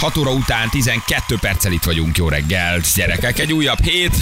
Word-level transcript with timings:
6 0.00 0.16
óra 0.16 0.30
után 0.30 0.68
12 0.68 1.36
perccel 1.40 1.72
itt 1.72 1.82
vagyunk, 1.84 2.16
jó 2.16 2.28
reggel, 2.28 2.80
gyerekek. 2.94 3.38
Egy 3.38 3.52
újabb 3.52 3.84
hét, 3.84 4.16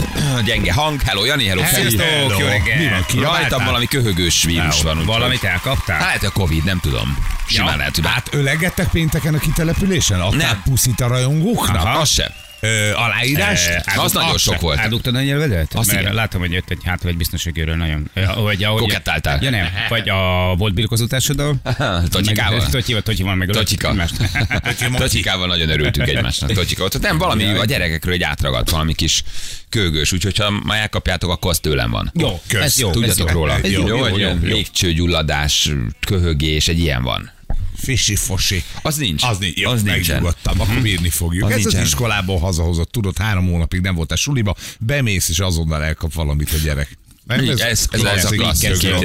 gyenge 0.45 0.73
hang. 0.73 1.03
Hello 1.03 1.25
Jani, 1.25 1.47
hello 1.47 1.63
Feri. 1.63 1.89
Sziasztok, 1.91 2.39
jó 2.39 2.47
reggel. 2.47 2.79
Mi 2.79 2.89
van 2.89 3.05
ki? 3.07 3.19
Rajtam 3.19 3.65
valami 3.65 3.87
köhögős 3.87 4.45
vírus 4.45 4.83
van. 4.83 5.05
Valamit 5.05 5.45
elkaptál? 5.45 6.01
Hát 6.01 6.23
a 6.23 6.31
Covid, 6.31 6.65
nem 6.65 6.79
tudom. 6.81 7.17
Simán 7.47 7.77
lehet, 7.77 7.95
hogy 7.95 8.07
Hát 8.07 8.29
ölegettek 8.35 8.89
pénteken 8.89 9.35
a 9.35 9.39
kitelepülésen? 9.39 10.21
Adták 10.21 10.41
Nem. 10.41 10.63
puszit 10.65 11.01
a 11.01 11.07
rajongóknak? 11.07 11.85
Aha. 11.85 11.99
Az 11.99 12.11
se. 12.11 12.33
Ö, 12.61 12.93
aláírás? 12.93 13.67
Eh, 13.67 13.75
Az 13.87 13.93
ádug- 13.99 14.13
nagyon 14.15 14.39
sok 14.39 14.61
volt. 14.61 14.79
Ádugtad 14.79 15.15
a 15.15 15.21
nyelvedet? 15.23 15.75
Azt 15.75 15.91
Mert 15.91 16.01
igen. 16.01 16.15
látom, 16.15 16.41
hogy 16.41 16.53
jött 16.53 16.71
egy 16.71 16.79
hátul 16.85 17.11
egy 17.11 17.17
biztonságőről 17.17 17.77
nagyon. 17.77 18.11
Vagy 18.35 18.65
ahogy, 18.65 18.81
Kokettáltál. 18.81 19.39
Ja 19.43 19.51
nem, 19.51 19.67
vagy 19.89 20.09
a 20.09 20.55
volt 20.57 20.75
birkozótársaddal. 20.75 21.57
Totyikával. 22.11 22.59
Meg- 22.59 22.69
Totyival, 22.71 23.03
Totyival 23.03 23.35
meg 23.35 23.49
Totyika. 23.49 23.95
Totyikával 24.97 25.47
nagyon 25.47 25.69
örültünk 25.69 26.09
egymásnak. 26.09 26.53
Totyika 26.53 26.85
ott. 26.85 27.01
Nem, 27.01 27.19
valami 27.19 27.45
a 27.45 27.65
gyerekekről 27.65 28.15
egy 28.15 28.23
átragadt, 28.23 28.71
valami 28.71 28.95
kis 28.95 29.23
kögős. 29.69 30.13
Úgyhogy 30.13 30.37
ha 30.37 30.51
ma 30.51 30.77
elkapjátok, 30.77 31.31
akkor 31.31 31.51
az 31.51 31.59
tőlem 31.59 31.91
van. 31.91 32.11
Jó, 32.15 32.41
Kösz. 32.47 32.63
ez 32.63 32.79
jó. 32.79 32.89
ez 32.89 32.95
Tudjatok 32.95 33.29
jó. 33.31 33.35
róla. 33.35 33.55
Ez 33.63 33.71
jó, 33.71 33.87
jó, 33.87 34.05
egy 34.05 34.11
jó, 34.11 34.17
ilyen 34.17 34.41
jó. 34.43 34.49
légcsőgyulladás, 34.55 35.71
köhögés, 36.07 36.69
egy 36.69 36.79
ilyen 36.79 37.03
van. 37.03 37.31
Fisi-fosi. 37.83 38.63
Az 38.83 38.97
nincs. 38.97 39.23
Az 39.23 39.39
nincs. 39.39 39.59
Jó, 39.59 39.71
Az 39.71 39.83
megnyugodtam, 39.83 40.61
akkor 40.61 40.81
bírni 40.83 41.11
fogjuk. 41.11 41.45
Az 41.45 41.51
Ez 41.51 41.57
nincsen. 41.63 41.81
az 41.81 41.87
iskolából 41.87 42.39
hazahozott, 42.39 42.91
tudod, 42.91 43.19
három 43.19 43.47
hónapig 43.51 43.81
nem 43.81 43.95
voltál 43.95 44.17
suliba, 44.17 44.55
bemész 44.81 45.29
és 45.29 45.39
azonnal 45.39 45.83
elkap 45.85 46.13
valamit 46.15 46.53
a 46.53 46.57
gyerek. 46.65 46.99
Nem, 47.25 47.43
Így, 47.43 47.49
ez- 47.49 47.61
ez- 47.61 47.89
ez 47.93 48.25
a 48.25 48.31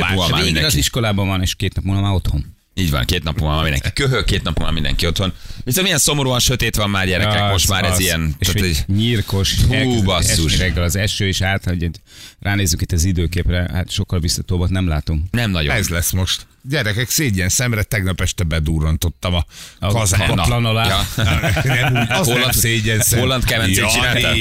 múlva 0.10 0.28
már 0.30 0.44
Végig 0.44 0.64
az 0.64 0.76
iskolában 0.76 1.28
van, 1.28 1.42
és 1.42 1.56
két 1.56 1.74
nap 1.76 1.84
múlva 1.84 2.02
már 2.02 2.12
otthon. 2.14 2.56
Így 2.76 2.92
van, 2.92 3.06
két 3.06 3.24
nap 3.24 3.40
múlva 3.40 3.54
már 3.54 3.64
mindenki 3.64 3.92
köhög, 3.94 4.26
két 4.26 4.44
nap 4.44 4.58
múlva 4.58 4.64
már 4.64 4.74
mindenki 4.74 5.06
otthon. 5.08 5.34
Viszont 5.64 5.84
milyen 5.84 6.00
szomorúan 6.00 6.40
sötét 6.40 6.76
van 6.76 6.90
már 6.90 7.06
gyerekek, 7.08 7.42
Az, 7.42 7.52
most 7.52 7.70
már 7.70 7.84
ez 7.84 7.92
az. 7.92 8.00
ilyen. 8.00 8.36
És 8.40 8.48
tehát 8.48 8.62
hogy 8.62 8.70
egy- 8.70 8.96
nyírkos, 8.96 9.56
Hú, 9.68 10.04
basszus. 10.04 10.58
reggel 10.58 10.84
az 10.84 10.96
eső, 10.96 11.28
és 11.28 11.42
át, 11.42 11.64
hogy 11.64 11.90
ránézzük 12.40 12.82
itt 12.82 12.92
az 12.92 13.04
időképre, 13.04 13.70
hát 13.74 13.92
sokkal 13.92 14.20
biztatóbbat 14.20 14.70
nem 14.70 14.88
látunk. 14.88 15.24
nem 15.32 15.52
nagyon. 15.52 15.76
Ez 15.76 15.88
lesz 15.90 16.12
most. 16.12 16.46
Gyerekek, 16.70 17.10
szégyen 17.10 17.50
szemre, 17.50 17.84
tegnap 17.84 18.22
este 18.22 18.44
bedurrantottam 18.44 19.34
a, 19.34 19.46
A 19.80 20.08
alá. 20.48 20.88
Ja. 20.88 21.24
nem 21.64 21.94
úgy, 21.94 21.98
az 22.10 22.28
nem 22.28 22.36
Holland- 22.36 22.54
szégyen 22.54 23.00
szem. 23.00 23.20
Holland 23.20 23.44
kemencét 23.44 23.90
csináltál? 23.92 24.36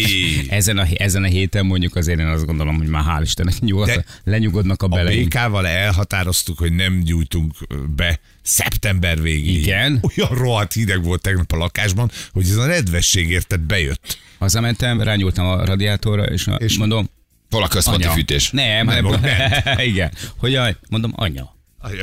Ezen 0.48 0.78
a, 0.78 0.86
ezen 0.96 1.22
a 1.22 1.26
héten 1.26 1.66
mondjuk 1.66 1.96
azért 1.96 2.18
én 2.18 2.26
azt 2.26 2.46
gondolom, 2.46 2.76
hogy 2.76 2.86
már 2.86 3.04
hál' 3.06 3.22
Istennek 3.22 3.58
nyugodt, 3.58 3.86
De 3.94 4.04
lenyugodnak 4.24 4.82
a 4.82 4.86
A 4.86 4.88
beleink. 4.88 5.22
békával 5.22 5.66
elhatároztuk, 5.66 6.58
hogy 6.58 6.72
nem 6.72 7.00
gyújtunk 7.02 7.52
be 7.96 8.20
szeptember 8.42 9.22
végéig. 9.22 9.56
Igen. 9.62 10.00
Olyan 10.16 10.34
rohadt 10.38 10.72
hideg 10.72 11.04
volt 11.04 11.20
tegnap 11.22 11.52
a 11.52 11.56
lakásban, 11.56 12.10
hogy 12.32 12.42
ez 12.48 12.56
a 12.56 12.66
nedvesség 12.66 13.30
érted 13.30 13.60
bejött. 13.60 14.18
Hazamentem, 14.38 15.00
rányúltam 15.00 15.46
a 15.46 15.64
radiátorra, 15.64 16.22
és, 16.24 16.46
a, 16.46 16.54
És 16.54 16.76
mondom, 16.78 17.10
Hol 17.50 17.62
a 17.62 17.68
központi 17.68 18.02
anya. 18.02 18.12
fűtés? 18.14 18.50
Nem, 18.50 18.86
Nem, 18.86 19.04
hanem, 19.04 19.50
igen. 19.90 20.12
Hogy 20.36 20.52
jaj, 20.52 20.76
mondom, 20.88 21.12
anya. 21.16 21.56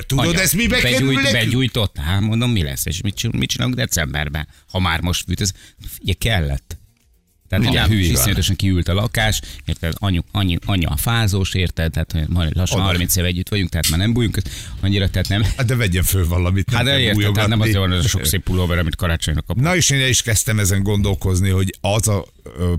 Tudod, 0.08 0.26
anya, 0.26 0.40
ez 0.40 0.52
mibe 0.52 0.80
kerül 0.80 0.98
begyújt, 0.98 1.16
nekünk? 1.16 1.44
Begyújtott, 1.44 1.98
hát 1.98 2.20
mondom, 2.22 2.52
mi 2.52 2.64
lesz, 2.64 2.86
és 2.86 3.02
mit, 3.02 3.16
csinál, 3.16 3.40
mit 3.40 3.50
csinálunk 3.50 3.78
decemberben, 3.78 4.48
ha 4.70 4.80
már 4.80 5.02
most 5.02 5.24
fűt, 5.28 5.42
ez 5.42 5.52
ugye 6.02 6.14
kellett. 6.14 6.78
Tehát 7.50 7.70
ugye 7.70 7.88
hülye 7.88 8.12
iszonyatosan 8.12 8.56
kiült 8.56 8.88
a 8.88 8.94
lakás, 8.94 9.42
érted, 9.66 9.94
anyu, 9.98 10.22
anyu, 10.32 10.58
anya 10.66 10.90
a 10.90 10.96
fázós, 10.96 11.54
érted, 11.54 11.92
tehát 11.92 12.28
majd 12.28 12.56
lassan 12.56 12.80
Oda. 12.80 12.88
30 12.88 13.16
éve 13.16 13.28
együtt 13.28 13.50
vagyunk, 13.50 13.70
tehát 13.70 13.90
már 13.90 14.00
nem 14.00 14.14
bújunk, 14.14 14.38
annyira, 14.80 15.10
tehát 15.10 15.28
nem. 15.28 15.44
Hát 15.58 15.66
de 15.66 15.76
vegyen 15.76 16.04
föl 16.04 16.28
valamit. 16.28 16.74
Hát 16.74 16.84
de 16.84 17.00
érted, 17.00 17.34
tehát 17.34 17.50
nem 17.50 17.62
azért 17.62 17.78
van 17.78 17.92
az 17.92 18.06
a 18.06 18.08
sok 18.08 18.26
szép 18.26 18.44
pulóver, 18.44 18.78
amit 18.78 18.96
karácsonyra 18.96 19.42
kapunk. 19.42 19.66
Na 19.66 19.76
és 19.76 19.90
én 19.90 20.08
is 20.08 20.22
kezdtem 20.22 20.60
ezen 20.60 20.84
gondolkozni, 20.84 21.50
hogy 21.50 21.78
az 21.82 22.08
a 22.08 22.26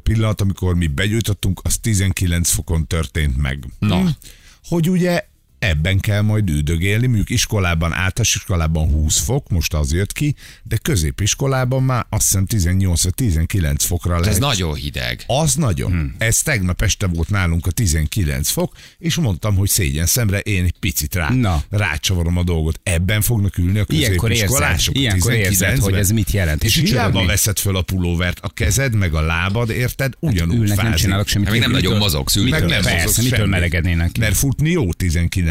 pillanat, 0.02 0.40
amikor 0.40 0.74
mi 0.74 0.86
begyújtottunk, 0.86 1.60
az 1.62 1.78
19 1.78 2.50
fokon 2.50 2.86
történt 2.86 3.36
meg. 3.36 3.64
Na. 3.78 4.16
Hogy 4.64 4.90
ugye 4.90 5.28
ebben 5.60 5.98
kell 6.00 6.20
majd 6.20 6.50
üldögélni, 6.50 7.06
mondjuk 7.06 7.30
iskolában, 7.30 7.92
általános 7.92 8.34
iskolában 8.34 8.88
20 8.88 9.18
fok, 9.18 9.48
most 9.48 9.74
az 9.74 9.92
jött 9.92 10.12
ki, 10.12 10.34
de 10.62 10.76
középiskolában 10.76 11.82
már 11.82 12.06
azt 12.08 12.22
hiszem 12.22 12.46
18 12.46 13.02
vagy 13.02 13.14
19 13.14 13.84
fokra 13.84 14.10
lehet. 14.18 14.26
Ez 14.26 14.38
nagyon 14.38 14.74
hideg. 14.74 15.24
Az 15.26 15.54
nagyon. 15.54 15.90
Hmm. 15.90 16.14
Ez 16.18 16.42
tegnap 16.42 16.82
este 16.82 17.06
volt 17.06 17.30
nálunk 17.30 17.66
a 17.66 17.70
19 17.70 18.48
fok, 18.48 18.74
és 18.98 19.14
mondtam, 19.14 19.56
hogy 19.56 19.68
szégyen 19.68 20.06
szemre 20.06 20.38
én 20.38 20.64
egy 20.64 20.74
picit 20.80 21.14
rá, 21.14 21.28
Na. 21.28 21.62
rácsavarom 21.70 22.36
a 22.36 22.42
dolgot. 22.42 22.80
Ebben 22.82 23.20
fognak 23.20 23.58
ülni 23.58 23.78
a 23.78 23.84
Ilyenkor 23.88 24.30
érzed, 24.30 24.46
középiskolások. 24.46 24.98
ilyenkor 24.98 25.32
érzed, 25.32 25.68
19-ben. 25.68 25.80
hogy 25.80 25.94
ez 25.94 26.10
mit 26.10 26.30
jelent. 26.30 26.64
És, 26.64 26.76
És 26.76 26.90
hiába 26.90 27.26
veszed 27.26 27.58
föl 27.58 27.76
a 27.76 27.82
pulóvert, 27.82 28.38
a 28.40 28.48
kezed 28.48 28.94
meg 28.94 29.14
a 29.14 29.20
lábad, 29.20 29.70
érted? 29.70 30.12
Ugyanúgy 30.20 30.56
Ülnek, 30.56 30.76
nem 30.76 30.84
fázik. 30.86 31.00
csinálok 31.00 31.28
semmit. 31.28 31.46
Hát 31.48 31.56
még 31.56 31.66
nem 31.66 31.72
nagyon 31.72 31.96
mozogsz, 31.96 32.36
Meg 32.36 32.64
nem 32.64 32.82
Persze, 32.82 33.22
mitől 33.22 33.46
melegednének? 33.46 34.18
Mert 34.18 34.36
futni 34.36 34.70
jó 34.70 34.92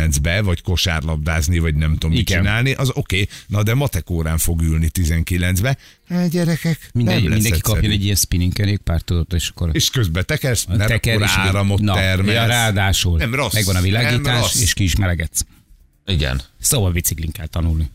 19-be, 0.08 0.42
vagy 0.42 0.62
kosárlabdázni, 0.62 1.60
vagy 1.60 1.76
nem 1.76 1.94
tudom 1.94 2.12
mit 2.12 2.20
Igen. 2.30 2.38
csinálni, 2.42 2.72
az 2.72 2.90
oké, 2.90 3.00
okay. 3.00 3.28
na 3.48 3.64
de 3.64 3.74
matek 3.74 4.10
órán 4.10 4.38
fog 4.38 4.62
ülni 4.62 4.90
19-be. 4.94 5.78
Hát 6.10 6.30
gyerekek, 6.30 6.90
Minden, 6.94 7.14
nem 7.14 7.24
lesz 7.24 7.34
mindenki 7.34 7.58
egyszerű. 7.58 7.74
kapjon 7.74 7.92
egy 7.92 8.04
ilyen 8.04 8.16
spinning 8.16 8.54
kerékpárt, 8.54 9.04
tudod, 9.06 9.28
és 9.34 9.50
akkor 9.50 9.70
És 9.74 9.90
közben 9.90 10.26
tekersz, 10.26 10.66
a 10.68 10.76
mert 10.76 10.90
teker 10.90 11.14
akkor 11.16 11.26
is- 11.28 11.34
áramot 11.36 11.80
na, 11.82 11.94
termelsz. 11.94 12.36
Ja, 12.36 12.46
ráadásul 12.46 13.18
Nem 13.18 13.36
rossz, 13.36 13.54
megvan 13.54 13.76
a 13.76 13.80
nem 13.80 13.88
világítás, 13.88 14.40
rossz. 14.42 14.62
és 14.62 14.74
ki 14.74 14.84
is 14.84 14.96
melegedsz. 14.96 15.46
Igen. 16.06 16.42
Szóval 16.60 16.92
biciklin 16.92 17.32
kell 17.32 17.48
tanulni. 17.48 17.90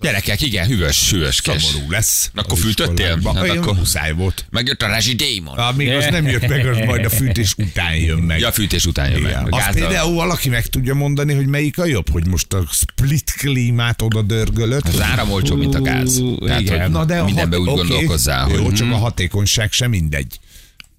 Gyerekek, 0.00 0.40
igen, 0.42 0.66
hűvös, 0.66 1.10
hűvös 1.10 1.40
kes. 1.40 1.62
Szomorú 1.64 1.90
lesz. 1.90 2.30
Akkor 2.34 2.52
az 2.52 2.64
fűtöttél? 2.64 3.06
Hát 3.08 3.24
akkor- 3.24 3.48
akkor... 3.48 3.74
muszáj 3.76 4.12
volt. 4.12 4.46
Megjött 4.50 4.82
a 4.82 4.86
rezsidémon. 4.86 5.58
Amíg 5.58 5.88
az 5.90 6.06
nem 6.10 6.26
jött 6.26 6.48
meg, 6.48 6.66
az 6.66 6.78
majd 6.86 7.04
a 7.04 7.10
fűtés 7.10 7.54
után 7.58 7.94
jön 7.96 8.18
meg. 8.18 8.38
Ja, 8.40 8.48
a 8.48 8.52
fűtés 8.52 8.86
után 8.86 9.10
jön 9.10 9.20
meg. 9.20 9.30
Igen. 9.30 9.42
A 9.44 9.56
Azt 9.56 9.64
gázzal- 9.66 9.88
például 9.88 10.14
valaki 10.14 10.48
meg 10.48 10.66
tudja 10.66 10.94
mondani, 10.94 11.34
hogy 11.34 11.46
melyik 11.46 11.78
a 11.78 11.84
jobb, 11.84 12.10
hogy 12.10 12.26
most 12.26 12.52
a 12.52 12.64
split 12.70 13.32
klímát 13.36 14.02
oda 14.02 14.22
dörgölött. 14.22 14.88
Az 14.88 15.00
áram 15.00 15.30
olcsó, 15.30 15.56
mint 15.56 15.74
a 15.74 15.80
gáz. 15.82 16.22
Tehát, 16.46 16.60
igen. 16.60 16.80
hogy 16.82 16.90
Na 16.90 17.04
de 17.04 17.18
a 17.18 17.24
mindenben 17.24 17.60
úgy 17.60 17.68
hat- 17.68 17.78
oké, 17.78 17.88
gondolkozzál, 17.88 18.50
Jó, 18.50 18.64
hogy 18.64 18.74
csak 18.74 18.90
a 18.92 18.96
hatékonyság 18.96 19.72
sem 19.72 19.90
mindegy. 19.90 20.38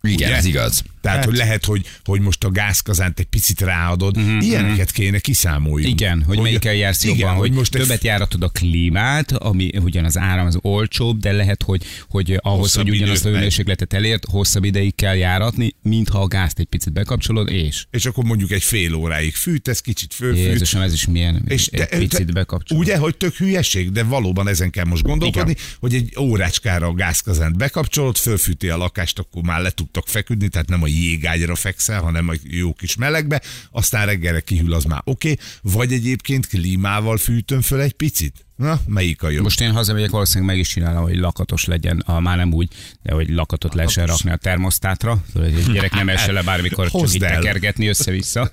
igen, 0.01 0.15
ugye? 0.29 0.35
ez 0.35 0.45
igaz. 0.45 0.83
Tehát, 1.05 1.19
Hát. 1.19 1.29
hogy 1.29 1.37
lehet, 1.37 1.65
hogy, 1.65 1.85
hogy 2.03 2.21
most 2.21 2.43
a 2.43 2.49
gázkazánt 2.51 3.19
egy 3.19 3.25
picit 3.25 3.61
ráadod. 3.61 4.17
Ilyeneket 4.39 4.91
kéne 4.91 5.19
kiszámoljunk. 5.19 5.93
Igen, 6.01 6.23
hogy, 6.23 6.39
melyikkel 6.39 6.73
jársz 6.73 7.03
igen, 7.03 7.17
jobban, 7.17 7.35
hogy, 7.35 7.51
most 7.51 7.71
többet 7.71 8.03
járatod 8.03 8.43
a 8.43 8.49
klímát, 8.49 9.31
ami 9.31 9.69
ugyan 9.77 10.05
az 10.05 10.17
áram 10.17 10.45
az 10.45 10.57
olcsóbb, 10.61 11.19
de 11.19 11.31
lehet, 11.31 11.63
hogy, 11.63 11.83
hogy 12.09 12.39
ahhoz, 12.41 12.59
Hosszabb 12.59 12.87
hogy 12.87 12.95
ugyanazt 12.95 13.25
a 13.25 13.29
hőmérsékletet 13.29 13.93
elért, 13.93 14.25
hosszabb 14.25 14.63
ideig 14.63 14.95
kell 14.95 15.15
járatni, 15.15 15.75
mintha 15.81 16.19
a 16.21 16.27
gázt 16.27 16.59
egy 16.59 16.65
picit 16.65 16.93
bekapcsolod, 16.93 17.49
és 17.49 17.85
És 17.91 18.05
akkor 18.05 18.23
mondjuk 18.23 18.51
egy 18.51 18.63
fél 18.63 18.93
óráig 18.93 19.35
fűtesz, 19.35 19.81
kicsit 19.81 20.13
fölfűt. 20.13 20.45
Jézusom, 20.45 20.81
ez 20.81 20.93
is 20.93 21.05
milyen, 21.05 21.43
És 21.47 21.67
egy 21.67 21.97
picit 21.97 22.33
bekapcsolod. 22.33 22.83
Ugye, 22.83 22.97
hogy 22.97 23.17
tök 23.17 23.35
hülyeség, 23.35 23.91
de 23.91 24.03
valóban 24.03 24.47
ezen 24.47 24.69
kell 24.69 24.85
most 24.85 25.03
gondolkodni, 25.03 25.51
Igen. 25.51 25.63
hogy 25.79 25.93
egy 25.93 26.15
órácskára 26.19 26.87
a 26.87 26.93
gázkazánt 26.93 27.57
bekapcsolod, 27.57 28.17
fölfűti 28.17 28.69
a 28.69 28.77
lakást, 28.77 29.19
akkor 29.19 29.43
már 29.43 29.61
le 29.61 29.69
tudtok 29.69 30.07
feküdni, 30.07 30.47
tehát 30.47 30.69
nem 30.69 30.83
a 30.83 30.87
jégágyra 30.95 31.55
fekszel, 31.55 32.01
hanem 32.01 32.29
a 32.29 32.33
jó 32.43 32.73
kis 32.73 32.95
melegbe, 32.95 33.41
aztán 33.71 34.05
reggelre 34.05 34.39
kihűl, 34.39 34.73
az 34.73 34.83
már 34.83 35.01
oké, 35.03 35.31
okay. 35.31 35.45
vagy 35.61 35.93
egyébként 35.93 36.47
klímával 36.47 37.17
fűtöm 37.17 37.61
föl 37.61 37.81
egy 37.81 37.93
picit. 37.93 38.45
Na, 38.55 38.79
melyik 38.85 39.23
a 39.23 39.29
jobb? 39.29 39.43
Most 39.43 39.61
én 39.61 39.71
hazamegyek, 39.71 40.09
valószínűleg 40.09 40.49
meg 40.49 40.59
is 40.59 40.67
csinálom, 40.67 41.03
hogy 41.03 41.17
lakatos 41.17 41.65
legyen, 41.65 41.99
a, 41.99 42.19
már 42.19 42.37
nem 42.37 42.53
úgy, 42.53 42.69
de 43.03 43.13
hogy 43.13 43.29
lakatot 43.29 43.73
lehessen 43.73 44.05
rakni 44.05 44.31
a 44.31 44.35
termosztátra, 44.35 45.23
tudod, 45.33 45.51
hogy 45.51 45.59
egy 45.59 45.71
gyerek 45.71 45.93
nem 45.93 46.09
esse 46.09 46.31
le 46.31 46.41
bármikor 46.41 46.85
csak 46.85 47.01
Hozd 47.01 47.15
így 47.15 47.23
el. 47.23 47.35
tekergetni 47.35 47.87
össze-vissza. 47.87 48.51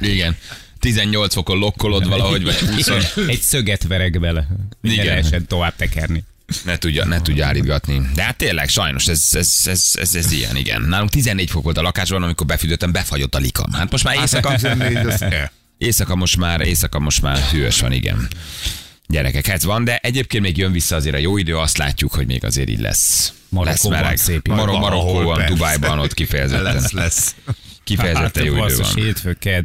Igen. 0.00 0.36
18 0.78 1.34
fokon 1.34 1.58
lokkolod 1.58 2.08
valahogy, 2.08 2.42
vagy 2.42 2.58
20 2.58 2.88
Egy 3.28 3.40
szöget 3.40 3.86
verek 3.86 4.20
bele, 4.20 4.46
ne 4.80 4.92
Igen. 4.92 5.04
lehessen 5.04 5.46
tovább 5.46 5.76
tekerni. 5.76 6.24
Ne 6.64 6.76
tudja, 6.76 7.04
ne 7.04 7.20
tudja 7.20 7.46
állítgatni. 7.46 8.00
De 8.14 8.22
hát 8.22 8.36
tényleg, 8.36 8.68
sajnos 8.68 9.06
ez, 9.08 9.28
ez, 9.32 9.60
ez, 9.64 9.90
ez, 9.94 10.14
ez 10.14 10.32
ilyen, 10.32 10.56
igen. 10.56 10.82
Nálunk 10.82 11.10
14 11.10 11.50
fok 11.50 11.62
volt 11.62 11.78
a 11.78 11.82
lakásban, 11.82 12.22
amikor 12.22 12.46
befűtöttem, 12.46 12.92
befagyott 12.92 13.34
a 13.34 13.38
likam. 13.38 13.72
Hát 13.72 13.90
most 13.90 14.04
már 14.04 14.14
éjszaka, 14.16 14.54
14, 14.54 14.96
az- 14.96 15.22
eh. 15.22 15.48
éjszaka 15.78 16.14
most 16.14 16.36
már, 16.36 16.60
éjszaka 16.60 16.98
most 16.98 17.22
már 17.22 17.38
hűvös 17.38 17.80
van, 17.80 17.92
igen. 17.92 18.28
Gyerekek, 19.06 19.48
ez 19.48 19.64
van, 19.64 19.84
de 19.84 19.96
egyébként 19.96 20.42
még 20.42 20.56
jön 20.56 20.72
vissza 20.72 20.96
azért 20.96 21.14
a 21.14 21.18
jó 21.18 21.36
idő, 21.36 21.56
azt 21.58 21.76
látjuk, 21.78 22.12
hogy 22.14 22.26
még 22.26 22.44
azért 22.44 22.68
így 22.68 22.80
lesz. 22.80 23.32
Marokkóban 23.48 23.92
lesz 23.92 24.02
meleg. 24.02 24.16
szép. 24.16 24.48
Marok, 24.48 24.78
Marokkóban. 24.78 25.46
Dubájban 25.46 25.98
ott 25.98 26.14
kifejezetten. 26.14 26.74
Lesz, 26.74 26.92
lesz. 26.92 27.34
Kifejezetten 27.96 28.44
jó 28.44 28.52
idő 28.52 28.60
basszus, 28.60 28.92
van. 28.94 29.04
Hétfő, 29.04 29.32
kedd, 29.40 29.64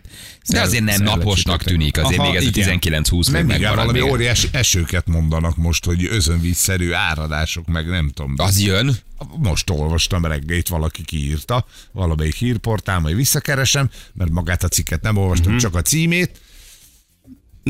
De 0.49 0.61
azért 0.61 0.83
nem 0.83 1.03
naposnak 1.03 1.63
tűnik, 1.63 1.97
azért 1.97 2.19
Aha, 2.19 2.27
még 2.31 2.37
ez 2.37 2.45
a 2.45 2.47
igen. 2.47 2.79
19-20 2.81 3.09
még 3.11 3.23
Nem 3.31 3.45
igen, 3.45 3.45
megmarad 3.47 3.75
valami 3.75 3.99
még. 3.99 4.11
óriási 4.11 4.47
esőket 4.51 5.07
mondanak 5.07 5.55
most, 5.57 5.85
hogy 5.85 6.05
özönvízszerű 6.05 6.91
áradások, 6.91 7.67
meg 7.67 7.87
nem 7.87 8.09
tudom. 8.13 8.33
Az 8.37 8.59
jön? 8.59 8.95
Most 9.37 9.69
olvastam 9.69 10.25
reggét, 10.25 10.67
valaki 10.67 11.03
kiírta, 11.03 11.65
valamelyik 11.91 12.35
hírportál, 12.35 12.99
majd 12.99 13.15
visszakeresem, 13.15 13.89
mert 14.13 14.31
magát 14.31 14.63
a 14.63 14.67
cikket 14.67 15.01
nem 15.01 15.17
olvastam, 15.17 15.51
Mhm. 15.51 15.61
csak 15.61 15.75
a 15.75 15.81
címét. 15.81 16.39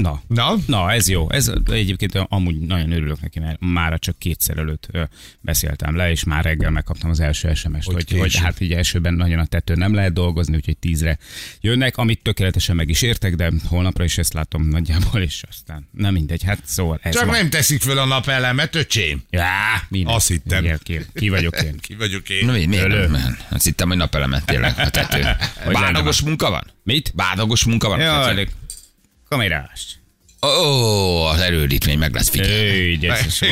Na, 0.01 0.21
Na? 0.27 0.55
Na, 0.67 0.91
ez 0.91 1.07
jó. 1.09 1.29
Ez 1.31 1.51
egyébként 1.71 2.15
amúgy 2.29 2.59
nagyon 2.59 2.91
örülök 2.91 3.21
neki, 3.21 3.39
mert 3.39 3.57
már 3.59 3.99
csak 3.99 4.17
kétszer 4.19 4.57
előtt 4.57 4.87
beszéltem 5.41 5.95
le, 5.95 6.11
és 6.11 6.23
már 6.23 6.43
reggel 6.43 6.69
megkaptam 6.69 7.09
az 7.09 7.19
első 7.19 7.53
SMS-t, 7.53 7.85
Hogy 7.91 7.93
hogy, 8.11 8.19
hogy, 8.19 8.35
hát 8.35 8.61
ugye 8.61 8.77
esőben 8.77 9.13
nagyon 9.13 9.39
a 9.39 9.45
tetőn 9.45 9.77
nem 9.77 9.93
lehet 9.93 10.13
dolgozni, 10.13 10.55
úgyhogy 10.55 10.77
tízre 10.77 11.17
jönnek, 11.61 11.97
amit 11.97 12.21
tökéletesen 12.21 12.75
meg 12.75 12.89
is 12.89 13.01
értek, 13.01 13.35
de 13.35 13.51
holnapra 13.67 14.03
is 14.03 14.17
ezt 14.17 14.33
látom 14.33 14.67
nagyjából, 14.67 15.21
és 15.21 15.43
aztán 15.49 15.87
nem 15.91 16.13
mindegy, 16.13 16.43
hát 16.43 16.59
szóval 16.63 16.99
ez 17.01 17.13
Csak 17.13 17.25
van. 17.25 17.35
nem 17.35 17.49
teszik 17.49 17.81
föl 17.81 17.97
a 17.97 18.05
napelemet, 18.05 18.75
öcsém. 18.75 19.23
Já, 19.29 19.47
minden. 19.89 20.13
Azt 20.15 20.27
hittem. 20.27 20.63
Igen, 20.63 20.79
ki, 20.83 20.99
ki 21.13 21.29
vagyok 21.29 21.61
én. 21.61 21.77
Ki 21.87 21.95
vagyok 21.95 22.29
én? 22.29 22.45
Na, 22.45 22.51
mi, 22.51 22.65
miért 22.65 22.85
Ölő. 22.85 23.07
nem? 23.07 23.37
Azt 23.49 23.63
hittem, 23.65 23.87
hogy 23.87 23.97
napelemet 23.97 24.45
tényleg 24.45 24.73
a 24.77 24.89
tető. 24.89 25.25
Bádogos 25.71 26.21
munka 26.21 26.49
van? 26.49 26.63
Mit? 26.83 27.11
Bádogos 27.15 27.63
munka 27.63 27.87
van? 27.87 27.99
a 27.99 28.03
Jaj, 28.03 28.25
tetőn? 28.25 28.45
de 28.45 28.51
kamerás. 29.29 30.04
Ó, 30.41 31.23
az 31.25 31.39
erődítmény 31.39 31.97
meg 31.97 32.13
lesz 32.13 32.29
figyelni. 32.29 32.69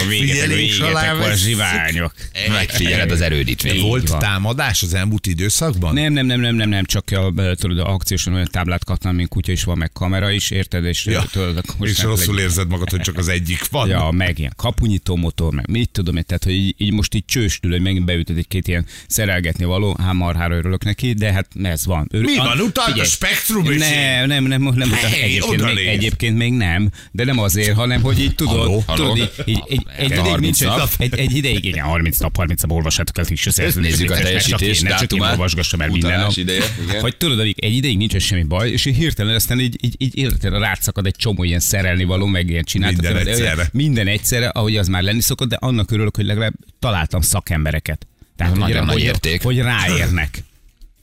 Végetek, 0.08 1.20
a 1.20 1.34
zsiványok. 1.36 2.14
Megfigyeled 2.50 3.12
az 3.12 3.22
erődítmény. 3.22 3.82
Volt 3.82 4.10
van. 4.10 4.20
támadás 4.20 4.84
az 4.84 4.94
elmúlt 4.94 5.28
időszakban? 5.28 5.94
Nem, 5.94 6.14
nem, 6.14 6.26
nem, 6.26 6.40
nem, 6.40 6.56
nem, 6.56 6.70
nem, 6.70 6.86
csak 6.86 7.12
a, 7.12 7.34
tudod, 7.56 7.80
a 7.80 7.94
akcióson 7.94 8.34
olyan 8.34 8.48
táblát 8.52 8.86
kaptam, 8.86 9.16
mint 9.16 9.30
kutya 9.30 9.52
is 9.52 9.64
van, 9.64 9.78
meg 9.78 9.92
kamera 9.92 10.32
is, 10.32 10.52
érted? 10.52 10.86
És 10.86 11.06
Ja. 11.06 11.26
tudod, 11.32 11.58
akkor 11.58 11.88
És 11.88 12.02
rosszul 12.02 12.40
érzed 12.40 12.68
magad, 12.68 12.90
hogy 12.90 13.02
csak 13.02 13.18
az 13.18 13.28
egyik 13.28 13.70
van. 13.70 13.90
Ja, 13.90 14.12
meg 14.12 14.40
ilyen 14.40 14.54
kapunyító 14.56 15.16
motor, 15.16 15.54
meg 15.54 15.70
mit 15.70 15.90
tudom 15.90 16.16
én, 16.16 16.24
tehát 16.28 16.44
hogy 16.44 16.54
így, 16.54 16.76
így 16.78 16.92
most 16.92 17.14
így 17.14 17.26
csőstül, 17.26 17.72
hogy 17.72 17.82
megint 17.82 18.06
beütöd 18.06 18.38
egy-két 18.38 18.68
ilyen 18.68 18.86
szerelgetni 19.08 19.66
való, 19.66 19.98
hát 20.04 20.14
marhára 20.14 20.56
örülök 20.56 20.84
neki, 20.84 21.14
de 21.14 21.32
hát 21.34 21.48
ez 21.64 21.86
van. 21.86 22.08
Örül, 22.12 22.26
Mi 22.26 22.36
van? 22.38 22.60
Utalt 22.60 23.00
a 23.00 23.04
Spektrum 23.04 23.72
is? 23.72 23.78
Nem, 23.80 24.28
nem, 24.28 24.44
nem, 24.44 24.62
nem, 24.62 24.74
nem 24.76 24.90
egyébként, 25.22 25.74
még, 25.74 25.86
egyébként 25.88 26.38
még 26.38 26.54
nem, 26.54 26.83
de 27.12 27.24
nem 27.24 27.40
azért, 27.40 27.76
hanem 27.76 28.02
hogy 28.02 28.20
így 28.20 28.36
tudod, 28.36 28.58
Halló? 28.58 28.84
tudod 28.96 28.98
Halló? 29.00 29.16
így, 29.16 29.32
így, 29.46 29.64
egy, 29.68 29.86
egy 29.98 30.06
ideig 30.06 30.26
30 30.26 30.60
nincs, 30.60 30.76
nap. 30.76 30.90
egy, 30.98 31.16
egy 31.16 31.36
ideig, 31.36 31.66
igen, 31.66 31.84
30 31.86 32.18
nap, 32.18 32.36
30 32.36 32.62
nap 32.62 32.72
olvassátok 32.72 33.18
el 33.18 33.26
is 33.30 33.48
a 33.48 33.52
Nézzük 33.76 34.12
a 34.12 34.16
teljesítés 34.16 34.82
ne 34.82 34.96
csak 34.96 35.14
én 35.14 35.22
olvasgassam 35.22 35.82
el 35.82 35.90
minden 35.90 36.20
nap. 36.20 36.32
ideje, 36.36 36.64
igen. 36.88 37.02
Hogy 37.02 37.18
tudod, 37.18 37.40
egy 37.40 37.74
ideig 37.76 37.98
nincs 37.98 38.18
semmi 38.18 38.44
baj, 38.44 38.70
és 38.72 38.86
így 38.86 38.96
hirtelen 38.96 39.36
aztán 39.36 39.60
így, 39.60 39.78
így, 39.82 39.96
így 39.98 40.18
életlen 40.18 40.60
rátszakad 40.60 41.06
egy 41.06 41.16
csomó 41.16 41.44
ilyen 41.44 41.60
szerelni 41.60 42.04
való, 42.04 42.26
meg 42.26 42.50
ilyen 42.50 42.64
csináltak. 42.64 43.02
Minden 43.02 43.18
de- 43.18 43.24
de- 43.24 43.32
egyszerre. 43.32 43.70
Minden 43.72 44.08
egyszerre, 44.08 44.48
ahogy 44.48 44.78
az 44.78 44.88
már 44.88 45.02
lenni 45.04 45.22
szokott, 45.22 45.50
de 45.50 45.56
annak 45.56 45.92
örülök, 45.92 46.16
hogy 46.16 46.26
legalább 46.26 46.54
találtam 46.80 47.22
szakembereket. 47.22 48.08
Tehát, 48.36 48.56
Nagyon 48.56 48.78
hogy, 48.78 48.86
nagy 48.86 48.96
hogy, 48.96 49.04
érték. 49.04 49.42
hogy 49.42 49.58
ráérnek. 49.58 50.44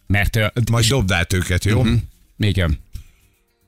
Mert 0.06 0.38
Majd 0.70 0.86
dobd 0.86 1.10
át 1.10 1.32
őket, 1.32 1.64
jó? 1.64 1.84
Igen. 2.38 2.78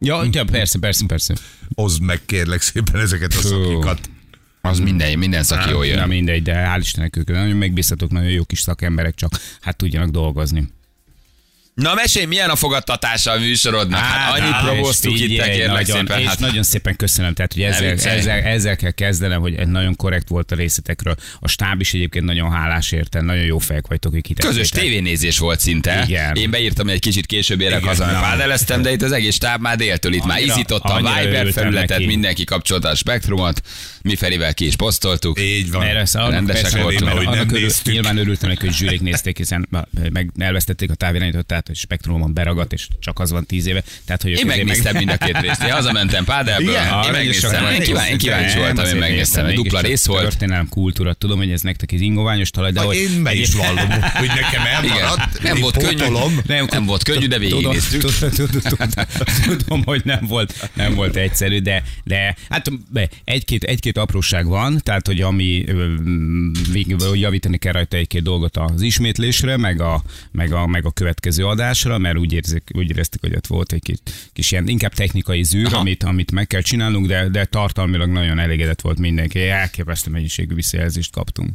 Ja, 0.04 0.24
ja, 0.32 0.44
persze, 0.44 0.78
persze, 0.78 1.06
persze. 1.06 1.34
Hozd 1.74 2.02
meg 2.02 2.20
kérlek 2.26 2.60
szépen 2.60 3.00
ezeket 3.00 3.34
a 3.34 3.40
szakikat. 3.40 4.10
Az 4.60 4.78
minden, 4.78 5.18
minden 5.18 5.42
szaki 5.42 5.70
jól 5.70 5.78
Na 5.78 5.84
jön. 5.84 6.08
mindegy, 6.08 6.42
de 6.42 6.54
hál' 6.54 6.80
Istennek 6.80 7.16
ők 7.16 7.28
nagyon 7.30 7.56
megbízhatók, 7.56 8.10
nagyon 8.10 8.30
jó 8.30 8.44
kis 8.44 8.60
szakemberek, 8.60 9.14
csak 9.14 9.30
hát 9.60 9.76
tudjanak 9.76 10.10
dolgozni. 10.10 10.68
Na 11.74 11.94
mesélj, 11.94 12.24
milyen 12.24 12.50
a 12.50 12.56
fogadtatása 12.56 13.30
a 13.30 13.38
műsorodnak? 13.38 14.00
Hát, 14.00 14.38
annyit 14.40 14.56
promóztuk 14.56 15.18
itt, 15.20 15.26
kérlek 15.28 15.68
nagyon, 15.68 15.96
szépen. 15.96 16.20
És 16.20 16.26
Hát, 16.26 16.38
nagyon 16.38 16.62
szépen 16.62 16.96
köszönöm, 16.96 17.34
tehát 17.34 17.52
hogy 17.52 17.62
ezzel, 17.62 17.90
ezzel, 17.90 18.38
ezzel, 18.38 18.76
kell 18.76 18.90
kezdenem, 18.90 19.40
hogy 19.40 19.68
nagyon 19.68 19.96
korrekt 19.96 20.28
volt 20.28 20.50
a 20.52 20.54
részletekről. 20.54 21.14
A 21.40 21.48
stáb 21.48 21.80
is 21.80 21.94
egyébként 21.94 22.24
nagyon 22.24 22.50
hálás 22.50 22.92
érte, 22.92 23.20
nagyon 23.20 23.44
jó 23.44 23.58
fejek 23.58 23.86
vagytok, 23.86 24.12
hogy 24.12 24.20
közös 24.22 24.36
hiteleztétek. 24.46 24.84
tévénézés 24.84 25.38
volt 25.38 25.60
szinte. 25.60 26.04
Igen. 26.06 26.36
Én 26.36 26.50
beírtam, 26.50 26.84
hogy 26.86 26.94
egy 26.94 27.00
kicsit 27.00 27.26
később 27.26 27.60
érek 27.60 27.84
haza, 27.84 28.06
mert 28.06 28.20
pádeleztem, 28.20 28.82
de 28.82 28.92
itt 28.92 29.02
az 29.02 29.12
egész 29.12 29.34
stáb 29.34 29.60
már 29.60 29.76
déltől 29.76 30.12
itt 30.12 30.24
már 30.24 30.36
Annyira- 30.36 30.54
izította 30.56 30.94
a 30.94 30.96
Viber 30.96 31.52
felületet, 31.52 31.88
neki. 31.88 32.06
mindenki 32.06 32.44
kapcsolta 32.44 32.88
a 32.88 32.94
spektrumot, 32.94 33.60
mi 34.02 34.14
Ferivel 34.14 34.54
ki 34.54 34.66
is 34.66 34.76
posztoltuk. 34.76 35.40
Így 35.40 35.70
van. 35.70 35.86
Annak 36.12 36.30
Rendesek 36.30 36.82
voltunk, 36.82 37.04
mert 37.04 37.16
hogy 37.16 37.36
nem 37.36 37.46
néztük. 37.50 37.92
Nyilván 37.92 38.16
örültem 38.16 38.48
neki, 38.48 38.66
hogy 38.66 38.74
zsűrik 38.74 39.00
nézték, 39.00 39.36
hiszen 39.36 39.68
meg 40.12 40.30
elvesztették 40.38 40.90
a 40.90 40.94
távirányítót, 40.94 41.46
tehát 41.46 41.66
hogy 41.66 41.76
spektrumon 41.76 42.34
beragadt, 42.34 42.72
és 42.72 42.88
csak 43.00 43.18
az 43.18 43.30
van 43.30 43.46
tíz 43.46 43.66
éve. 43.66 43.82
Tehát, 44.04 44.22
hogy 44.22 44.30
Én 44.30 44.46
megnéztem 44.46 44.96
mind 44.96 45.08
a 45.08 45.16
két 45.16 45.40
részt. 45.40 45.62
Én 45.62 45.70
hazamentem 45.70 46.24
Pádelből, 46.24 46.74
én 46.74 47.10
megnéztem. 47.12 47.64
Én 47.72 48.18
kíváncsi, 48.18 48.58
voltam, 48.58 48.84
én 48.84 48.96
megnéztem. 48.96 49.46
Egy 49.46 49.54
dupla 49.54 49.80
rész 49.80 50.06
volt. 50.06 50.22
Történelem, 50.22 50.68
kultúra, 50.68 51.12
tudom, 51.12 51.38
hogy 51.38 51.50
ez 51.50 51.60
nektek 51.60 51.92
ez 51.92 52.00
ingoványos 52.00 52.50
talaj, 52.50 52.72
de 52.72 52.80
hogy... 52.80 52.96
Én 52.96 53.22
be 53.22 53.34
is 53.34 53.54
vallom, 53.54 53.90
hogy 54.20 54.28
nekem 54.28 54.66
elmaradt. 54.66 55.42
Nem 55.42 55.60
volt 55.60 55.76
könnyű, 55.76 56.04
nem 56.70 56.84
volt 56.84 57.02
könnyű, 57.02 57.26
de 57.26 57.38
végignéztük. 57.38 58.02
Tudom, 59.46 59.82
hogy 59.84 60.00
nem 60.04 60.26
volt, 60.26 60.70
nem 60.74 60.94
volt 60.94 61.16
egyszerű, 61.16 61.58
de, 61.58 61.82
de 62.04 62.36
hát 62.48 62.70
be, 62.90 63.08
egy-két, 63.24 63.64
egy-két 63.92 64.08
apróság 64.08 64.46
van, 64.46 64.80
tehát 64.82 65.06
hogy 65.06 65.20
ami 65.20 65.64
ö, 65.66 65.94
végül 66.72 66.98
javítani 67.16 67.58
kell 67.58 67.72
rajta 67.72 67.96
egy-két 67.96 68.22
dolgot 68.22 68.56
az 68.56 68.82
ismétlésre, 68.82 69.56
meg 69.56 69.80
a, 69.80 70.02
meg 70.30 70.52
a, 70.52 70.66
meg 70.66 70.84
a 70.84 70.90
következő 70.90 71.44
adásra, 71.46 71.98
mert 71.98 72.18
úgy, 72.18 72.32
érzik, 72.32 72.62
úgy 72.74 72.90
éreztük, 72.90 73.20
hogy 73.20 73.34
ott 73.36 73.46
volt 73.46 73.72
egy 73.72 74.00
kis, 74.32 74.50
ilyen 74.50 74.68
inkább 74.68 74.92
technikai 74.94 75.42
zűr, 75.42 75.74
amit, 75.74 76.02
amit 76.02 76.32
meg 76.32 76.46
kell 76.46 76.60
csinálnunk, 76.60 77.06
de, 77.06 77.28
de 77.28 77.44
tartalmilag 77.44 78.10
nagyon 78.10 78.38
elégedett 78.38 78.80
volt 78.80 78.98
mindenki. 78.98 79.40
Elképesztő 79.40 80.10
mennyiségű 80.10 80.54
visszajelzést 80.54 81.12
kaptunk. 81.12 81.50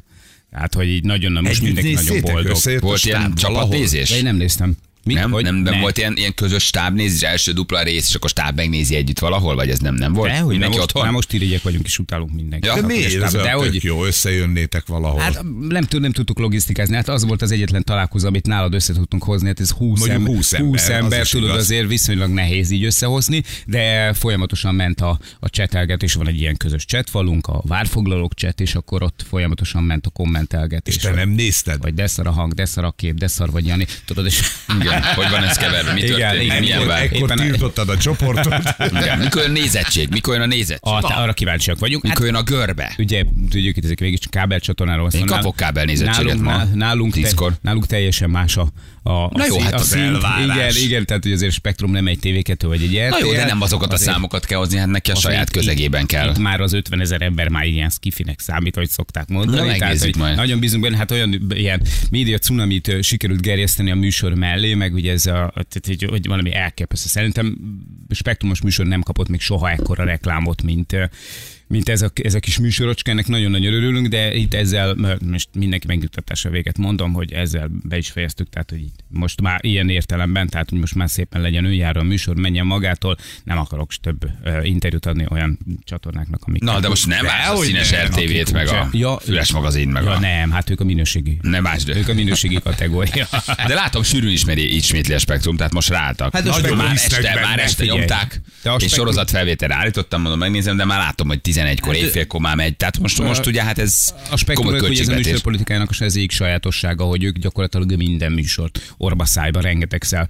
Tehát, 0.51 0.74
hogy 0.74 0.88
így 0.88 1.04
nagyon, 1.04 1.31
most 1.31 1.48
Együtt 1.48 1.63
mindenki 1.63 1.94
nagyon 1.94 2.22
boldog. 2.22 2.57
Volt 2.80 3.06
ilyen 3.06 3.33
csapatnézés? 3.36 4.12
Én 4.12 4.24
nem 4.24 4.36
néztem. 4.36 4.78
Mi? 5.07 5.13
Nem, 5.13 5.31
Hogy? 5.31 5.44
nem, 5.44 5.56
nem 5.56 5.74
Ne. 5.74 5.80
volt 5.80 5.98
ilyen, 5.98 6.13
ilyen 6.15 6.33
közös 6.33 6.63
stábnézés, 6.63 7.21
első 7.21 7.51
dupla 7.51 7.81
rész, 7.83 8.07
és 8.09 8.15
akkor 8.15 8.30
stáb 8.30 8.56
megnézi 8.56 8.95
együtt 8.95 9.19
valahol, 9.19 9.56
vagy 9.56 9.69
ez 9.69 9.80
nem, 9.80 9.95
nem 9.95 10.13
volt? 10.13 10.31
De, 10.31 10.39
hogy 10.39 10.57
nem 10.57 10.68
most, 10.69 10.81
otthon? 10.81 11.04
már 11.04 11.12
most 11.12 11.33
irigyek 11.33 11.62
vagyunk, 11.62 11.86
és 11.86 12.00
utálunk 12.00 12.33
mindenkit. 12.33 12.69
Ja, 12.69 12.81
De 12.81 12.87
miért? 12.87 13.21
Ez 13.23 13.33
nem- 13.33 13.44
de 13.44 13.52
hogy, 13.52 13.83
jó, 13.83 14.06
összejönnétek 14.06 14.85
valahol. 14.87 15.19
Hát 15.19 15.44
nem, 15.59 15.83
tud, 15.83 16.02
nem 16.02 16.11
tudtuk 16.11 16.40
logisztikázni, 16.40 16.95
hát 16.95 17.09
az 17.09 17.26
volt 17.26 17.42
az 17.42 17.52
egyetlen 17.52 17.83
találkozó, 17.83 18.28
amit 18.28 18.47
nálad 18.47 18.73
össze 18.73 18.94
tudtunk 18.94 19.23
hozni, 19.23 19.47
hát 19.47 19.59
ez 19.59 19.69
20, 19.69 19.99
Mondjuk 19.99 20.18
ember, 20.19 20.35
20 20.35 20.54
ember, 20.54 20.69
20 20.71 20.81
az 20.83 20.90
ember 20.90 21.21
is 21.21 21.30
tudod, 21.30 21.49
igaz. 21.49 21.61
azért 21.64 21.87
viszonylag 21.87 22.30
nehéz 22.31 22.69
így 22.69 22.83
összehozni, 22.83 23.44
de 23.66 24.14
folyamatosan 24.14 24.76
ment 24.76 25.02
a, 25.02 25.19
a 25.40 25.49
csetelgetés, 25.49 26.14
van 26.14 26.28
egy 26.28 26.40
ilyen 26.40 26.57
közös 26.57 26.85
csetfalunk, 26.85 27.47
a 27.47 27.61
várfoglalók 27.66 28.33
cset, 28.33 28.61
és 28.61 28.76
akkor 28.76 29.04
ott 29.04 29.26
folyamatosan 29.30 29.83
ment 29.83 30.06
a 30.06 30.09
kommentelgetés. 30.09 30.95
és 30.95 31.02
te 31.02 31.11
nem 31.11 31.30
nézted? 31.30 31.81
Vagy 31.81 31.94
deszar 31.94 32.28
a 32.28 32.31
hang, 32.31 32.54
deszar 32.54 32.83
a 32.83 32.92
kép, 32.92 33.14
deszar 33.16 33.52
vagy 33.52 33.66
Jani, 33.66 33.85
tudod, 34.06 34.26
és... 34.26 34.42
Igen, 34.81 34.96
hogy 35.06 35.30
van 35.30 35.44
ez 35.44 35.57
keverve, 35.57 35.94
mi 35.94 36.01
történik, 36.04 36.44
igen, 36.44 36.59
milyen 36.59 36.77
Ekkor, 36.77 36.87
vár? 36.87 37.01
ekkor 37.01 37.18
Éppen- 37.31 37.37
tiltottad 37.37 37.89
a 37.89 37.97
csoportot. 37.97 38.54
Igen, 39.01 39.19
mikor 39.19 39.42
jön 39.42 39.49
a 39.49 39.54
nézettség, 39.54 40.09
mikor 40.09 40.33
jön 40.33 40.44
a 40.44 40.45
nézettség? 40.45 40.94
A, 40.94 41.21
arra 41.21 41.33
kíváncsiak 41.33 41.80
vagyunk. 41.80 42.04
Hát, 42.07 42.11
Mikor 42.13 42.25
jön 42.25 42.35
a 42.35 42.44
görbe? 42.44 42.94
Ugye, 42.97 43.23
tudjuk, 43.49 43.77
itt 43.77 43.83
ezek 43.83 43.99
végig 43.99 44.19
csak 44.19 44.31
kábelcsatornáról 44.31 45.09
Én 45.11 45.25
kapok 45.25 45.56
kábelnézettséget 45.56 46.23
nálunk, 46.25 46.44
ma, 46.44 46.57
ná- 46.57 46.73
nálunk, 46.73 47.13
tízkor. 47.13 47.54
nálunk 47.61 47.85
teljesen 47.85 48.30
más 48.30 48.57
a, 48.57 48.68
a, 49.04 49.11
a 49.11 49.30
Na 49.33 49.45
jó, 49.45 49.54
szín- 49.54 49.63
hát 49.63 49.73
a 49.73 49.77
az 49.77 49.87
szint. 49.87 50.04
elvárás. 50.04 50.45
Igen, 50.75 50.75
igen, 50.89 51.06
tehát 51.06 51.23
hogy 51.23 51.31
azért 51.31 51.54
Spektrum 51.54 51.92
nem 51.92 52.07
egy 52.07 52.19
TV2 52.21 52.57
vagy 52.61 52.81
egy 52.83 52.97
RTL. 52.97 53.09
Na 53.09 53.18
jó, 53.19 53.31
de 53.31 53.45
nem 53.45 53.61
azokat 53.61 53.92
a 53.92 53.94
Azért- 53.94 54.11
számokat 54.11 54.45
kell 54.45 54.57
hozni, 54.57 54.77
hát 54.77 54.87
neki 54.87 55.11
a 55.11 55.16
saját 55.16 55.47
itt- 55.47 55.54
közegében 55.56 56.06
kell. 56.06 56.30
Itt 56.30 56.37
már 56.37 56.61
az 56.61 56.73
50 56.73 57.01
ezer 57.01 57.21
ember 57.21 57.47
már 57.49 57.66
ilyen 57.66 57.89
skifinek 57.89 58.39
számít, 58.39 58.75
ahogy 58.75 58.89
szokták 58.89 59.27
mondani. 59.27 59.68
Na, 59.68 59.75
Tehát, 59.77 59.99
hogy 59.99 60.16
majd. 60.16 60.35
Nagyon 60.35 60.59
bízunk 60.59 60.83
benne, 60.83 60.97
hát 60.97 61.11
olyan 61.11 61.47
ilyen 61.54 61.81
média 62.09 62.37
cunamit 62.37 62.95
sikerült 63.01 63.42
gerjeszteni 63.42 63.92
a 63.92 63.95
műsor 63.95 64.33
mellé, 64.33 64.73
meg 64.73 64.87
ugye 64.94 65.12
ez 65.12 65.26
a, 65.26 65.52
tehát, 65.54 65.86
hogy, 65.86 66.04
hogy 66.04 66.28
valami 66.28 66.54
elképesztő. 66.54 67.08
Szerintem 67.08 67.58
Spektrumos 68.10 68.62
műsor 68.62 68.86
nem 68.86 69.02
kapott 69.02 69.30
még 69.30 69.42
soha 69.42 69.70
ekkora 69.70 70.04
reklámot, 70.04 70.62
mint 70.62 70.96
mint 71.68 71.90
ez 71.90 72.02
a, 72.02 72.12
ez 72.24 72.33
a 72.33 72.40
kis 72.40 72.57
műsorocska, 72.57 73.12
ennek 73.12 73.28
nagyon-nagyon 73.28 73.74
örülünk, 73.74 74.07
de 74.07 74.33
itt 74.33 74.54
ezzel, 74.54 74.94
mert 74.94 75.26
most 75.26 75.50
mindenki 75.54 75.88
megnyugtatása 75.88 76.50
véget 76.50 76.78
mondom, 76.78 77.14
hogy 77.14 77.31
ezzel 77.31 77.69
be 77.83 77.97
is 77.97 78.09
fejeztük, 78.09 78.50
tehát 78.50 78.69
hogy 78.69 78.80
itt 78.80 79.00
most 79.07 79.42
már 79.42 79.59
ilyen 79.64 79.90
értelemben, 79.90 80.47
tehát 80.47 80.69
hogy 80.69 80.80
most 80.80 80.95
már 80.95 81.09
szépen 81.09 81.42
legyen 81.42 81.66
önjáró 81.66 82.00
a 82.00 82.04
műsor, 82.04 82.36
menjen 82.36 82.66
magától, 82.66 83.18
nem 83.44 83.57
akarok 83.57 83.92
több 84.02 84.24
uh, 84.44 84.68
interjút 84.68 85.06
adni 85.06 85.26
olyan 85.30 85.59
csatornáknak, 85.83 86.44
amik... 86.45 86.62
Na, 86.62 86.80
de 86.80 86.88
most 86.88 87.07
nem 87.07 87.26
De 87.26 87.31
a 87.52 87.56
színes 87.56 87.90
nem, 87.90 88.06
RTV-t, 88.06 88.52
meg 88.52 88.68
a 88.68 88.90
Ja, 88.92 89.19
füles 89.19 89.52
magazin, 89.52 89.90
meg 89.90 90.04
ja, 90.04 90.12
a... 90.12 90.19
nem, 90.19 90.52
hát 90.52 90.69
ők 90.69 90.80
a 90.80 90.83
minőségi. 90.83 91.38
Nem 91.42 91.64
más, 91.64 91.83
de... 91.83 91.95
Ők 91.95 92.07
a 92.07 92.14
minőségi 92.14 92.59
kategória. 92.64 93.28
De 93.68 93.74
látom, 93.74 94.04
sűrűn 94.04 94.31
ismeri, 94.31 94.76
ismétli 94.76 95.14
a 95.14 95.19
spektrum, 95.19 95.57
tehát 95.57 95.74
most 95.74 95.90
ráálltak. 95.90 96.33
Hát 96.33 96.47
Spektrum 96.47 96.78
már 96.78 96.92
este, 96.92 97.40
már 97.42 97.59
este 97.59 97.86
nyomták, 97.86 98.42
és 98.78 98.92
sorozatfelvételre 98.92 99.76
állítottam, 99.76 100.21
mondom, 100.21 100.40
megnézem, 100.40 100.78
de 100.78 100.86
már 100.86 101.00
látom, 101.00 101.28
hogy 101.28 101.42
11-kor, 101.57 101.95
éjfélkor 101.95 102.42
már 102.42 102.56
megy. 102.56 102.78
Tehát 102.78 102.99
most, 102.99 103.23
most 103.23 103.45
ugye 103.45 103.64
hát 103.64 103.78
ez 103.80 104.14
A 104.30 104.37
spektrum, 104.37 104.80
hogy 104.80 104.99
ez 104.99 105.07
a 105.07 105.14
műsorpolitikának 105.14 105.90
az 105.90 106.02
egyik 106.02 106.31
sajátossága, 106.31 107.04
hogy 107.04 107.23
ők 107.23 107.37
gyakorlatilag 107.37 107.95
minden 107.95 108.31
műsort 108.31 108.94
orba 108.97 109.26
szájba 109.26 109.61
rengetegszer 109.61 110.30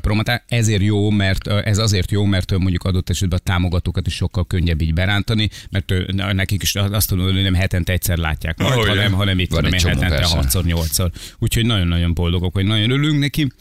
promotál. 0.00 0.44
Ezért 0.48 0.82
jó, 0.82 1.10
mert 1.10 1.46
ez 1.46 1.78
azért 1.78 2.10
jó, 2.10 2.24
mert 2.24 2.58
mondjuk 2.58 2.84
adott 2.84 3.10
esetben 3.10 3.38
a 3.38 3.42
támogatókat 3.42 4.06
is 4.06 4.14
sokkal 4.14 4.46
könnyebb 4.46 4.80
így 4.80 4.94
berántani, 4.94 5.48
mert 5.70 5.92
nekik 6.32 6.62
is 6.62 6.74
azt 6.74 7.08
tudom, 7.08 7.24
hogy 7.24 7.42
nem 7.42 7.54
hetente 7.54 7.92
egyszer 7.92 8.18
látják 8.18 8.58
majd, 8.58 8.72
Ahogy 8.72 8.88
hanem, 8.88 9.12
hanem 9.12 9.38
itt 9.38 9.50
Van 9.50 9.62
csomó, 9.62 9.94
hetente 9.94 10.08
persze. 10.08 10.36
6 10.36 10.64
8 10.64 10.96
Úgyhogy 11.38 11.66
nagyon-nagyon 11.66 12.14
boldogok, 12.14 12.52
hogy 12.52 12.64
nagyon 12.64 12.90
örülünk 12.90 13.18
neki. 13.18 13.52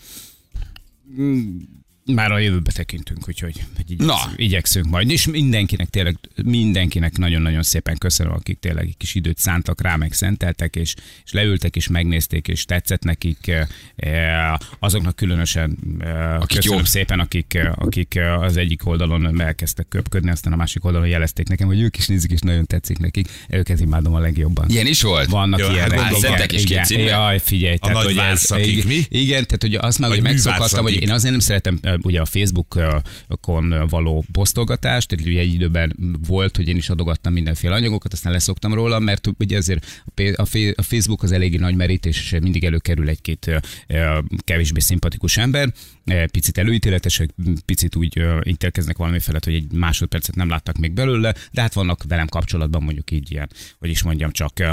Már 2.05 2.31
a 2.31 2.37
jövőbe 2.37 2.71
tekintünk, 2.71 3.27
úgyhogy 3.27 3.61
hogy 3.75 3.91
igyekszünk, 3.91 4.09
Na. 4.09 4.43
igyekszünk 4.43 4.85
majd. 4.89 5.09
És 5.09 5.27
mindenkinek 5.27 5.89
tényleg, 5.89 6.17
mindenkinek 6.43 7.17
nagyon-nagyon 7.17 7.63
szépen 7.63 7.97
köszönöm, 7.97 8.33
akik 8.33 8.59
tényleg 8.59 8.85
egy 8.87 8.97
kis 8.97 9.15
időt 9.15 9.37
szántak 9.37 9.81
rá, 9.81 9.95
meg 9.95 10.13
szenteltek, 10.13 10.75
és, 10.75 10.93
és 11.25 11.31
leültek, 11.31 11.75
és 11.75 11.87
megnézték, 11.87 12.47
és 12.47 12.65
tetszett 12.65 13.03
nekik. 13.03 13.47
eh, 13.47 13.67
eh, 13.95 14.53
Azoknak 14.79 15.15
különösen 15.15 15.77
eh, 15.99 16.35
Akik 16.41 16.55
köszönöm 16.57 16.77
jobb. 16.77 16.87
szépen, 16.87 17.19
akik, 17.19 17.59
akik 17.75 18.19
az 18.39 18.57
egyik 18.57 18.87
oldalon 18.87 19.41
elkezdtek 19.41 19.87
köpködni, 19.87 20.29
aztán 20.29 20.53
a 20.53 20.55
másik 20.55 20.85
oldalon 20.85 21.07
jelezték 21.07 21.47
nekem, 21.47 21.67
hogy 21.67 21.81
ők 21.81 21.97
is 21.97 22.07
nézik, 22.07 22.31
és 22.31 22.39
nagyon 22.39 22.65
tetszik 22.65 22.97
nekik. 22.97 23.27
Őket 23.49 23.79
imádom 23.79 24.13
a 24.13 24.19
legjobban. 24.19 24.69
Ilyen 24.69 24.87
is 24.87 25.01
volt? 25.01 25.29
Vannak 25.29 25.59
Jó, 25.59 25.69
ilyenek. 25.71 25.99
hát 25.99 26.15
szedtek 26.15 26.51
is 26.51 26.63
igen? 26.63 26.85
Jaj, 26.99 27.39
figyelj. 27.39 27.75
A 27.79 27.89
nagy 27.91 28.15
várszakik, 28.15 28.67
igen, 28.67 28.87
mi? 28.87 29.03
Igen, 29.09 29.45
tehát 29.45 29.61
hogy 29.61 29.75
azt 29.75 29.99
már 29.99 30.09
ugye 30.11 30.21
megszokhattam, 30.21 30.83
hogy 30.83 31.01
én 31.01 31.11
azért 31.11 31.31
nem 31.31 31.39
szeretem 31.39 31.79
ugye 32.01 32.21
a 32.21 32.25
Facebookon 32.25 33.87
való 33.89 34.25
posztolgatást, 34.31 35.07
tehát 35.07 35.25
ugye 35.25 35.39
egy 35.39 35.53
időben 35.53 36.17
volt, 36.27 36.55
hogy 36.55 36.67
én 36.67 36.75
is 36.75 36.89
adogattam 36.89 37.33
mindenféle 37.33 37.75
anyagokat, 37.75 38.13
aztán 38.13 38.31
leszoktam 38.31 38.73
róla, 38.73 38.99
mert 38.99 39.27
ugye 39.39 39.57
azért 39.57 40.03
a 40.75 40.81
Facebook 40.81 41.23
az 41.23 41.31
eléggé 41.31 41.57
nagy 41.57 41.75
merítés, 41.75 42.17
és 42.17 42.39
mindig 42.41 42.63
előkerül 42.63 43.09
egy-két 43.09 43.61
kevésbé 44.37 44.79
szimpatikus 44.79 45.37
ember, 45.37 45.73
picit 46.31 46.57
előítéletesek, 46.57 47.29
picit 47.65 47.95
úgy 47.95 48.19
ö, 48.19 48.39
ítélkeznek 48.43 48.97
valami 48.97 49.19
felett, 49.19 49.43
hogy 49.43 49.53
egy 49.53 49.71
másodpercet 49.71 50.35
nem 50.35 50.49
láttak 50.49 50.77
még 50.77 50.93
belőle, 50.93 51.35
de 51.51 51.61
hát 51.61 51.73
vannak 51.73 52.03
velem 52.07 52.27
kapcsolatban 52.27 52.83
mondjuk 52.83 53.11
így 53.11 53.31
ilyen, 53.31 53.49
hogy 53.79 53.89
is 53.89 54.03
mondjam, 54.03 54.31
csak 54.31 54.63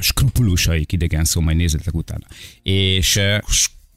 skrupulusaik 0.00 0.92
idegen 0.92 1.24
szó, 1.24 1.40
majd 1.40 1.56
nézzetek 1.56 1.94
utána. 1.94 2.26
És 2.62 3.20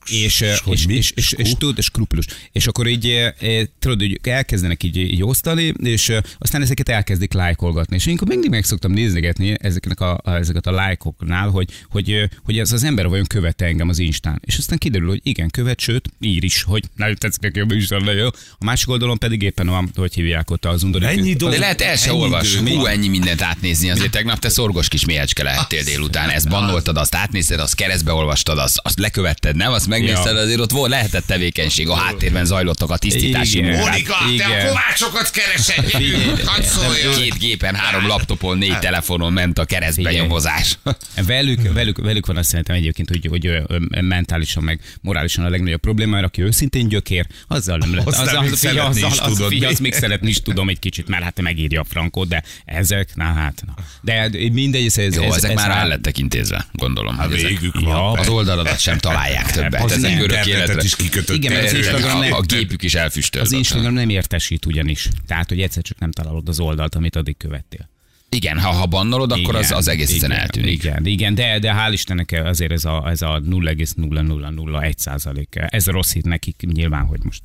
és, 0.10 0.42
és, 0.42 0.62
és, 0.66 0.86
és, 0.88 1.12
és, 1.16 1.32
és, 1.38 1.54
tudod, 1.58 1.82
skrupulus. 1.82 2.26
És 2.52 2.68
akkor 2.68 2.88
így, 2.88 3.34
tudod, 3.80 4.00
hogy 4.00 4.20
elkezdenek 4.24 4.84
így, 4.84 4.98
így 4.98 5.24
osztani, 5.24 5.74
és 5.84 6.14
aztán 6.38 6.62
ezeket 6.62 6.90
elkezdik 6.90 7.34
lájkolgatni. 7.34 7.96
És 7.96 8.06
én 8.06 8.16
akkor 8.16 8.28
mindig 8.28 8.50
meg 8.50 8.64
szoktam 8.64 8.92
nézegetni 8.92 9.56
ezeknek 9.60 10.00
a, 10.00 10.20
a, 10.24 10.32
ezeket 10.32 10.68
a 10.68 10.72
lájkoknál, 10.72 11.50
hogy, 11.50 11.70
hogy, 11.90 12.30
hogy 12.44 12.60
ez 12.60 12.72
az 12.72 12.84
ember 12.84 13.08
vajon 13.08 13.26
követte 13.26 13.66
engem 13.66 13.90
az 13.90 14.00
Instán. 14.00 14.42
És 14.46 14.58
aztán 14.58 14.78
kiderül, 14.78 15.08
hogy 15.08 15.20
igen, 15.24 15.50
követ, 15.50 15.80
sőt, 15.80 16.10
ír 16.20 16.44
is, 16.44 16.64
hogy 16.64 16.84
nagyon 16.96 17.16
tetszik 17.16 17.42
neki 17.42 17.60
a 17.60 17.66
műsor, 17.66 18.02
nagyon 18.02 18.22
jó. 18.22 18.28
A 18.52 18.66
másik 18.66 18.90
oldalon 18.90 19.18
pedig 19.18 19.42
éppen 19.42 19.68
a, 19.68 19.84
hogy 19.96 20.14
hívják 20.14 20.52
ott 20.52 20.66
az 20.66 20.84
undorító. 20.84 21.12
Ennyi 21.12 21.34
dolog. 21.34 21.54
De 21.54 21.60
lehet 21.60 21.82
el 21.82 21.96
se 21.96 22.10
Ennyi 22.10 22.20
olvas. 22.20 22.56
idő 22.56 22.70
Hú, 22.70 22.82
van. 22.82 22.92
ennyi 22.92 23.08
mindent 23.08 23.42
átnézni. 23.42 23.90
Azért 23.90 24.12
tegnap 24.12 24.40
te 24.40 24.50
szorgos 24.50 24.88
kis 24.88 25.06
méhecske 25.06 25.44
lehettél 25.44 25.84
délután. 25.84 26.30
Ezt 26.30 26.50
bannoltad, 26.50 26.98
azt 26.98 27.16
átnézted, 27.16 27.60
azt 27.60 27.76
keresztbe 27.76 28.12
olvastad, 28.12 28.58
azt, 28.58 28.80
azt 28.84 29.00
lekövetted, 29.00 29.56
nem? 29.56 29.72
Azt 29.72 29.88
megnézted, 30.00 30.36
Ja. 30.36 30.42
azért 30.42 30.60
ott 30.60 30.72
volt, 30.72 30.90
lehetett 30.90 31.26
tevékenység. 31.26 31.88
A 31.90 31.96
háttérben 31.96 32.46
zajlottak 32.46 32.90
a 32.90 32.98
tisztítási 32.98 33.62
munkák. 33.62 33.86
Monika, 33.90 34.16
te 34.28 34.34
Igen. 34.34 34.52
a 34.52 34.68
kovácsokat 34.68 35.30
keresed, 35.30 35.92
hadd 36.50 36.62
szóljon. 36.64 37.14
Két 37.16 37.38
gépen, 37.38 37.76
három 37.76 38.08
laptopon, 38.08 38.58
négy 38.58 38.80
telefonon 38.80 39.34
ment 39.34 39.60
a 39.60 39.66
keresztbe 39.66 40.12
nyomozás. 40.12 40.78
Velük, 41.26 41.74
velük, 41.74 41.98
velük 41.98 42.26
van 42.26 42.38
azt 42.38 42.50
szerintem 42.50 42.76
egyébként, 42.76 43.10
hogy, 43.10 43.28
hogy 43.30 43.62
mentálisan, 44.02 44.64
meg 44.64 44.80
morálisan 45.02 45.46
a 45.46 45.50
legnagyobb 45.50 45.80
probléma, 45.80 46.12
mert 46.12 46.26
aki 46.26 46.42
őszintén 46.42 46.88
gyökér, 46.88 47.26
azzal 47.48 47.78
nem 47.78 47.96
lehet. 47.96 48.08
Azzal, 48.08 48.42
még 48.42 48.54
szeretni 48.54 49.02
azzal, 49.02 49.12
is 49.12 49.20
az, 49.20 49.38
tudod, 49.38 49.64
azt 49.64 49.80
még 49.80 49.94
szeretni 49.94 50.30
is 50.30 50.42
tudom 50.42 50.70
egy 50.70 50.80
kicsit, 50.80 51.08
mert 51.08 51.24
hát 51.24 51.42
megírja 51.42 51.82
a 51.82 51.86
frankót, 51.90 52.28
de 52.28 52.44
ezek, 52.66 53.16
na 53.16 53.24
hát, 53.24 53.64
na. 53.66 53.74
De 54.02 54.30
mindegy, 54.52 54.86
ez, 54.86 54.98
ez, 54.98 55.16
Jó, 55.16 55.24
ez, 55.24 55.36
ezek 55.36 55.52
ez 55.52 55.56
már 55.56 55.70
el 55.78 55.88
lettek 55.88 56.18
intézve, 56.18 56.66
gondolom. 56.72 57.18
Hát 57.18 57.30
végük 57.30 57.76
Ja, 57.82 57.88
van. 57.88 58.18
Az 58.18 58.28
oldaladat 58.28 58.80
sem 58.80 58.98
találják 58.98 59.52
többet. 59.52 59.82
Az 59.92 59.98
Ezek 59.98 60.12
nem. 60.12 60.22
örök 60.22 60.46
életre. 60.46 60.82
is 60.84 60.96
kikötötték. 60.96 61.36
Igen, 61.36 61.52
mert 61.54 61.66
az 61.66 61.74
Instagram 61.74 62.20
nem- 62.20 62.34
a 62.34 62.42
gépük 62.42 62.84
is 62.84 62.96
elfüstölt. 62.96 63.46
Az 63.46 63.52
Instagram 63.52 63.94
nem 63.94 64.10
értesít 64.10 64.66
ugyanis. 64.66 65.10
Tehát, 65.28 65.50
hogy 65.50 65.62
egyszer 65.62 65.84
csak 65.84 66.00
nem 66.00 66.12
találod 66.12 66.50
az 66.50 66.60
oldalt, 66.60 66.96
amit 66.96 67.16
addig 67.16 67.38
követtél. 67.38 67.90
Igen, 68.30 68.60
ha, 68.60 68.70
ha 68.70 68.86
bannolod, 68.86 69.32
akkor 69.32 69.56
az, 69.56 69.72
az 69.72 69.88
egész 69.88 70.14
igen, 70.14 70.32
eltűnik. 70.32 70.84
Igen, 70.84 71.06
igen 71.06 71.36
de, 71.36 71.60
de 71.60 71.74
hál' 71.78 71.90
Istennek 71.92 72.42
azért 72.44 72.72
ez 72.72 72.86
a, 72.86 73.10
ez 73.10 73.22
a 73.22 73.42
0,0001 73.46 74.98
százalék. 74.98 75.56
Ez 75.56 75.86
rossz 75.88 76.14
hit 76.14 76.26
nekik 76.26 76.64
nyilván, 76.72 77.06
hogy 77.06 77.20
most 77.24 77.42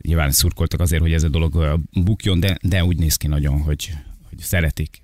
nyilván 0.00 0.30
szurkoltak 0.30 0.80
azért, 0.80 1.02
hogy 1.02 1.12
ez 1.12 1.22
a 1.22 1.28
dolog 1.28 1.80
bukjon, 1.92 2.40
de, 2.40 2.56
de 2.62 2.84
úgy 2.84 2.96
néz 2.96 3.16
ki 3.16 3.26
nagyon, 3.26 3.60
hogy, 3.60 3.90
hogy 4.28 4.38
szeretik. 4.38 5.00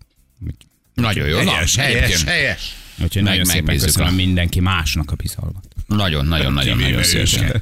Nagyon 0.95 1.29
jó. 1.29 1.43
Na, 1.43 1.51
Helyes, 1.51 1.77
helyes, 1.77 2.25
helyes. 2.25 2.75
Úgyhogy 3.03 3.23
Meg- 3.23 3.31
nagyon 3.33 3.45
szépen 3.45 3.79
köszönöm 3.79 4.09
a- 4.09 4.17
mindenki 4.17 4.61
másnak 4.61 5.11
a 5.11 5.15
bizalmat. 5.15 5.66
Nagyon, 5.87 6.27
nagyon, 6.27 6.53
nagyon, 6.53 6.79
nagyon 6.79 7.03
szívesen. 7.03 7.61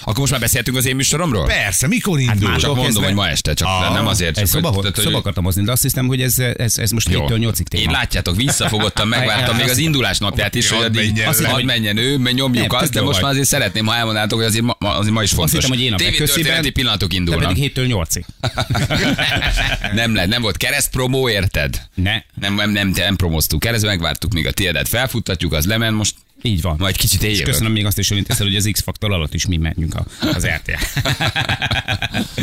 Akkor 0.00 0.18
most 0.18 0.30
már 0.30 0.40
beszéltünk 0.40 0.76
az 0.76 0.86
én 0.86 0.96
műsoromról? 0.96 1.46
Persze, 1.46 1.86
mikor 1.86 2.20
indul? 2.20 2.50
már 2.50 2.60
Csak 2.60 2.74
mondom, 2.76 3.02
hogy 3.04 3.14
ma 3.14 3.28
este, 3.28 3.54
csak 3.54 3.68
nem 3.92 4.06
azért. 4.06 4.36
Csak 4.36 4.46
szoba, 4.46 4.68
hogy- 4.68 4.94
szoba 4.94 5.16
akartam 5.16 5.44
hozni, 5.44 5.64
de 5.64 5.72
azt 5.72 5.82
hiszem, 5.82 6.06
hogy 6.06 6.22
ez, 6.22 6.38
ez, 6.38 6.78
ez 6.78 6.90
most 6.90 7.08
Jó. 7.08 7.26
7-től 7.26 7.38
8-ig 7.38 7.62
téma. 7.62 7.82
Én 7.82 7.90
látjátok, 7.90 8.36
visszafogottan 8.36 9.08
megvártam 9.08 9.56
még 9.60 9.68
az 9.68 9.78
indulás 9.78 10.18
napját 10.18 10.54
is, 10.54 10.68
hogy 10.68 10.84
addig 10.84 11.22
hadd 11.44 11.64
menjen 11.64 11.96
ő, 11.96 12.18
mert 12.18 12.36
nyomjuk 12.36 12.72
azt, 12.72 12.92
de 12.92 13.02
most 13.02 13.20
már 13.20 13.30
azért 13.30 13.46
szeretném, 13.48 13.86
ha 13.86 13.94
elmondátok, 13.94 14.38
hogy 14.38 14.46
azért 14.46 14.64
ma, 14.64 14.72
azért 14.72 15.14
ma 15.14 15.22
is 15.22 15.30
fontos. 15.30 15.64
Azt 15.64 15.74
hittem, 15.74 15.96
hogy 15.96 16.04
én 16.04 16.22
a 16.22 16.24
történeti 16.26 16.70
pillanatok 16.70 17.10
Te 17.10 17.16
indulnak. 17.16 17.52
pedig 17.52 17.72
7-től 17.74 18.06
8-ig. 18.10 18.24
nem, 20.00 20.14
lett, 20.14 20.28
nem 20.28 20.42
volt 20.42 20.56
kereszt 20.56 20.90
promó, 20.90 21.28
érted? 21.28 21.82
Ne, 21.94 22.22
Nem, 22.40 22.54
nem, 22.54 22.70
nem, 22.70 22.88
nem 22.88 23.16
promoztuk 23.16 23.60
keresztbe, 23.60 23.88
megvártuk, 23.88 24.32
míg 24.32 24.46
a 24.46 24.52
tiédet 24.52 24.88
felfuttatjuk, 24.88 25.52
az 25.52 25.66
lement, 25.66 25.96
most 25.96 26.14
így 26.42 26.60
van. 26.60 26.76
majd 26.78 26.96
kicsit 26.96 27.22
És 27.22 27.26
éljövök. 27.28 27.46
köszönöm 27.46 27.72
még 27.72 27.86
azt 27.86 27.98
is, 27.98 28.08
hogy 28.08 28.24
hogy 28.38 28.56
az 28.56 28.68
X-faktor 28.72 29.12
alatt 29.12 29.34
is 29.34 29.46
mi 29.46 29.56
menjünk 29.56 29.94
a, 29.94 30.06
az 30.20 30.46
RTL. 30.46 30.72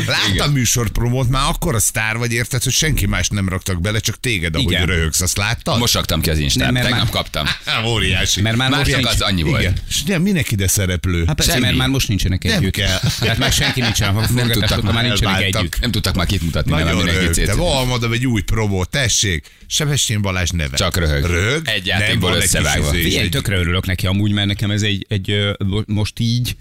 Láttam 0.06 0.52
műsorpromót, 0.52 1.28
már 1.28 1.48
akkor 1.48 1.74
a 1.74 1.78
sztár 1.78 2.16
vagy, 2.16 2.32
érted, 2.32 2.62
hogy 2.62 2.72
senki 2.72 3.06
más 3.06 3.28
nem 3.28 3.48
raktak 3.48 3.80
bele, 3.80 3.98
csak 4.00 4.20
téged, 4.20 4.54
ahogy 4.54 4.70
Igen. 4.72 4.86
röhögsz, 4.86 5.20
azt 5.20 5.36
láttad? 5.36 5.78
Most 5.78 5.94
raktam 5.94 6.20
ki 6.20 6.30
az 6.30 6.54
Nem, 6.54 6.74
tegnap 6.74 6.90
már- 6.90 7.10
kaptam. 7.10 7.46
Óriási. 7.92 8.40
Mert 8.40 8.56
már 8.56 8.68
Már 8.70 8.78
most 8.78 8.90
csak 8.90 9.00
nincs. 9.00 9.12
az 9.14 9.20
annyi 9.20 9.42
volt. 9.42 9.60
Igen. 9.60 9.76
És 9.88 10.02
nem, 10.02 10.22
minek 10.22 10.50
ide 10.52 10.68
szereplő? 10.68 11.24
Hát 11.26 11.36
persze, 11.36 11.50
Semmi. 11.52 11.64
mert 11.64 11.76
már 11.76 11.88
most 11.88 12.08
nincsenek 12.08 12.42
Nem 12.42 12.56
együtt. 12.56 12.72
kell. 12.72 12.98
Tehát 13.20 13.38
már 13.38 13.52
senki 13.52 13.80
nincsen. 13.80 14.12
Ha 14.12 14.26
Nem 14.34 14.50
tudtak 14.50 14.92
már 14.92 15.04
nincsenek 15.04 15.42
együtt. 15.42 15.80
Nem 15.80 15.90
tudtak 15.90 16.14
már 16.14 16.26
kit 16.26 16.42
mutatni, 16.42 16.70
nem 16.72 16.84
Nagyon 16.84 17.04
röhögtem. 17.04 17.32
cécét. 17.32 17.54
Almadom 17.58 18.12
egy 18.12 18.26
új 18.26 18.42
promó, 18.42 18.84
tessék. 18.84 19.46
Sebestyén 19.66 20.22
Balázs 20.22 20.50
neve. 20.50 20.76
Csak 20.76 20.96
röhög. 20.96 21.24
Röhög? 21.24 21.68
Egy 21.68 21.86
Nem, 21.86 21.98
játékból 22.00 22.34
összevágva. 22.34 22.90
Figyelj, 22.90 23.28
tökre 23.28 23.56
örülök 23.56 23.86
neki 23.90 24.06
amúgy, 24.06 24.32
mert 24.32 24.46
nekem 24.46 24.70
ez 24.70 24.82
egy, 24.82 25.06
egy 25.08 25.56
most 25.86 26.18
így, 26.18 26.56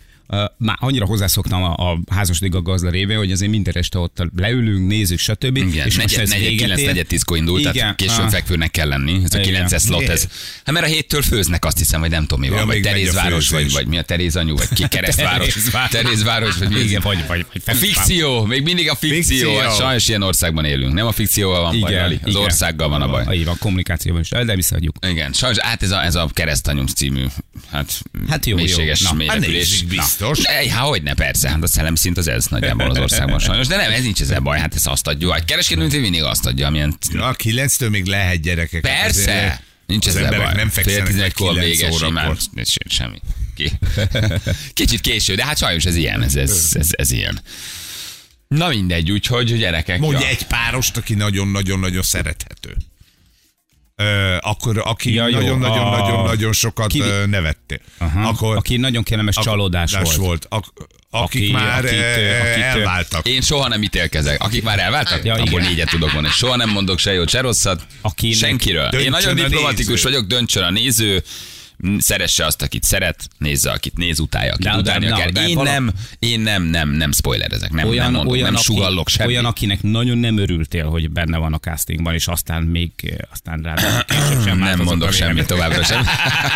már 0.57 0.77
annyira 0.79 1.05
hozzászoktam 1.05 1.63
a, 1.63 1.91
a 1.91 1.99
házasodik 2.09 2.55
a 2.55 2.61
gazda 2.61 2.89
révén, 2.89 3.17
hogy 3.17 3.31
azért 3.31 3.51
minden 3.51 3.73
este 3.77 3.97
ott 3.97 4.23
leülünk, 4.35 4.87
nézzük, 4.87 5.19
stb. 5.19 5.57
Igen, 5.57 5.87
és 5.87 5.97
most 5.97 5.97
negyed, 5.97 6.19
ez 6.19 6.29
negyed, 6.29 6.47
véget 6.47 6.61
kilenc, 6.61 6.79
ér. 6.79 6.87
negyed 6.87 7.07
tízkor 7.07 7.37
indult, 7.37 7.59
Igen, 7.59 7.73
tehát 7.73 7.95
későn 7.95 8.25
ah. 8.25 8.29
fekvőnek 8.29 8.71
kell 8.71 8.87
lenni. 8.87 9.21
Ez 9.23 9.33
a 9.33 9.39
Igen. 9.39 9.67
9 9.67 9.83
slot, 9.83 10.09
ez. 10.09 10.27
Hát 10.63 10.73
mert 10.73 10.85
a 10.85 10.89
héttől 10.89 11.21
főznek, 11.21 11.65
azt 11.65 11.77
hiszem, 11.77 11.99
hogy 11.99 12.09
nem 12.09 12.21
tudom 12.21 12.39
mi 12.39 12.49
van. 12.49 12.57
Ja, 12.59 12.65
vagy 12.65 12.77
a 12.77 12.81
Terézváros, 12.81 13.49
vagy, 13.49 13.71
vagy 13.71 13.87
mi 13.87 13.97
a 13.97 14.01
Terézanyu, 14.01 14.55
vagy 14.55 14.67
ki 14.73 14.87
Keresztváros. 14.95 15.57
Terézváros. 15.89 16.57
Vagy 16.57 16.69
mi? 16.69 16.79
Igen, 16.79 17.01
vagy, 17.01 17.27
vagy, 17.27 17.45
vagy 17.53 17.61
A 17.65 17.73
fikció, 17.73 18.45
még 18.45 18.63
mindig 18.63 18.89
a 18.89 18.95
fikció. 18.95 19.19
Fikció. 19.19 19.57
Hát 19.57 19.75
sajnos 19.75 20.07
ilyen 20.07 20.21
országban 20.21 20.65
élünk. 20.65 20.93
Nem 20.93 21.07
a 21.07 21.11
fikcióval 21.11 21.61
van 21.61 21.79
baj, 21.79 21.95
Lali, 21.95 22.19
az 22.23 22.35
országgal 22.35 22.89
van 22.89 23.01
a 23.01 23.07
baj. 23.07 23.37
Így 23.37 23.45
van, 23.45 23.57
kommunikációban 23.59 24.21
is, 24.21 24.29
de 24.29 24.55
visszaadjuk. 24.55 24.95
Igen, 25.07 25.33
sajnos 25.33 25.57
hát 25.57 25.83
ez 25.83 25.91
a, 25.91 26.03
ez 26.03 26.15
a 26.15 26.29
keresztanyunk 26.33 26.89
című, 26.89 27.25
hát, 27.71 28.01
Hát 28.29 28.45
jó, 28.45 28.57
jó. 28.57 28.63
mélységes 28.63 29.01
Na, 29.01 29.15
hát 29.27 29.37
biztos. 30.19 30.45
Na, 30.45 30.73
Há, 30.75 30.81
hogy 30.81 31.03
ne, 31.03 31.13
persze, 31.13 31.49
hát 31.49 31.63
a 31.63 31.67
szellemszint 31.67 32.17
az 32.17 32.27
ez 32.27 32.45
nagyjából 32.45 32.89
az 32.89 32.97
országban 32.97 33.39
sajnos. 33.39 33.67
De 33.67 33.75
nem, 33.75 33.91
ez 33.91 34.03
nincs 34.03 34.21
ezzel 34.21 34.39
baj, 34.39 34.59
hát 34.59 34.75
ez 34.75 34.85
azt 34.85 35.07
adja. 35.07 35.31
A 35.31 35.39
kereskedőnk 35.45 35.91
mindig 35.91 36.23
azt 36.23 36.45
adja, 36.45 36.67
amilyen... 36.67 36.97
Ja, 37.11 37.31
kilenctől 37.31 37.89
még 37.89 38.05
lehet 38.05 38.41
gyerekek. 38.41 38.81
Persze! 38.81 39.31
Azért 39.31 39.67
Nincs 39.85 40.07
az 40.07 40.15
ezzel 40.15 40.39
baj. 40.39 40.53
nem 40.53 40.69
Fél 40.69 41.03
tizenegykor 41.03 41.49
órakor. 41.49 41.99
simán. 41.99 42.37
Semmi. 42.85 43.21
Ki. 43.55 43.71
Kicsit 44.73 45.01
késő, 45.01 45.35
de 45.35 45.45
hát 45.45 45.57
sajnos 45.57 45.85
ez 45.85 45.95
ilyen, 45.95 46.21
ez, 46.21 46.35
ez, 46.35 46.71
ez, 46.73 46.87
ez 46.91 47.11
ilyen. 47.11 47.41
Na 48.47 48.67
mindegy, 48.67 49.11
úgyhogy 49.11 49.57
gyerekek. 49.57 49.99
Mondj 49.99 50.21
ja. 50.23 50.27
egy 50.27 50.43
párost, 50.43 50.97
aki 50.97 51.13
nagyon-nagyon-nagyon 51.13 52.01
szerethető. 52.01 52.75
Akkor 54.39 54.81
aki 54.85 55.13
Ja, 55.13 55.23
nagyon-nagyon-nagyon-nagyon 55.27 56.53
sokat 56.53 56.87
Ki- 56.87 56.99
ö, 57.01 57.25
nevette. 57.25 57.79
Aha. 57.97 58.27
Akkor, 58.27 58.55
Aki 58.57 58.77
nagyon 58.77 59.03
kellemes 59.03 59.35
csalódás 59.35 59.91
volt. 59.91 60.15
volt. 60.15 60.45
Ak, 60.49 60.65
akik 61.09 61.41
Aki- 61.43 61.51
már 61.51 61.85
akit, 61.85 61.97
ö, 61.99 62.61
elváltak. 62.61 63.27
Én 63.27 63.41
soha 63.41 63.67
nem 63.67 63.83
ítélkezek. 63.83 64.43
Akik 64.43 64.63
már 64.63 64.79
elváltak, 64.79 65.23
Ja, 65.25 65.35
ja, 65.37 65.43
abból 65.43 65.61
négyet 65.61 65.89
tudok 65.89 66.11
mondani. 66.13 66.33
Soha 66.33 66.55
nem 66.55 66.69
mondok 66.69 66.99
se 66.99 67.13
jót, 67.13 67.29
se 67.29 67.41
rosszat. 67.41 67.81
Akinek- 68.01 68.37
Senkiről. 68.37 68.87
Én 68.87 69.09
nagyon 69.09 69.35
diplomatikus 69.35 69.87
néző. 70.03 70.03
vagyok, 70.03 70.25
döntsön 70.27 70.63
a 70.63 70.69
néző, 70.69 71.23
szeresse 71.97 72.45
azt, 72.45 72.61
akit 72.61 72.83
szeret, 72.83 73.27
nézze, 73.37 73.71
akit 73.71 73.97
néz, 73.97 74.19
utálja, 74.19 74.53
akit 74.53 74.65
De- 74.65 74.71
de- 74.71 74.77
utálnia 74.77 75.09
de- 75.15 75.21
kell. 75.21 75.29
de 75.31 75.47
Én 75.47 75.55
vala- 75.55 75.71
nem, 75.71 75.91
én 76.19 76.39
nem, 76.39 76.63
nem, 76.63 76.89
nem 76.89 77.11
spoilerezek, 77.11 77.71
nem, 77.71 77.87
olyan, 77.87 78.03
nem 78.03 78.13
mondok, 78.13 78.31
olyan, 78.33 78.45
nem 78.45 78.55
aki, 78.55 78.63
sugallok 78.63 79.09
semmit. 79.09 79.31
olyan, 79.31 79.45
akinek 79.45 79.81
nagyon 79.81 80.17
nem 80.17 80.37
örültél, 80.37 80.85
hogy 80.85 81.09
benne 81.11 81.37
van 81.37 81.53
a 81.53 81.57
castingban, 81.57 82.13
és 82.13 82.27
aztán 82.27 82.63
még 82.63 82.91
aztán 83.31 83.61
rá 83.61 84.05
sem 84.45 84.57
nem 84.57 84.79
mondok 84.81 85.11
semmit 85.11 85.45
továbbra 85.47 85.83
sem. 85.83 86.05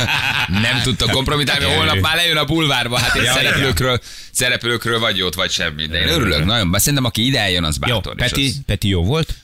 nem 0.62 0.82
tudtok 0.84 1.10
kompromitálni, 1.10 1.66
holnap 1.66 2.00
már 2.00 2.16
lejön 2.16 2.38
a 2.38 2.46
bulvárba. 2.46 2.98
Hát 3.00 3.16
én 3.16 3.24
szereplőkről, 3.26 4.00
szereplőkről 4.32 5.00
vagy 5.00 5.18
jót, 5.18 5.36
vagy 5.36 5.52
semmit. 5.52 5.90
De 5.90 6.00
én 6.02 6.08
örülök 6.08 6.46
nagyon, 6.46 6.74
szerintem 6.78 7.06
aki 7.06 7.26
ide 7.26 7.40
eljön, 7.40 7.64
az 7.64 7.78
Jó, 7.88 7.96
bátor. 7.96 8.14
és 8.18 8.24
Peti, 8.30 8.54
Peti 8.66 8.88
jó 8.88 9.04
volt? 9.04 9.36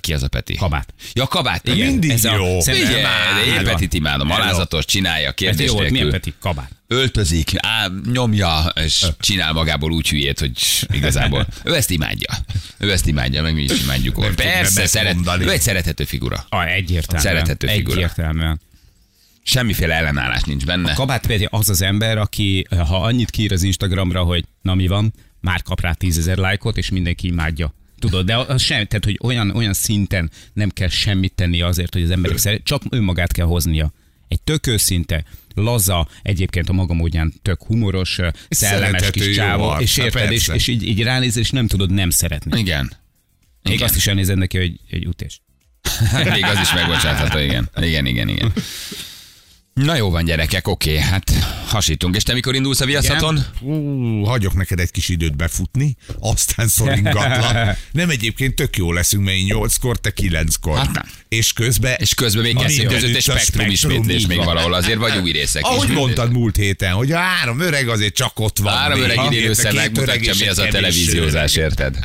Ki 0.00 0.12
az 0.14 0.22
a 0.22 0.28
Peti? 0.28 0.54
Kabát. 0.56 0.94
Ja, 1.12 1.26
kabát. 1.26 1.68
Igen, 1.68 1.86
mindig 1.86 2.10
ez 2.10 2.24
a- 2.24 2.34
jó. 2.34 2.60
szerintem- 2.60 2.92
Figyelj, 3.42 3.58
én. 3.58 3.64
Petit 3.64 3.92
imádom, 3.94 4.30
alázatos, 4.30 4.84
csinálja, 4.84 5.32
kérdés 5.32 5.66
jó 5.66 5.72
volt, 5.72 5.90
milyen 5.90 6.06
nélkül. 6.06 6.20
Peti? 6.20 6.34
Kabát. 6.40 6.70
Öltözik, 6.86 7.50
á, 7.56 7.88
nyomja, 8.12 8.72
és 8.74 9.06
csinál 9.20 9.52
magából 9.52 9.92
úgy 9.92 10.08
hülyét, 10.08 10.38
hogy 10.38 10.52
igazából 10.92 11.46
ő 11.64 11.74
ezt 11.74 11.90
imádja. 11.90 12.34
Ő 12.78 12.92
ezt 12.92 13.06
imádja, 13.06 13.42
meg 13.42 13.54
mi 13.54 13.62
is 13.62 13.82
imádjuk. 13.82 14.16
Nem 14.16 14.34
Persze, 14.34 14.86
szeret, 14.86 15.16
ő 15.40 15.50
egy 15.50 15.60
szerethető 15.60 16.04
figura. 16.04 16.46
Ah, 16.48 16.72
egyértelműen. 16.74 17.32
Szerethető 17.34 17.66
figura. 17.66 17.96
Egyértelműen. 17.96 18.60
Semmiféle 19.42 19.94
ellenállás 19.94 20.42
nincs 20.42 20.64
benne. 20.64 20.92
Kabát 20.92 21.26
Peti 21.26 21.46
az 21.50 21.68
az 21.68 21.82
ember, 21.82 22.18
aki 22.18 22.66
ha 22.88 23.02
annyit 23.02 23.30
kír 23.30 23.52
az 23.52 23.62
Instagramra, 23.62 24.22
hogy 24.22 24.44
na 24.62 24.74
mi 24.74 24.86
van, 24.86 25.12
már 25.40 25.62
kap 25.62 25.80
rá 25.80 25.92
tízezer 25.92 26.36
lájkot, 26.36 26.76
és 26.76 26.90
mindenki 26.90 27.26
imádja. 27.26 27.74
Tudod, 28.02 28.26
de 28.26 28.36
az 28.36 28.62
sem, 28.62 28.86
tehát, 28.86 29.04
hogy 29.04 29.18
olyan, 29.22 29.50
olyan 29.50 29.72
szinten 29.72 30.30
nem 30.52 30.70
kell 30.70 30.88
semmit 30.88 31.32
tenni 31.34 31.60
azért, 31.60 31.92
hogy 31.92 32.02
az 32.02 32.10
emberek 32.10 32.38
szeret, 32.38 32.64
csak 32.64 32.82
önmagát 32.90 33.32
kell 33.32 33.46
hoznia. 33.46 33.92
Egy 34.28 34.40
tök 34.40 34.66
őszinte, 34.66 35.24
laza, 35.54 36.08
egyébként 36.22 36.68
a 36.68 36.72
maga 36.72 36.94
módján 36.94 37.32
tök 37.42 37.62
humoros, 37.62 38.18
szellemes 38.48 39.10
kis 39.10 39.34
csávó, 39.34 39.76
és 39.78 39.96
hát 39.96 40.06
érted, 40.06 40.32
és, 40.32 40.48
és 40.48 40.66
így, 40.66 40.86
így 40.86 41.02
ránézel, 41.02 41.42
és 41.42 41.50
nem 41.50 41.66
tudod 41.66 41.90
nem 41.90 42.10
szeretni. 42.10 42.58
Igen. 42.60 42.92
Még 43.62 43.74
Igen. 43.74 43.86
azt 43.86 43.96
is 43.96 44.06
elnézed 44.06 44.38
neki, 44.38 44.58
hogy 44.58 44.80
egy 44.90 45.06
utés. 45.06 45.40
Még 46.32 46.44
az 46.44 46.60
is 46.62 46.72
megbocsátható, 46.74 47.38
igen. 47.38 47.70
Igen, 47.80 48.06
igen, 48.06 48.28
igen. 48.28 48.52
Na 49.74 49.96
jó 49.96 50.10
van, 50.10 50.24
gyerekek, 50.24 50.68
oké, 50.68 50.98
hát 50.98 51.32
hasítunk. 51.66 52.16
És 52.16 52.22
te 52.22 52.32
mikor 52.32 52.54
indulsz 52.54 52.80
a 52.80 52.84
viaszaton? 52.84 53.44
Ú, 53.60 54.24
hagyok 54.24 54.54
neked 54.54 54.78
egy 54.78 54.90
kis 54.90 55.08
időt 55.08 55.36
befutni, 55.36 55.96
aztán 56.18 56.68
szoringatlan. 56.68 57.76
Nem 57.92 58.10
egyébként 58.10 58.54
tök 58.54 58.76
jó 58.76 58.92
leszünk, 58.92 59.24
mert 59.24 59.36
én 59.36 59.46
8-kor, 59.50 60.00
te 60.00 60.12
9-kor. 60.16 60.76
Hát. 60.76 61.06
És 61.28 61.52
közben... 61.52 61.94
És 61.98 62.14
közben 62.14 62.42
még 62.42 62.56
kettő 62.56 62.86
között 62.86 63.14
egy 63.14 63.22
spektrum 63.22 63.70
ismétlés 63.70 64.22
így 64.22 64.28
még 64.28 64.44
valahol, 64.44 64.74
azért 64.74 64.98
vagy 64.98 65.18
új 65.18 65.32
részek 65.32 65.64
Ahogy 65.64 65.88
is. 65.88 65.94
mondtad 65.94 66.32
múlt 66.32 66.56
héten, 66.56 66.92
hogy 66.92 67.12
a 67.12 67.18
három 67.18 67.60
öreg 67.60 67.88
azért 67.88 68.14
csak 68.14 68.40
ott 68.40 68.58
van. 68.58 68.76
Három 68.76 69.00
öreg 69.00 69.18
két 69.28 69.58
öreg 69.58 69.74
megmutatja, 69.74 70.34
mi 70.38 70.48
az 70.48 70.58
a 70.58 70.66
televíziózás, 70.66 71.56
érted? 71.56 71.96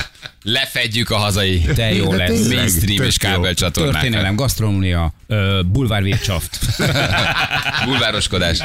Lefedjük 0.43 1.09
a 1.09 1.17
hazai 1.17 1.65
De 1.75 1.93
jó 1.93 2.13
lesz. 2.13 2.47
mainstream 2.47 2.97
Tök 2.97 3.07
és 3.07 3.17
jó. 3.21 3.29
kábel 3.29 3.53
csatornákat. 3.53 4.01
Történelem, 4.01 4.35
gasztronómia, 4.35 5.13
ö, 5.27 5.61
bulvárwirtschaft. 5.65 6.59
Bulvároskodás. 7.85 8.57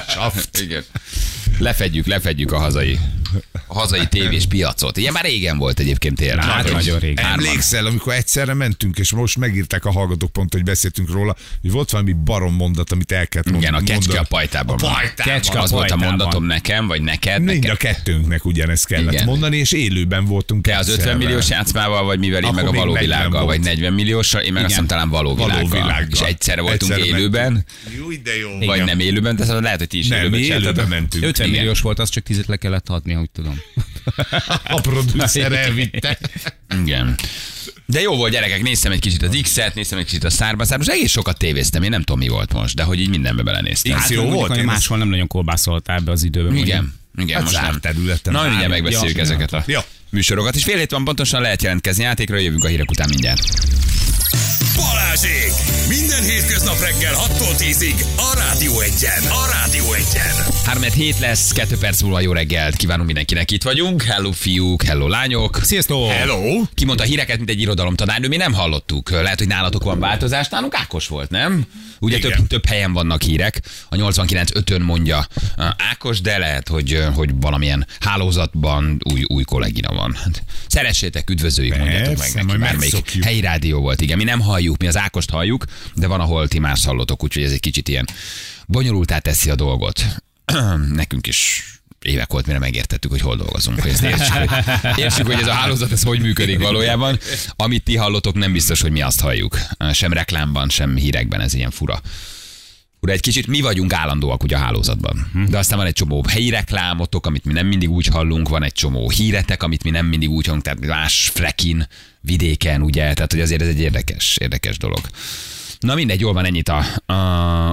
Igen. 0.61 0.85
Lefedjük, 1.59 2.07
lefedjük 2.07 2.53
a 2.53 2.59
hazai, 2.59 2.99
a 3.67 3.75
hazai 3.79 4.07
tévés 4.07 4.47
piacot. 4.47 4.97
Ilyen 4.97 5.13
már 5.13 5.25
régen 5.25 5.59
volt 5.59 5.79
egyébként 5.79 6.17
tényleg. 6.17 6.45
Hát, 6.45 6.57
Nagyon- 6.63 6.73
nagyon 6.79 6.99
régen. 6.99 7.25
Emlékszel, 7.25 7.87
amikor 7.87 8.13
egyszerre 8.13 8.55
mentünk, 8.55 8.99
és 8.99 9.13
most 9.13 9.39
megírták 9.39 9.85
a 9.85 9.93
hallgatók 9.93 10.33
pont, 10.33 10.53
hogy 10.53 10.63
beszéltünk 10.63 11.11
róla, 11.11 11.37
hogy 11.61 11.71
volt 11.71 11.91
valami 11.91 12.13
barom 12.13 12.55
mondat, 12.55 12.93
amit 12.93 13.13
el 13.13 13.27
kellett 13.27 13.57
Igen, 13.57 13.75
a 13.75 13.83
kecske 13.83 14.19
a 14.19 14.25
pajtában. 14.29 14.75
A 14.75 14.79
pajtában. 14.79 15.35
Kecske 15.35 15.61
Az 15.61 15.71
volt 15.71 15.91
a 15.91 15.97
mondatom 15.97 16.45
nekem, 16.45 16.87
vagy 16.87 17.03
neked. 17.03 17.43
Mind 17.43 17.65
a 17.65 17.77
kettőnknek 17.77 18.45
ugyanezt 18.45 18.87
kellett 18.87 19.13
Igen. 19.13 19.25
mondani, 19.25 19.57
és 19.57 19.73
élőben 19.73 20.25
voltunk. 20.25 20.65
Te 20.65 20.77
az 20.79 20.89
50 20.89 20.99
egyszerre. 20.99 21.25
milliós 21.25 21.49
játszmával, 21.49 22.05
vagy 22.05 22.19
mivel 22.19 22.43
én 22.43 22.53
meg 22.55 22.67
a 22.67 22.73
való 22.73 22.93
40 22.93 23.01
világgal, 23.03 23.45
vagy 23.45 23.61
40 23.61 23.93
millióssal, 23.93 24.41
én 24.41 24.53
meg 24.53 24.63
azt 24.63 24.71
hiszem 24.73 24.87
talán 24.87 25.09
való 25.09 25.35
világgal. 25.35 26.07
És 26.11 26.21
egyszerre 26.21 26.61
voltunk 26.61 26.97
élőben. 26.97 27.65
Jó, 27.99 28.07
de 28.23 28.37
jó. 28.39 28.67
vagy 28.67 28.85
nem 28.85 28.99
élőben, 28.99 29.37
de 29.37 29.61
lehet, 29.61 29.79
hogy 29.79 29.89
ti 29.89 29.99
is 29.99 30.11
élőben 30.11 30.31
mi 30.31 30.43
csináltatok. 30.43 30.77
élőben 30.77 30.99
mentünk. 31.01 31.25
50 31.25 31.47
Igen. 31.47 31.59
milliós 31.59 31.81
volt, 31.81 31.99
az 31.99 32.09
csak 32.09 32.25
tizet 32.25 32.47
le 32.47 32.57
kellett 32.57 32.89
adni, 32.89 33.13
ahogy 33.23 33.31
tudom. 33.31 33.61
A 34.65 34.81
producer 34.81 35.53
elvitte. 35.53 36.19
Igen. 36.83 37.15
De 37.87 38.01
jó 38.01 38.17
volt, 38.17 38.33
gyerekek, 38.33 38.63
néztem 38.63 38.93
egy 38.93 39.01
kicsit 39.01 39.23
az 39.23 39.39
X-et, 39.43 39.75
néztem 39.75 39.99
egy 39.99 40.05
kicsit 40.05 40.25
a 40.25 40.31
szárba, 40.31 40.65
most 40.77 40.89
egész 40.89 41.11
sokat 41.11 41.39
tévéztem, 41.39 41.83
én 41.83 41.91
nem 41.91 42.03
tudom 42.03 42.19
mi 42.19 42.29
volt 42.29 42.53
most, 42.53 42.75
de 42.75 42.83
hogy 42.83 43.01
így 43.01 43.09
mindenbe 43.09 43.43
belenéztem. 43.43 43.99
X 43.99 44.11
jó 44.11 44.17
mondjuk, 44.17 44.39
volt, 44.39 44.51
hogy 44.51 44.59
én 44.61 44.65
máshol 44.65 44.99
nem 44.99 45.09
nagyon 45.09 45.27
kolbászoltál 45.27 46.01
be 46.01 46.11
az 46.11 46.23
időben. 46.25 46.53
mondjuk. 46.53 46.67
Igen, 46.69 46.95
igen, 47.17 47.35
Hát 47.35 47.43
most 47.43 47.55
zárt 47.55 47.71
nem. 47.71 47.81
területen 47.81 48.33
Na, 48.33 48.39
már. 48.39 48.49
mindjárt 48.49 48.73
megbeszéljük 48.73 49.17
Ja, 49.17 49.23
ezeket 49.23 49.53
a 49.53 49.65
Jó. 49.67 49.81
műsorokat, 50.11 50.55
és 50.55 50.65
fél 50.65 50.77
hét 50.77 50.91
van 50.91 51.05
pontosan 51.05 51.41
lehet 51.41 51.63
jelentkezni 51.63 52.03
játékra, 52.03 52.37
jövünk 52.37 52.65
a 52.65 52.69
hírek 52.69 52.91
után 52.91 53.09
mindjárt. 53.09 53.43
Balázsék! 54.91 55.53
Minden 55.89 56.23
hétköznap 56.23 56.81
reggel 56.81 57.15
6-tól 57.15 57.55
10-ig 57.59 58.05
a 58.17 58.37
Rádió 58.37 58.81
Egyen. 58.81 59.23
A 59.23 59.51
Rádió 59.53 59.93
Egyen. 59.93 60.35
3 60.65 60.83
hét 60.83 61.19
lesz, 61.19 61.53
2 61.53 61.79
perc 61.79 62.03
múlva 62.03 62.21
jó 62.21 62.33
reggelt 62.33 62.77
kívánunk 62.77 63.07
mindenkinek, 63.07 63.51
itt 63.51 63.63
vagyunk. 63.63 64.03
Hello 64.03 64.31
fiúk, 64.31 64.83
hello 64.83 65.09
lányok. 65.09 65.61
Sziasztok! 65.63 66.11
Hello. 66.11 66.63
Kimondta 66.75 67.03
a 67.03 67.07
híreket, 67.07 67.37
mint 67.37 67.51
egy 67.51 67.61
irodalomtanárnő, 67.61 68.29
mi 68.29 68.37
nem 68.37 68.53
hallottuk. 68.53 69.11
Lehet, 69.11 69.39
hogy 69.39 69.49
nálatok 69.49 69.83
van 69.85 69.99
változás, 69.99 70.49
nálunk 70.49 70.75
Ákos 70.75 71.09
volt, 71.09 71.31
nem? 71.31 71.67
Ugye 72.01 72.17
Igen. 72.17 72.31
több, 72.31 72.47
több 72.47 72.67
helyen 72.67 72.93
vannak 72.93 73.23
hírek. 73.23 73.61
A 73.89 73.97
89.5-ön 73.97 74.81
mondja 74.81 75.27
uh, 75.57 75.65
Ákos, 75.91 76.21
de 76.21 76.39
lehet, 76.39 76.69
hogy, 76.69 77.05
hogy 77.15 77.31
valamilyen 77.41 77.87
hálózatban 78.01 78.99
új, 79.13 79.23
új 79.29 79.43
kollégina 79.43 79.95
van. 79.95 80.17
Szeressétek, 80.67 81.31
üdvözöljük, 81.31 81.77
mondjátok 81.77 82.19
meg 82.19 82.45
neki. 82.45 82.59
Bármelyik 82.59 83.25
helyi 83.25 83.41
rádió 83.41 83.81
volt, 83.81 84.01
igen. 84.01 84.17
Mi 84.17 84.25
nem 84.25 84.41
halljuk, 84.41 84.72
mi 84.79 84.87
az 84.87 84.97
Ákost 84.97 85.31
halljuk, 85.31 85.65
de 85.95 86.07
van, 86.07 86.21
ahol 86.21 86.49
ti 86.49 86.59
más 86.59 86.85
hallotok, 86.85 87.23
úgyhogy 87.23 87.43
ez 87.43 87.53
egy 87.53 87.61
kicsit 87.61 87.89
ilyen 87.89 88.09
bonyolultá 88.67 89.19
teszi 89.19 89.51
a 89.51 89.55
dolgot. 89.55 90.05
Nekünk 90.95 91.27
is 91.27 91.65
évek 92.03 92.33
volt, 92.33 92.47
mire 92.47 92.59
megértettük, 92.59 93.11
hogy 93.11 93.21
hol 93.21 93.37
dolgozunk, 93.37 93.81
hogy 93.81 93.91
ezt 93.91 94.03
értsük, 94.03 94.35
hogy, 94.35 94.51
értsük, 94.99 95.27
hogy 95.27 95.41
ez 95.41 95.47
a 95.47 95.53
hálózat 95.53 95.93
ez 95.93 96.03
hogy 96.03 96.21
működik 96.21 96.59
valójában. 96.59 97.19
Amit 97.57 97.85
ti 97.85 97.97
hallotok, 97.97 98.35
nem 98.35 98.53
biztos, 98.53 98.81
hogy 98.81 98.91
mi 98.91 99.03
azt 99.03 99.21
halljuk. 99.21 99.59
Sem 99.93 100.13
reklámban, 100.13 100.69
sem 100.69 100.97
hírekben, 100.97 101.41
ez 101.41 101.55
ilyen 101.55 101.71
fura. 101.71 102.01
Ura, 103.03 103.13
egy 103.13 103.21
kicsit 103.21 103.47
mi 103.47 103.61
vagyunk 103.61 103.93
állandóak 103.93 104.43
ugye 104.43 104.57
a 104.57 104.59
hálózatban. 104.59 105.31
De 105.51 105.59
aztán 105.59 105.79
van 105.79 105.87
egy 105.87 105.93
csomó 105.93 106.25
helyi 106.29 106.51
reklámotok, 106.51 107.27
amit 107.27 107.45
mi 107.45 107.53
nem 107.53 107.67
mindig 107.67 107.91
úgy 107.91 108.07
hallunk, 108.07 108.49
van 108.49 108.63
egy 108.63 108.73
csomó 108.73 109.11
híretek, 109.11 109.63
amit 109.63 109.85
mi 109.85 109.91
nem 109.91 110.07
mindig 110.07 110.31
úgy 110.31 110.45
hallunk, 110.45 110.65
tehát 110.65 110.87
más 110.87 111.31
frekin, 111.35 111.87
vidéken, 112.21 112.83
ugye, 112.83 113.13
tehát 113.15 113.33
hogy 113.33 113.41
azért 113.41 113.63
ez 113.63 113.69
egy 113.69 113.81
érdekes, 113.81 114.37
érdekes 114.41 114.79
dolog. 114.79 115.01
Na 115.81 115.95
mindegy, 115.95 116.21
jól 116.21 116.33
van 116.33 116.45
ennyit 116.45 116.69
a, 116.69 116.85
a, 117.13 117.15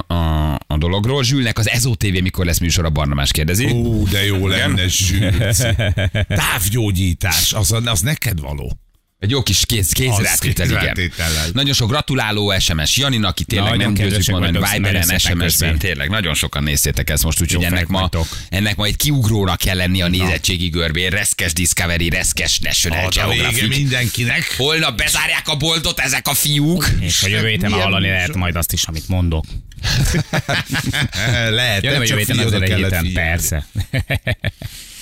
a, 0.06 0.54
a 0.66 0.78
dologról. 0.78 1.24
Zsülnek 1.24 1.58
az 1.58 1.68
Ezó 1.68 1.94
TV 1.94 2.22
mikor 2.22 2.44
lesz 2.44 2.58
műsor, 2.58 2.84
a 2.84 2.90
Barnamás 2.90 3.30
kérdezi. 3.30 3.64
Ú, 3.64 4.08
de 4.08 4.24
jó 4.24 4.46
lenne, 4.46 4.88
zsűrc. 4.88 5.62
Távgyógyítás, 6.42 7.52
az, 7.52 7.74
az 7.84 8.00
neked 8.00 8.40
való. 8.40 8.78
Egy 9.20 9.30
jó 9.30 9.42
kis 9.42 9.66
kéz, 9.66 9.92
kézrátétel, 9.92 10.66
igen. 10.66 10.78
kézrátétellel. 10.78 11.48
Nagyon 11.52 11.74
sok 11.74 11.88
gratuláló 11.88 12.54
SMS 12.58 12.96
Janinak, 12.96 13.30
aki 13.30 13.44
tényleg 13.44 13.70
Nagyon 13.70 13.92
nem 13.92 13.94
kedvesek 13.94 14.34
mondani, 14.34 14.58
Viberen, 14.72 15.18
SMS-ben, 15.18 15.78
tényleg 15.78 16.08
nagyon 16.08 16.34
sokan 16.34 16.62
néztétek 16.62 17.10
ezt 17.10 17.24
most, 17.24 17.40
úgyhogy 17.40 17.64
ennek 17.64 17.86
ma, 17.86 18.08
ennek 18.48 18.76
ma 18.76 18.84
egy 18.84 18.96
kiugrónak 18.96 19.58
kell 19.58 19.76
lenni 19.76 20.02
a 20.02 20.08
nézettségi 20.08 20.68
görbén. 20.68 21.10
Reszkes 21.10 21.52
Discovery, 21.52 22.08
reszkes 22.08 22.58
National 22.58 23.08
Geographic. 23.08 23.76
mindenkinek. 23.76 24.54
Holnap 24.56 24.96
bezárják 24.96 25.48
a 25.48 25.56
boltot 25.56 25.98
ezek 25.98 26.28
a 26.28 26.34
fiúk. 26.34 26.88
És 27.00 27.22
a 27.22 27.28
jövő 27.28 27.48
héten 27.48 27.72
hallani 27.72 28.08
lehet 28.08 28.34
majd 28.34 28.56
azt 28.56 28.72
is, 28.72 28.84
amit 28.84 29.08
mondok. 29.08 29.44
Lehet, 31.50 31.82
Ja, 31.82 31.90
nem 31.90 32.02
csak 32.02 32.18
a 32.18 32.24
kellett 32.24 32.62
héten, 32.62 32.80
figyelni. 32.80 33.12
persze. 33.12 33.64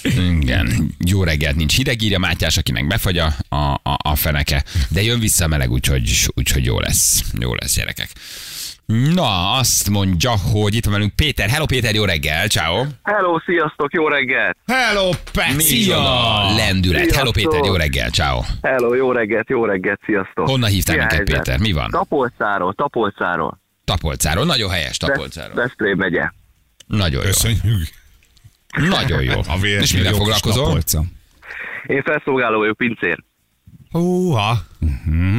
Igen, 0.03 0.95
jó 1.07 1.25
reggelt, 1.25 1.57
nincs 1.57 1.77
hideg, 1.77 2.03
írja 2.03 2.19
Mátyás, 2.19 2.57
akinek 2.57 2.87
befagy 2.87 3.19
a, 3.19 3.33
a, 3.49 3.81
a, 4.03 4.17
feneke, 4.17 4.65
de 4.91 5.03
jön 5.03 5.19
vissza 5.21 5.45
a 5.45 5.49
meleg, 5.49 5.71
úgyhogy, 5.71 6.27
úgyhogy 6.35 6.65
jó 6.65 6.81
lesz, 6.81 7.23
jó 7.41 7.55
lesz 7.55 7.75
gyerekek. 7.75 8.09
Na, 9.15 9.53
azt 9.53 9.91
mondja, 9.91 10.31
hogy 10.31 10.75
itt 10.75 10.85
van 10.85 10.95
velünk 10.95 11.15
Péter. 11.15 11.49
Hello 11.49 11.67
Péter, 11.67 11.95
jó 11.95 12.05
reggel, 12.05 12.47
ciao. 12.47 12.85
Hello, 13.03 13.39
sziasztok, 13.47 13.93
jó 13.93 14.09
reggelt! 14.09 14.57
Hello, 14.67 15.11
Peci! 15.33 15.61
Szia! 15.61 16.55
Lendület. 16.57 17.01
Hello 17.15 17.33
Sziasztok! 17.33 17.33
Péter, 17.33 17.65
jó 17.65 17.75
reggel, 17.75 18.11
ciao. 18.11 18.41
Hello, 18.63 18.95
jó 18.95 19.13
reggelt, 19.13 19.49
jó 19.49 19.65
reggelt, 19.65 20.01
sziasztok! 20.05 20.47
Honnan 20.49 20.71
hívtál 20.71 20.97
minket? 20.97 21.25
Péter? 21.25 21.59
Mi 21.59 21.73
van? 21.73 21.91
Tapolcáról, 21.91 22.75
Tapolcáról. 22.75 23.61
Tapolcáról, 23.89 24.45
nagyon 24.45 24.71
helyes 24.71 24.97
Tapolcáról. 24.97 25.55
Veszprém 25.55 25.97
megye. 25.97 26.31
Nagyon 26.87 27.23
jó. 27.23 27.29
Köszönjük. 27.29 27.89
Nagyon 28.89 29.23
jó. 29.23 29.39
A 29.41 29.67
És 29.67 29.93
mivel 29.93 30.13
foglalkozol? 30.13 30.65
Tapolca. 30.65 31.03
Én 31.87 32.03
felszolgáló 32.03 32.59
vagyok, 32.59 32.77
pincér. 32.77 33.25
Húha. 33.91 34.59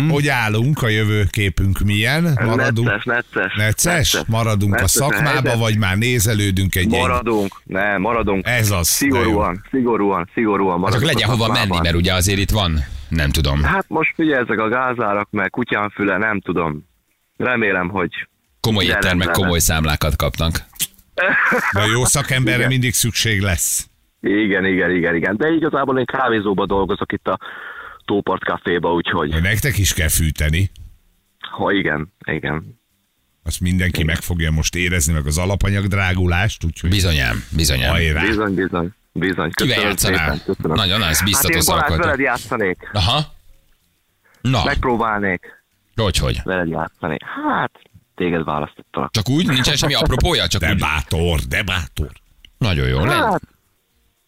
Hogy 0.10 0.28
állunk, 0.28 0.82
a 0.82 0.88
jövőképünk 0.88 1.80
milyen? 1.80 2.38
Maradunk. 2.46 2.88
Necces, 2.88 3.04
necces. 3.06 3.56
Necces? 3.56 4.18
Maradunk 4.28 4.74
a 4.74 4.76
Necces 4.76 4.92
szakmába, 4.92 5.30
helyzet. 5.30 5.58
vagy 5.58 5.78
már 5.78 5.98
nézelődünk 5.98 6.76
egy. 6.76 6.88
Maradunk, 6.88 7.62
ne, 7.64 7.98
maradunk. 7.98 8.48
Ez 8.48 8.72
az. 8.72 8.88
Szigorúan, 8.88 9.66
szigorúan, 9.72 10.30
szigorúan 10.34 10.72
Csak 10.74 10.80
maradunk. 10.82 11.12
legyen 11.12 11.30
a 11.30 11.32
hova 11.32 11.48
menni, 11.48 11.78
mert 11.84 11.96
ugye 11.96 12.14
azért 12.14 12.40
itt 12.40 12.50
van, 12.52 12.80
nem 13.10 13.30
tudom, 13.30 13.64
Hát 13.64 13.86
most 13.88 14.14
figyelj, 14.16 14.42
ezek 14.44 14.60
a 14.60 14.68
gázárak, 14.70 15.28
meg 15.32 15.50
kutyánfüle, 15.50 16.18
nem 16.18 16.40
tudom. 16.42 16.88
Remélem, 17.38 17.90
hogy 17.90 18.10
komoly 18.70 18.86
de 18.86 18.92
éttermek 18.96 19.30
komoly 19.32 19.60
számlákat 19.60 20.16
kapnak. 20.16 20.64
De 21.74 21.82
a 21.82 21.86
jó 21.86 22.06
szakemberre 22.06 22.58
Igen. 22.58 22.70
mindig 22.70 22.94
szükség 22.94 23.42
lesz. 23.42 23.88
igen, 24.22 24.66
igen, 24.66 24.92
igen, 24.92 25.16
igen. 25.16 25.38
De 25.38 25.48
igazából 25.50 26.00
én 26.00 26.06
kávézóba 26.06 26.66
dolgozok 26.66 27.12
itt 27.12 27.28
a 27.28 27.40
Tópart 28.06 28.44
Caféba, 28.44 28.94
úgyhogy, 28.94 29.42
Nektek 29.42 29.78
is 29.78 29.94
kell 29.94 30.08
fűteni. 30.08 30.72
ha 31.40 31.72
igen, 31.72 32.14
igen. 32.26 32.78
Azt 33.44 33.60
mindenki 33.60 34.04
meg 34.04 34.16
fogja 34.22 34.52
most 34.52 34.76
érezni, 34.76 35.14
meg 35.14 35.26
az 35.26 35.38
alapanyag 35.38 35.88
drágulást, 35.88 36.64
úgyhogy 36.64 36.90
Bizonyám, 36.90 37.44
bizonyám. 37.56 37.90
hajrá. 37.92 38.22
Bizony, 38.26 38.54
bizony, 38.54 38.90
bizony. 39.12 39.50
Kivel 39.52 39.74
Köszönöm 39.76 39.90
játszanál? 39.90 40.18
szépen, 40.38 40.42
köszönöm. 40.56 40.78
Nagyon 40.78 41.02
az, 41.02 41.18
Hát 41.18 41.28
biztató 41.28 41.54
én 41.54 41.62
Balázs 41.66 41.82
szavakat. 41.84 42.06
veled 42.06 42.20
játszanék. 42.20 42.90
Aha. 42.94 43.34
Na, 44.42 44.64
Megpróbálnék 44.64 45.58
hogy, 45.96 46.18
hogy? 46.18 46.40
veled 46.44 46.68
játszani. 46.68 47.18
Hát, 47.48 47.72
téged 48.20 48.44
választottalak. 48.44 49.12
Csak 49.12 49.30
úgy, 49.30 49.48
nincsen 49.48 49.76
semmi 49.76 49.94
apropója, 49.94 50.48
csak 50.48 50.62
De 50.62 50.72
úgy. 50.72 50.80
bátor, 50.80 51.40
de 51.40 51.64
bátor. 51.64 52.12
Nagyon 52.58 52.88
jó. 52.88 53.00
Hát, 53.00 53.42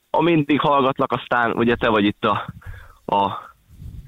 ha 0.10 0.22
mindig 0.22 0.60
hallgatlak, 0.60 1.12
aztán 1.12 1.52
ugye 1.52 1.76
te 1.76 1.90
vagy 1.90 2.04
itt 2.06 2.24
a, 2.24 2.54
a 3.16 3.32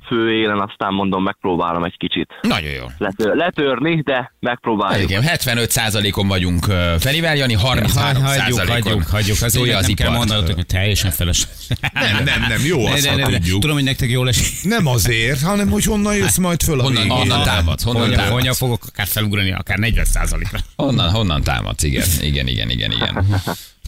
fő 0.07 0.31
élen, 0.33 0.59
aztán 0.59 0.93
mondom, 0.93 1.23
megpróbálom 1.23 1.83
egy 1.83 1.97
kicsit 1.97 2.29
Nagyon 2.41 2.71
jó. 2.71 2.85
letör, 2.97 3.35
letörni, 3.35 4.01
de 4.01 4.33
megpróbáljuk. 4.39 5.09
Igen, 5.09 5.23
75%-on 5.25 6.27
vagyunk 6.27 6.63
Ferivel, 6.99 7.35
Jani 7.35 7.55
33%-on. 7.63 8.21
Hagyjuk, 8.23 8.59
hagyjuk, 8.69 9.03
hagyjuk. 9.07 9.41
Az 9.41 9.53
Tolja 9.53 9.71
nem 9.71 9.79
az 9.81 9.85
kell 9.85 10.07
ipart. 10.07 10.17
mondanatok, 10.17 10.55
hogy 10.55 10.65
teljesen 10.65 11.11
feles. 11.11 11.47
Nem, 11.93 12.23
nem, 12.23 12.45
nem, 12.49 12.65
jó, 12.65 12.85
azt 12.85 13.07
ha 13.07 13.15
tudjuk. 13.29 13.59
Tudom, 13.61 13.75
hogy 13.75 13.85
nektek 13.85 14.09
jól 14.09 14.27
esik. 14.27 14.63
Nem 14.63 14.87
azért, 14.87 15.41
hanem 15.41 15.69
hogy 15.69 15.83
honnan 15.83 16.15
jössz 16.15 16.37
majd 16.37 16.63
föl 16.63 16.79
a 16.79 16.83
Honnan, 16.83 17.01
végén. 17.01 17.17
honnan 17.17 17.43
támadsz? 17.43 17.83
Honnan 17.83 18.01
Honnan, 18.01 18.19
honnan 18.19 18.37
támadsz? 18.37 18.57
fogok 18.57 18.83
akár 18.87 19.07
felugrani, 19.07 19.51
akár 19.53 19.77
40 19.77 20.05
ra 20.13 20.59
Honnan, 20.75 21.09
honnan 21.09 21.43
támadsz? 21.43 21.83
Igen, 21.83 22.07
igen, 22.21 22.47
igen, 22.47 22.69
igen, 22.69 22.91
igen. 22.91 23.25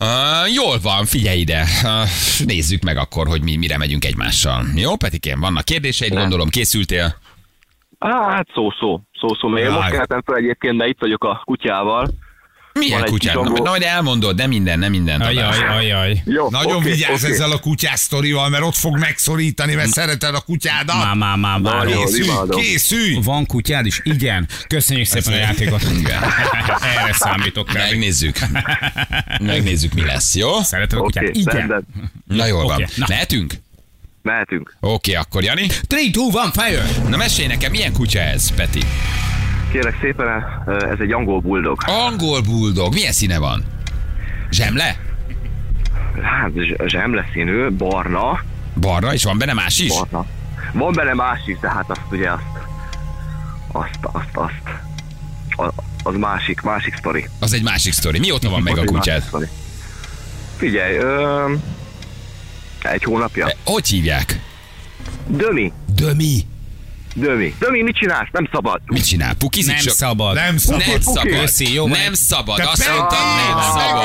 Uh, 0.01 0.53
jól 0.53 0.77
van, 0.83 1.05
figyelj 1.05 1.39
ide. 1.39 1.65
Uh, 1.83 1.89
nézzük 2.45 2.83
meg 2.83 2.97
akkor, 2.97 3.27
hogy 3.27 3.43
mi 3.43 3.55
mire 3.55 3.77
megyünk 3.77 4.05
egymással. 4.05 4.63
Jó, 4.75 4.95
Petikém, 4.95 5.39
vannak 5.39 5.65
kérdéseid, 5.65 6.13
gondolom, 6.13 6.49
készültél? 6.49 7.15
Hát 7.99 8.47
szó-szó, 8.53 9.01
szó-szó. 9.19 9.47
Még 9.47 9.69
most 9.69 9.89
kellettem 9.89 10.21
fel 10.25 10.35
egyébként, 10.35 10.77
mert 10.77 10.89
itt 10.89 10.99
vagyok 10.99 11.23
a 11.23 11.41
kutyával. 11.45 12.07
Milyen 12.79 13.05
kutyád? 13.05 13.35
Na, 13.35 13.49
na, 13.49 13.61
majd 13.69 13.81
elmondod, 13.81 14.35
de 14.35 14.47
minden, 14.47 14.79
nem 14.79 14.91
minden. 14.91 15.21
Ajaj, 15.21 15.59
ajaj. 15.77 16.21
Jó, 16.25 16.49
Nagyon 16.49 16.75
oké, 16.75 16.89
vigyázz 16.89 17.23
oké. 17.23 17.33
ezzel 17.33 17.51
a 17.51 17.57
kutyás 17.59 17.99
sztorival, 17.99 18.49
mert 18.49 18.63
ott 18.63 18.75
fog 18.75 18.97
megszorítani, 18.97 19.73
mert 19.73 19.89
szereted 19.89 20.35
a 20.35 20.39
kutyádat. 20.41 20.95
Má, 20.95 21.13
má, 21.13 21.35
má, 21.35 21.57
má. 21.57 21.85
Készülj, 21.85 22.29
készülj! 22.49 23.19
Van 23.23 23.45
kutyád 23.45 23.85
is? 23.85 23.99
Igen. 24.03 24.47
Köszönjük 24.67 25.05
szépen 25.05 25.33
a 25.33 25.35
játékot. 25.35 25.81
Igen. 25.99 26.23
Erre 26.97 27.13
számítok 27.13 27.73
rá. 27.73 27.81
Megnézzük. 27.83 28.37
Megnézzük, 29.39 29.93
mi 29.93 30.01
lesz, 30.01 30.35
jó? 30.35 30.61
Szereted 30.61 30.97
a 30.97 31.01
kutyát? 31.01 31.35
Igen. 31.35 31.55
rendben. 31.55 31.85
Na 32.27 32.45
jól 32.45 32.63
van. 32.63 32.73
Oké, 32.73 32.85
na. 32.95 33.05
Mehetünk? 33.09 33.53
Mehetünk. 34.21 34.75
Oké, 34.79 35.13
akkor 35.13 35.43
Jani. 35.43 35.61
3, 35.61 35.77
2, 35.87 35.95
1, 35.97 36.51
fire! 36.53 37.09
Na 37.09 37.17
mesélj 37.17 37.47
nekem, 37.47 37.71
milyen 37.71 37.93
kutya 37.93 38.19
ez, 38.19 38.51
Peti? 38.55 38.81
Kérlek 39.71 39.97
szépen, 40.01 40.27
ez 40.91 40.99
egy 40.99 41.11
angol 41.11 41.39
bulldog. 41.39 41.81
Angol 41.85 42.41
bulldog. 42.41 42.93
Milyen 42.93 43.11
színe 43.11 43.39
van? 43.39 43.63
Zsemle? 44.51 44.95
Hát 46.21 46.51
zsemle 46.87 47.25
színű, 47.33 47.69
barna, 47.69 48.39
Barna, 48.79 49.13
és 49.13 49.23
van 49.23 49.37
benne 49.37 49.53
más 49.53 49.79
is? 49.79 49.87
barna. 49.97 50.25
Van 50.73 50.93
benne 50.93 51.13
más 51.13 51.39
is, 51.45 51.59
de 51.59 51.69
hát 51.69 51.89
azt 51.89 52.01
ugye 52.11 52.31
azt, 52.31 52.43
azt, 53.71 53.99
azt, 54.01 54.29
azt. 54.33 54.79
A, 55.49 55.83
az 56.03 56.15
másik, 56.15 56.61
másik 56.61 56.95
sztori. 56.95 57.29
Az 57.39 57.53
egy 57.53 57.63
másik 57.63 57.93
sztori. 57.93 58.19
Mióta 58.19 58.49
van 58.49 58.61
meg 58.61 58.77
a 58.77 58.83
kutyád? 58.83 59.23
Figyelj, 60.57 60.97
ö, 60.97 61.53
egy 62.81 63.03
hónapja. 63.03 63.47
Hogy 63.65 63.87
hívják? 63.87 64.39
Dömi, 65.27 65.71
Dömi. 65.95 66.45
Dömi. 67.17 67.55
Dömi, 67.59 67.81
mit 67.81 67.95
csinálsz? 67.95 68.27
Nem 68.31 68.49
szabad. 68.51 68.81
Mit 68.85 69.05
csinál? 69.05 69.33
Pukizik? 69.33 69.71
Nem 69.73 69.81
so- 69.81 69.93
szabad. 69.95 70.35
Nem 70.35 70.57
szabad. 70.57 70.79
Nem 70.79 70.89
Puki. 70.89 71.03
szabad. 71.03 71.39
Köszi, 71.39 71.73
jó, 71.73 71.87
nem 71.87 72.13
szabad. 72.13 72.55
Te 72.55 72.63
Azt 72.69 72.89
mondtam, 72.89 73.19
nem 73.47 73.61
szabad. 73.61 74.03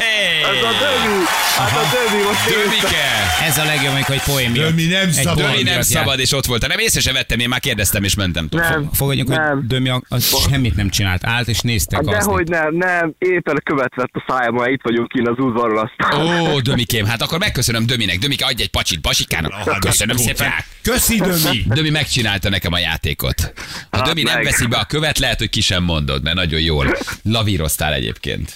Megöllek. 0.00 0.56
Ez 0.56 0.62
a 0.64 0.72
Dömi, 0.78 1.24
hát 1.56 1.70
a 1.70 1.82
Dömi 2.10 2.22
most. 2.22 2.48
Dömike. 2.48 3.08
Ez 3.46 3.58
a 3.58 3.64
legjobb, 3.64 3.92
amikor 3.92 4.14
egy 4.14 4.22
poém 4.22 4.50
miatt. 4.52 4.68
Dömi 4.68 4.84
nem 4.86 5.06
egy 5.08 5.12
szabad. 5.12 5.44
Dömi 5.50 5.62
nem 5.62 5.80
szabad, 5.82 6.18
és 6.20 6.32
ott 6.32 6.46
volt. 6.46 6.66
Nem 6.68 6.78
észre 6.78 7.00
se 7.00 7.12
vettem, 7.12 7.38
én 7.38 7.48
már 7.48 7.60
kérdeztem, 7.60 8.04
és 8.04 8.14
mentem. 8.14 8.46
Nem, 8.50 8.90
Fogadjuk, 8.92 9.28
hogy 9.28 9.36
nem. 9.36 9.64
Dömi 9.68 9.88
a- 9.88 10.02
az 10.08 10.36
semmit 10.50 10.76
nem 10.76 10.88
csinált. 10.90 11.26
Állt 11.26 11.48
és 11.48 11.60
nézte 11.60 11.96
Hát 11.96 12.04
dehogy 12.04 12.48
nem, 12.48 12.74
nem, 12.76 13.12
éppen 13.18 13.60
követ 13.64 13.94
vett 13.94 14.10
a 14.12 14.24
szájammal, 14.28 14.68
itt 14.68 14.80
vagyunk 14.82 15.08
kint 15.08 15.28
az 15.28 15.38
udvaron 15.38 15.88
aztán. 15.88 16.20
Ó, 16.52 16.60
Dömikém, 16.60 17.06
hát 17.06 17.22
akkor 17.22 17.38
megköszönöm 17.38 17.86
Döminek. 17.86 18.18
Dömike, 18.18 18.44
adj 18.46 18.62
egy 18.62 18.70
pacsit 18.70 19.00
Basikának. 19.00 19.78
Köszönöm 19.78 20.16
szépen. 20.16 20.50
Köszi, 20.82 21.16
Dömi! 21.16 21.62
Dömi 21.66 21.90
megcsinálta 21.90 22.48
nekem 22.48 22.72
a 22.72 22.78
játékot. 22.78 23.52
Ha 23.90 23.96
Hát 23.98 24.06
Dömi 24.06 24.22
nem 24.22 24.42
veszi 24.42 24.66
be 24.66 24.76
a 24.76 24.84
követ, 24.84 25.18
lehet, 25.18 25.38
hogy 25.38 25.50
ki 25.50 25.60
sem 25.60 25.82
mondod, 25.82 26.22
mert 26.22 26.36
nagyon 26.36 26.60
jól 26.60 26.96
lavíroztál 27.22 27.92
egyébként. 27.92 28.52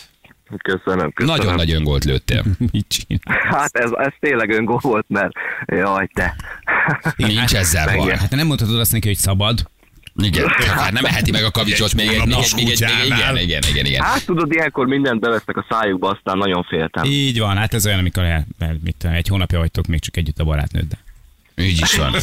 Köszönöm, 0.63 1.13
köszönöm. 1.13 1.37
Nagyon 1.37 1.55
nagy 1.55 1.73
öngolt 1.73 2.05
lőttél. 2.05 2.45
Hát 3.51 3.77
ez, 3.77 3.91
ez 3.95 4.13
tényleg 4.21 4.51
öngól 4.51 4.79
volt, 4.83 5.05
mert 5.09 5.33
jaj, 5.67 6.09
te. 6.15 6.37
Nincs 7.17 7.55
ezzel 7.55 7.97
baj. 7.97 8.17
Hát 8.17 8.29
te 8.29 8.37
nem 8.37 8.47
mondhatod 8.47 8.79
azt 8.79 8.93
neki, 8.93 9.07
hogy 9.07 9.17
szabad. 9.17 9.59
Igen, 10.23 10.49
hát 10.49 10.93
nem 10.93 11.05
eheti 11.05 11.31
meg 11.31 11.45
a 11.45 11.51
kavicsot 11.51 11.95
még 11.95 12.09
egy, 12.09 12.27
még 12.27 12.37
egy, 12.37 12.53
még 12.55 12.69
egy, 12.71 12.81
még 12.81 13.07
igen, 13.07 13.37
igen, 13.37 13.63
igen, 13.71 13.85
igen. 13.85 14.03
Hát 14.03 14.25
tudod, 14.25 14.53
ilyenkor 14.53 14.87
mindent 14.87 15.21
bevesznek 15.21 15.57
a 15.57 15.67
szájukba, 15.69 16.09
aztán 16.09 16.39
nagyon 16.39 16.63
féltem. 16.63 17.05
Így 17.05 17.39
van, 17.39 17.57
hát 17.57 17.75
ez 17.75 17.87
olyan, 17.87 17.99
amikor 17.99 18.23
el, 18.23 18.47
mit, 18.85 19.05
egy 19.05 19.29
hónapja 19.29 19.59
vagytok 19.59 19.87
még 19.87 20.01
csak 20.01 20.17
együtt 20.17 20.39
a 20.39 20.45
barátnőddel. 20.45 20.99
Így 21.57 21.81
is 21.81 21.95
van. 21.97 22.14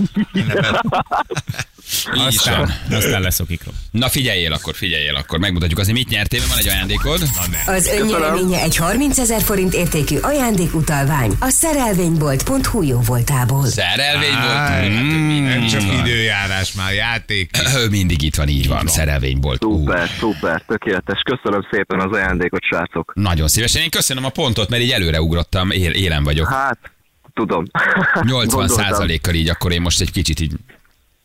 Így 2.17 2.27
is 2.29 2.37
Aztán, 2.37 2.57
van. 2.89 2.97
aztán 2.97 3.21
leszokik 3.21 3.63
róla. 3.63 3.77
Na 3.91 4.09
figyeljél 4.09 4.53
akkor, 4.53 4.75
figyeljél 4.75 5.15
akkor. 5.15 5.39
Megmutatjuk 5.39 5.79
azért, 5.79 5.97
mit 5.97 6.09
nyertél, 6.09 6.39
mert 6.39 6.49
van 6.51 6.59
egy 6.59 6.67
ajándékod. 6.67 7.21
Az 7.65 7.87
önnyereménye 7.87 8.61
egy 8.61 8.75
30 8.75 9.17
ezer 9.17 9.41
forint 9.41 9.73
értékű 9.73 10.17
ajándékutalvány 10.17 11.31
a 11.39 11.49
szerelvénybolt.hu 11.49 12.81
jó 12.81 12.99
voltából. 12.99 13.65
Szerelvény 13.67 14.31
volt. 14.31 14.43
Áj, 14.45 14.89
Hát, 14.91 15.03
Nem 15.41 15.67
csak 15.67 15.81
van. 15.81 15.99
időjárás, 16.05 16.71
már 16.73 16.93
játék. 16.93 17.57
Ő 17.77 17.89
mindig 17.89 18.21
itt 18.21 18.35
van, 18.35 18.47
így 18.47 18.67
van. 18.67 18.87
Szerelvény 18.87 19.37
volt. 19.39 19.63
Ú, 19.65 19.77
Szuper, 19.77 20.09
szuper, 20.19 20.63
tökéletes. 20.67 21.21
Köszönöm 21.21 21.67
szépen 21.71 21.99
az 21.99 22.11
ajándékot, 22.17 22.63
srácok. 22.63 23.11
Nagyon 23.15 23.47
szívesen. 23.47 23.81
Én 23.81 23.89
köszönöm 23.89 24.25
a 24.25 24.29
pontot, 24.29 24.69
mert 24.69 24.81
így 24.83 24.91
előre 24.91 25.21
ugrottam, 25.21 25.71
él, 25.71 25.91
élen 25.91 26.23
vagyok. 26.23 26.47
Hát, 26.47 26.77
tudom. 27.33 27.65
80 28.21 28.25
Gondoltam. 28.25 28.67
százalékkal 28.67 29.33
így, 29.33 29.49
akkor 29.49 29.71
én 29.71 29.81
most 29.81 30.01
egy 30.01 30.11
kicsit 30.11 30.39
így 30.39 30.53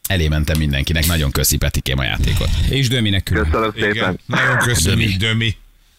elé 0.08 0.28
mentem 0.28 0.58
mindenkinek. 0.58 1.06
Nagyon 1.06 1.30
köszi 1.30 1.56
Petikém 1.56 1.98
a 1.98 2.04
játékot. 2.04 2.48
És 2.68 2.88
Döminek 2.88 3.22
külön. 3.22 3.44
Köszönöm 3.44 3.72
szépen. 3.74 3.90
Igen, 3.90 4.18
nagyon 4.26 4.58
köszönjük, 4.58 5.16
Dömi. 5.16 5.56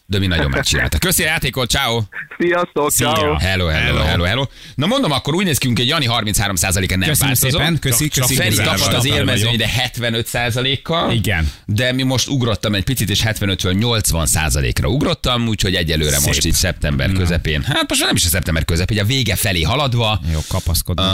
De 0.09 0.19
mi 0.19 0.27
nagyon 0.27 0.49
megcsinálta. 0.49 0.97
Köszi 0.97 1.23
a 1.23 1.25
játékot, 1.25 1.69
ciao. 1.69 2.01
Sziasztok, 2.39 2.91
Szia. 2.91 3.13
ciao. 3.13 3.35
Hello, 3.37 3.65
hello, 3.67 3.99
hello, 4.01 4.23
hello. 4.23 4.45
Na 4.75 4.85
mondom, 4.85 5.11
akkor 5.11 5.33
úgy 5.35 5.45
néz 5.45 5.57
ki, 5.57 5.67
hogy 5.75 5.87
Jani 5.87 6.05
33%-a 6.09 6.95
nem 6.97 7.09
Köszönöm 7.09 7.15
változó. 7.17 7.49
szépen, 7.49 7.79
köszi, 7.79 8.07
Csak- 8.07 8.27
köszi. 8.27 8.35
Feri 8.41 8.55
tapad 8.55 8.93
az 8.93 9.05
élmezőny, 9.05 9.57
de 9.57 9.67
75%-kal. 9.67 11.11
Igen. 11.11 11.51
De 11.65 11.91
mi 11.91 12.03
most 12.03 12.27
ugrottam 12.27 12.75
egy 12.75 12.83
picit, 12.83 13.09
és 13.09 13.21
75-ről 13.25 13.75
80%-ra 13.79 14.87
ugrottam, 14.87 15.47
úgyhogy 15.47 15.75
egyelőre 15.75 16.17
Szép. 16.17 16.27
most 16.27 16.45
itt 16.45 16.53
szeptember 16.53 17.11
közepén. 17.11 17.61
Hát 17.63 17.85
most 17.89 18.01
nem 18.05 18.15
is 18.15 18.25
a 18.25 18.27
szeptember 18.27 18.65
közepén, 18.65 18.99
a 18.99 19.03
vége 19.03 19.35
felé 19.35 19.61
haladva. 19.61 20.19
Jó, 20.33 20.39
kapaszkodnunk. 20.47 21.11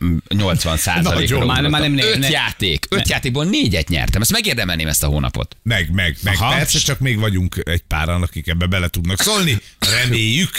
Uh, 0.00 0.08
80 0.28 0.76
százalékra 0.76 1.38
Nagyon. 1.38 1.46
Már- 1.62 1.70
már 1.70 1.80
nem- 1.80 1.98
Öt 1.98 2.18
ne- 2.18 2.28
játék. 2.28 2.86
Öt 2.90 3.08
játékból 3.08 3.44
négyet 3.44 3.88
nyertem. 3.88 4.20
Ezt 4.20 4.32
megérdemelném 4.32 4.88
ezt 4.88 5.02
a 5.02 5.06
hónapot. 5.06 5.56
Meg, 5.62 5.90
meg, 5.92 6.16
meg. 6.22 6.34
Aha. 6.40 6.50
Persze, 6.54 6.78
csak 6.78 6.98
még 6.98 7.18
vagyunk 7.18 7.56
egy 7.64 7.82
páran, 7.88 8.20
akik 8.22 8.46
ebbe 8.48 8.66
bele 8.66 8.88
tudnak 8.88 9.20
szólni. 9.20 9.58
Reméljük. 10.02 10.58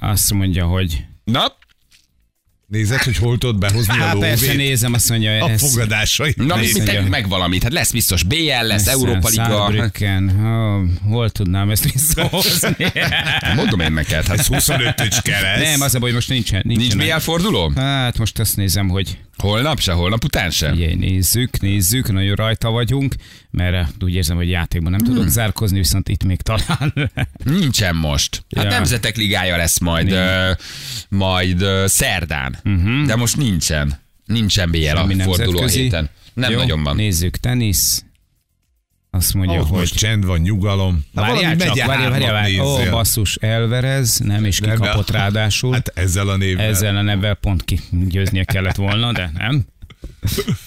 Azt 0.00 0.32
mondja, 0.32 0.64
hogy 0.66 1.04
Na, 1.24 1.56
Nézed, 2.68 3.02
hogy 3.02 3.16
hol 3.16 3.38
tudod 3.38 3.58
behozni 3.58 3.98
a 3.98 4.02
Hát 4.02 4.18
persze 4.18 4.44
lóvét? 4.46 4.58
nézem, 4.66 4.92
azt 4.92 5.08
mondja, 5.08 5.44
A 5.44 5.50
ez... 5.50 5.60
fogadásai. 5.60 6.34
Na, 6.36 6.54
mi, 6.56 6.60
Nézd, 6.60 6.76
mi 6.76 6.82
ugye. 6.82 7.00
meg 7.02 7.28
valamit. 7.28 7.62
Hát 7.62 7.72
lesz 7.72 7.90
biztos 7.92 8.22
BL, 8.22 8.36
lesz 8.62 8.86
Európa 8.86 9.28
Liga. 9.28 9.44
Saarbrücken. 9.44 10.28
Oh, 10.44 11.10
hol 11.10 11.30
tudnám 11.30 11.70
ezt 11.70 11.92
visszahozni? 11.92 12.86
Mondom 13.54 13.80
én 13.80 13.92
neked. 13.92 14.26
Hát 14.26 14.46
25-ös 14.48 15.18
kereszt. 15.22 15.62
Nem, 15.62 15.80
az 15.80 15.94
a 15.94 15.98
baj, 15.98 16.12
most 16.12 16.28
nincsen. 16.28 16.62
Nincs 16.64 16.78
nincsen 16.80 16.98
BL 16.98 17.22
forduló? 17.22 17.72
Hát 17.76 18.18
most 18.18 18.38
azt 18.38 18.56
nézem, 18.56 18.88
hogy 18.88 19.18
Holnap 19.36 19.80
se, 19.80 19.92
holnap 19.92 20.24
után 20.24 20.50
sem. 20.50 20.72
ugye, 20.72 20.94
nézzük, 20.94 21.60
nézzük, 21.60 22.12
nagyon 22.12 22.34
rajta 22.34 22.70
vagyunk, 22.70 23.14
mert 23.50 23.74
eh, 23.74 23.86
úgy 24.00 24.14
érzem, 24.14 24.36
hogy 24.36 24.48
játékban 24.48 24.90
nem 24.90 25.00
tudok 25.00 25.28
zárkozni, 25.28 25.78
viszont 25.78 26.08
itt 26.08 26.24
még 26.24 26.40
talán. 26.42 27.10
Nincsen 27.44 27.96
most. 27.96 28.44
Hát 28.56 28.64
Ja. 28.64 28.70
Nemzetek 28.70 29.16
Ligája 29.16 29.56
lesz 29.56 29.78
majd, 29.78 30.10
ö, 30.10 30.50
majd 31.08 31.62
ö, 31.62 31.84
szerdán. 31.86 32.56
De 33.06 33.16
most 33.16 33.36
nincsen. 33.36 33.98
Nincsen 34.24 34.70
BL 34.70 34.96
a 34.96 35.22
forduló 35.22 35.60
a 35.60 35.66
héten. 35.66 36.10
Nem 36.34 36.50
Jó, 36.50 36.58
nagyon 36.58 36.82
van. 36.82 36.96
Nézzük, 36.96 37.36
tenisz. 37.36 38.04
Azt 39.16 39.34
mondja, 39.34 39.54
Ahol 39.54 39.66
hogy... 39.66 39.78
most 39.78 39.96
csend 39.96 40.24
van, 40.26 40.40
nyugalom. 40.40 41.04
Várjál 41.12 41.56
csak, 41.56 41.76
várjál, 41.86 42.10
várjál, 42.10 42.32
várjál. 42.32 42.66
Ó, 42.66 42.90
basszus, 42.90 43.36
Elverez, 43.36 44.18
nem, 44.18 44.44
és 44.44 44.58
Nem, 44.58 44.70
kikapott 44.70 45.10
de- 45.10 45.18
ráadásul. 45.18 45.72
Hát 45.72 45.92
ezzel 45.94 46.28
a 46.28 46.36
névvel. 46.36 46.66
Ezzel 46.66 46.96
a 46.96 47.02
nevvel 47.02 47.34
pont 47.34 47.64
ki 47.64 47.80
győznie 47.90 48.44
kellett 48.44 48.76
volna, 48.76 49.12
de 49.12 49.30
nem. 49.38 49.66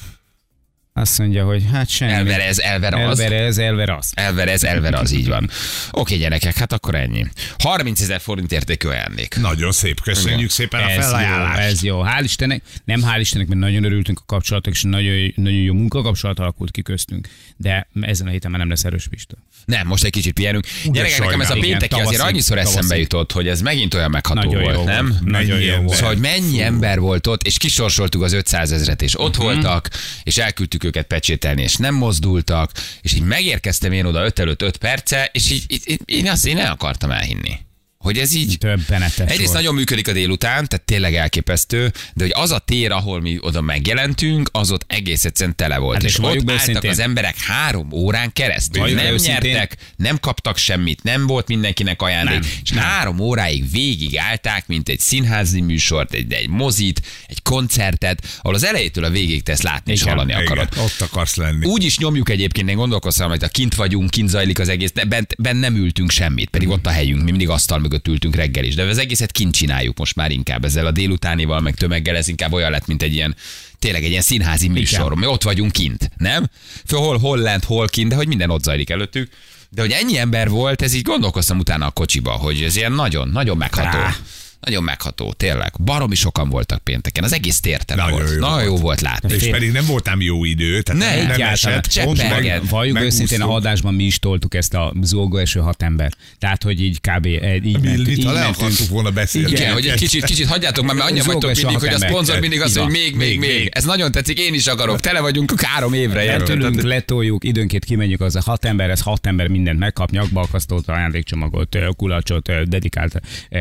Azt 1.00 1.18
mondja, 1.18 1.46
hogy 1.46 1.64
hát 1.72 1.90
semmi. 1.90 2.12
Elverez, 2.12 2.60
elver 2.60 2.94
az. 2.94 3.20
Elverez, 3.20 3.58
elveraz. 3.58 4.12
Elverez, 4.14 4.64
elverez, 4.64 5.12
így 5.12 5.28
van. 5.28 5.50
Oké, 5.92 6.18
gyerekek, 6.18 6.58
hát 6.58 6.74
akkor 6.74 6.96
ennyi. 6.96 7.26
30 7.58 8.02
ezer 8.02 8.20
forint 8.22 8.52
értékű 8.52 8.88
ajándék. 8.88 9.36
Nagyon 9.42 9.72
szép, 9.72 10.02
köszönjük 10.02 10.50
szépen 10.50 10.80
a 10.84 10.90
Ez 10.90 10.96
jó, 10.96 11.02
felajánlást. 11.02 11.60
ez 11.72 11.84
jó. 11.84 12.02
Hál' 12.04 12.22
Istennek, 12.24 12.62
nem 12.86 13.02
hál' 13.02 13.18
Istennek, 13.20 13.48
mert 13.48 13.60
nagyon 13.60 13.84
örültünk 13.84 14.20
a 14.20 14.24
kapcsolatok, 14.26 14.74
és 14.74 14.82
nagyon, 14.84 15.34
nagyon 15.36 15.60
jó 15.60 15.74
munkakapcsolat 15.74 16.40
alakult 16.40 16.72
ki 16.72 16.82
köztünk. 16.82 17.28
De 17.58 17.88
ezen 18.02 18.28
a 18.28 18.30
héten 18.30 18.52
már 18.52 18.60
nem 18.60 18.70
lesz 18.70 18.84
erős 18.84 19.08
Pista. 19.08 19.36
Nem, 19.66 19.88
most 19.88 20.04
egy 20.04 20.12
kicsit 20.12 20.34
pihenünk. 20.34 20.66
Gyerekek, 20.92 21.20
nekem 21.20 21.42
ez 21.42 21.50
a 21.50 21.54
pénteki 21.54 21.94
Igen, 21.96 22.06
azért 22.08 22.22
annyiszor 22.22 22.58
eszembe 22.58 22.80
tavaszi. 22.82 23.00
jutott, 23.02 23.32
hogy 23.32 23.48
ez 23.48 23.62
megint 23.62 23.94
olyan 23.94 24.10
megható 24.10 24.42
Nagyon 24.42 24.62
volt, 24.62 24.76
jó 24.76 24.84
nem? 24.84 25.08
volt. 25.08 25.24
Nagyon 25.24 25.50
Mennyi 25.58 25.66
jó 25.66 25.82
volt. 25.82 25.96
Szóval, 25.96 26.14
hogy 26.14 26.22
mennyi 26.22 26.62
ember 26.62 27.00
volt 27.00 27.28
ott, 27.28 27.44
és 27.44 27.58
kisorsoltuk 27.58 28.22
az 28.22 28.34
500 28.34 28.72
ezret, 28.72 29.02
és 29.02 29.20
ott 29.20 29.36
voltak, 29.36 29.90
és 30.24 30.38
elküldtük 30.38 30.84
őket 30.90 31.08
pecsételni, 31.08 31.62
és 31.62 31.76
nem 31.76 31.96
mozdultak, 31.96 32.72
és 33.02 33.14
így 33.14 33.24
megérkeztem 33.24 33.92
én 33.92 34.06
oda 34.06 34.26
5 34.26 34.40
előtt 34.40 34.62
5 34.62 34.78
perce, 34.78 35.30
és 35.32 35.52
így, 35.52 35.64
így, 35.68 35.84
így 35.86 36.02
én 36.06 36.30
azt 36.30 36.46
én 36.46 36.56
nem 36.56 36.72
akartam 36.72 37.12
elhinni. 37.12 37.60
Hogy 38.04 38.18
ez 38.18 38.34
így... 38.36 38.58
Többenetes 38.58 39.18
Egyrészt 39.18 39.40
volt. 39.40 39.54
nagyon 39.54 39.76
működik 39.76 40.08
a 40.08 40.12
délután, 40.12 40.68
tehát 40.68 40.86
tényleg 40.86 41.16
elképesztő, 41.16 41.92
de 42.14 42.24
hogy 42.24 42.32
az 42.36 42.52
a 42.52 42.60
tér, 42.60 42.92
ahol 42.92 43.22
mi 43.22 43.38
oda 43.42 43.62
megjelentünk, 43.62 44.50
az 44.52 44.72
ott 44.72 44.84
egész 44.88 45.26
egyszerűen 45.26 45.56
tele 45.56 45.78
volt. 45.78 45.96
Hát 45.96 46.04
és 46.04 46.12
és 46.12 46.20
ott 46.20 46.26
álltak 46.26 46.50
őszintén- 46.56 46.92
az 46.92 47.00
emberek 47.00 47.38
három 47.40 47.92
órán 47.92 48.34
keresztül. 48.34 48.80
Valljuk 48.82 48.98
be 49.00 49.04
nem 49.06 49.14
őszintén- 49.14 49.52
nyertek, 49.52 49.78
nem 49.96 50.20
kaptak 50.20 50.58
semmit, 50.58 51.04
nem 51.04 51.28
volt 51.28 51.48
mindenkinek 51.48 52.02
ajándék, 52.02 52.40
Nem, 52.40 52.50
és 52.64 52.72
három 52.72 53.20
óráig 53.20 53.72
végig 53.72 54.18
állták, 54.18 54.68
mint 54.68 54.90
egy 54.90 55.00
színházi 55.00 55.62
műsort, 55.62 56.14
egy, 56.14 56.34
egy 56.34 56.50
mozit, 56.50 57.02
egy 57.28 57.42
koncertet, 57.42 58.40
ahol 58.42 58.56
az 58.56 58.64
elejétől 58.64 59.04
a 59.04 59.10
végig 59.10 59.44
tesz 59.44 59.62
látni 59.62 59.92
és 59.92 60.02
Igen, 60.02 60.14
hallani 60.14 60.32
Igen, 60.32 60.44
akarod. 60.44 60.68
ott 60.78 61.02
akarsz 61.02 61.36
lenni. 61.36 61.66
Úgy 61.66 61.84
is 61.84 61.98
nyomjuk 61.98 62.30
egyébként, 62.30 62.70
én 62.70 62.76
gondolkoztam, 62.76 63.30
hogy 63.30 63.44
a 63.44 63.48
kint 63.48 63.76
vagyunk, 63.76 64.10
kint 64.10 64.30
zajlik 64.30 64.60
az 64.60 64.70
egész, 64.70 64.92
de 64.92 65.04
bent, 65.06 65.36
bent 65.38 65.60
nem 65.60 65.76
ültünk 65.76 66.12
semmit, 66.12 66.50
pedig 66.50 66.68
ott 66.70 66.86
a 66.86 66.90
helyünk, 66.90 67.24
mi 67.24 67.30
mindig 67.30 67.50
asztal 67.50 67.80
mögött 67.90 68.08
ültünk 68.08 68.36
reggel 68.36 68.64
is, 68.64 68.76
de 68.76 68.84
az 68.84 68.98
egészet 68.98 69.32
kint 69.32 69.56
csináljuk 69.56 69.98
most 69.98 70.16
már 70.16 70.32
inkább 70.32 70.66
ezzel 70.66 70.86
a 70.86 70.92
délutánival, 70.92 71.60
meg 71.60 71.76
tömeggel, 71.76 72.16
ez 72.16 72.28
inkább 72.28 72.54
olyan 72.54 72.72
lett, 72.72 72.88
mint 72.88 73.04
egy 73.04 73.14
ilyen 73.14 73.36
tényleg 73.80 74.04
egy 74.04 74.10
ilyen 74.10 74.22
színházi 74.22 74.68
műsor. 74.68 75.16
Mi 75.16 75.26
ott 75.26 75.44
vagyunk 75.44 75.72
kint, 75.72 76.12
nem? 76.18 76.50
Föl 76.86 77.00
hol, 77.00 77.18
hol 77.18 77.38
lent, 77.38 77.64
hol 77.64 77.88
kint, 77.88 78.10
de 78.10 78.16
hogy 78.16 78.28
minden 78.28 78.50
ott 78.50 78.64
zajlik 78.64 78.90
előttük. 78.90 79.32
De 79.70 79.82
hogy 79.82 79.92
ennyi 79.92 80.18
ember 80.18 80.50
volt, 80.50 80.82
ez 80.82 80.94
így 80.94 81.02
gondolkoztam 81.02 81.60
utána 81.60 81.86
a 81.86 81.92
kocsiba, 81.92 82.32
hogy 82.32 82.62
ez 82.62 82.76
ilyen 82.76 82.92
nagyon, 82.92 83.30
nagyon 83.30 83.58
megható. 83.58 83.98
Rá. 83.98 84.16
Nagyon 84.60 84.84
megható, 84.84 85.34
tényleg. 85.34 85.72
Baromi 85.84 86.16
sokan 86.16 86.50
voltak 86.50 86.84
pénteken. 86.84 87.24
Az 87.24 87.34
egész 87.34 87.60
tértele 87.60 88.02
Nagyon 88.04 88.18
volt. 88.20 88.32
jó 88.34 88.40
Nagyon 88.40 88.64
jó 88.64 88.76
volt 88.78 89.02
látni. 89.02 89.34
És 89.34 89.48
pedig 89.50 89.72
nem 89.72 89.86
voltam 89.86 90.22
jó 90.22 90.44
idő, 90.46 90.82
tehát 90.82 91.02
Ne, 91.02 91.08
nem 91.16 91.18
egyáltalán. 91.32 91.52
esett. 91.54 91.86
Csepp 91.86 92.04
Pont 92.04 92.18
meg- 92.18 92.30
pergen. 92.30 92.62
Valljuk 92.70 93.00
őszintén, 93.02 93.42
a 93.42 93.54
adásban 93.54 93.94
mi 93.94 94.04
is 94.04 94.20
toltuk 94.20 94.54
ezt 94.54 94.74
a 94.74 94.94
zúgó 95.02 95.38
eső 95.38 95.60
hat 95.60 95.82
ember. 95.82 96.12
Tehát, 96.38 96.64
hogy 96.64 96.82
így 96.82 97.00
kb. 97.02 97.26
eh, 97.26 97.56
így 97.56 97.62
mentünk. 97.62 97.84
Millit, 97.84 98.18
Így 98.18 98.26
ha 98.26 98.32
le 98.32 98.40
mentünk. 98.40 98.58
akartuk 98.62 98.88
volna 98.88 99.10
beszélni. 99.12 99.52
Igen, 99.52 99.74
hogy 99.74 99.88
egy 99.88 100.00
kicsit, 100.00 100.24
kicsit 100.26 100.48
hagyjátok 100.48 100.86
már, 100.86 100.96
mert 100.96 101.10
Zógás 101.10 101.26
vagytok 101.26 101.54
mindig, 101.56 101.78
hogy 101.80 101.94
a 101.94 101.98
szponzor 102.08 102.40
mindig 102.40 102.62
azt 102.62 102.70
Így 102.70 102.78
mondja, 102.78 103.02
van. 103.02 103.10
hogy 103.12 103.18
még, 103.20 103.40
még, 103.40 103.50
Még. 103.58 103.70
Ez 103.74 103.84
nagyon 103.84 104.12
tetszik, 104.12 104.40
én 104.40 104.54
is 104.54 104.68
akarok. 104.68 105.00
Tele 105.00 105.20
vagyunk 105.20 105.62
három 105.62 105.94
évre. 105.94 106.32
Eltülünk, 106.32 106.82
letoljuk, 106.82 107.44
időnként 107.44 107.86
kimegyünk, 107.86 108.22
az 108.22 108.36
a 108.36 108.42
hat 108.46 108.66
ember, 108.66 108.90
ez 108.90 109.02
hat 109.02 109.26
ember 109.26 109.48
mindent 109.48 109.80
megkap, 109.80 110.10
nyakbalkasztót, 110.10 110.88
ajándékcsomagot, 110.88 111.76
ö, 111.76 111.90
kulacsot, 111.98 112.68
dedikált 112.70 113.22
ö, 113.50 113.58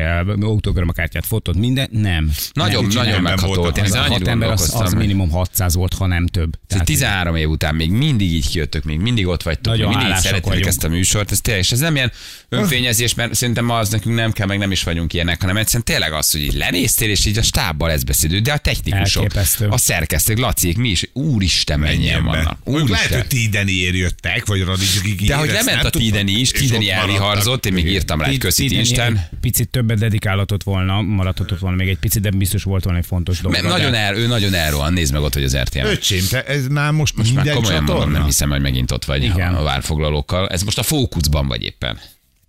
autogrammakártyát, 0.89 1.25
fotót, 1.25 1.55
minden, 1.55 1.87
nem. 1.91 2.31
Nagyon, 2.53 2.85
nem, 2.85 3.03
nagyon 3.03 3.21
megható. 3.21 3.67
Én 3.75 3.83
Az 3.83 3.95
hat 3.95 4.27
ember 4.27 4.49
az, 4.49 4.75
az 4.75 4.93
minimum 4.93 5.29
600 5.29 5.75
volt, 5.75 5.93
ha 5.93 6.07
nem 6.07 6.27
több. 6.27 6.51
Tehát 6.51 6.67
Tehát 6.67 6.85
13 6.85 7.35
év 7.35 7.49
után 7.49 7.75
még 7.75 7.91
mindig 7.91 8.33
így 8.33 8.49
kijöttök, 8.49 8.83
még 8.83 8.99
mindig 8.99 9.27
ott 9.27 9.43
vagytok, 9.43 9.73
Nagyon 9.73 9.95
mindig 9.95 10.15
szeretitek 10.15 10.65
ezt 10.65 10.83
a 10.83 10.87
műsort, 10.87 11.31
ez 11.31 11.41
tényleg, 11.41 11.63
és 11.63 11.71
ez 11.71 11.79
nem 11.79 11.95
ilyen 11.95 12.11
önfényezés, 12.49 13.13
mert 13.13 13.33
szerintem 13.33 13.65
ma 13.65 13.77
az 13.77 13.89
nekünk 13.89 14.15
nem 14.15 14.31
kell, 14.31 14.47
meg 14.47 14.57
nem 14.57 14.71
is 14.71 14.83
vagyunk 14.83 15.13
ilyenek, 15.13 15.41
hanem 15.41 15.57
egyszerűen 15.57 15.83
tényleg 15.83 16.13
az, 16.13 16.31
hogy 16.31 16.41
így 16.41 16.53
lenéztél, 16.53 17.09
és 17.09 17.25
így 17.25 17.37
a 17.37 17.41
stábbal 17.41 17.91
ez 17.91 18.03
beszélő, 18.03 18.39
de 18.39 18.51
a 18.53 18.57
technikusok, 18.57 19.23
Elképesztő. 19.23 19.67
a 19.67 19.77
szerkesztők, 19.77 20.37
Laciék, 20.37 20.77
mi 20.77 20.89
is, 20.89 21.09
úristen, 21.13 21.79
mennyien 21.79 22.23
vannak. 22.23 22.57
Mondjuk 22.63 22.89
Lehet, 22.89 23.05
Úristen. 23.05 23.19
hogy 23.19 23.39
Tideniért 23.39 23.95
jöttek, 23.95 24.45
vagy 24.45 24.63
Radicsi 24.63 25.15
De 25.25 25.35
hogy 25.35 25.49
lement 25.49 25.83
a 25.83 25.89
Tideni 25.89 26.31
is, 26.31 26.51
Tideni 26.51 26.89
elviharzott, 26.89 27.65
én 27.65 27.73
még 27.73 27.87
írtam 27.87 28.21
rá 28.21 28.27
egy 28.27 28.37
köszit 28.37 28.67
Tideni 28.67 28.87
Isten. 28.87 29.27
Picit 29.41 29.69
többet 29.69 29.97
dedikálatott 29.97 30.63
volna, 30.63 31.01
maradhatott 31.01 31.59
volna 31.59 31.75
még 31.75 31.87
egy 31.87 31.97
picit, 31.97 32.21
de 32.21 32.29
biztos 32.29 32.63
volt 32.63 32.83
volna 32.83 32.99
egy 32.99 33.05
fontos 33.05 33.39
dolog. 33.41 33.61
Nagyon 33.61 33.93
el, 33.93 34.15
ő 34.15 34.27
nagyon 34.27 34.53
elrohan, 34.53 34.93
nézd 34.93 35.13
meg 35.13 35.21
ott, 35.21 35.33
hogy 35.33 35.43
az 35.43 35.57
RTL. 35.57 35.85
Öcsém, 35.85 36.23
te 36.29 36.43
ez 36.43 36.67
már 36.67 36.91
most, 36.91 37.15
Most 37.15 37.33
már 37.33 37.49
komolyan 37.49 37.83
mondom, 37.83 38.11
nem 38.11 38.25
hiszem, 38.25 38.49
hogy 38.49 38.61
megint 38.61 38.91
ott 38.91 39.05
vagy 39.05 39.23
Igen. 39.23 39.53
a 39.53 39.63
várfoglalókkal. 39.63 40.47
Ez 40.47 40.61
most 40.61 40.77
a 40.77 40.83
fókuszban 40.83 41.47
vagy 41.47 41.63
éppen. 41.63 41.99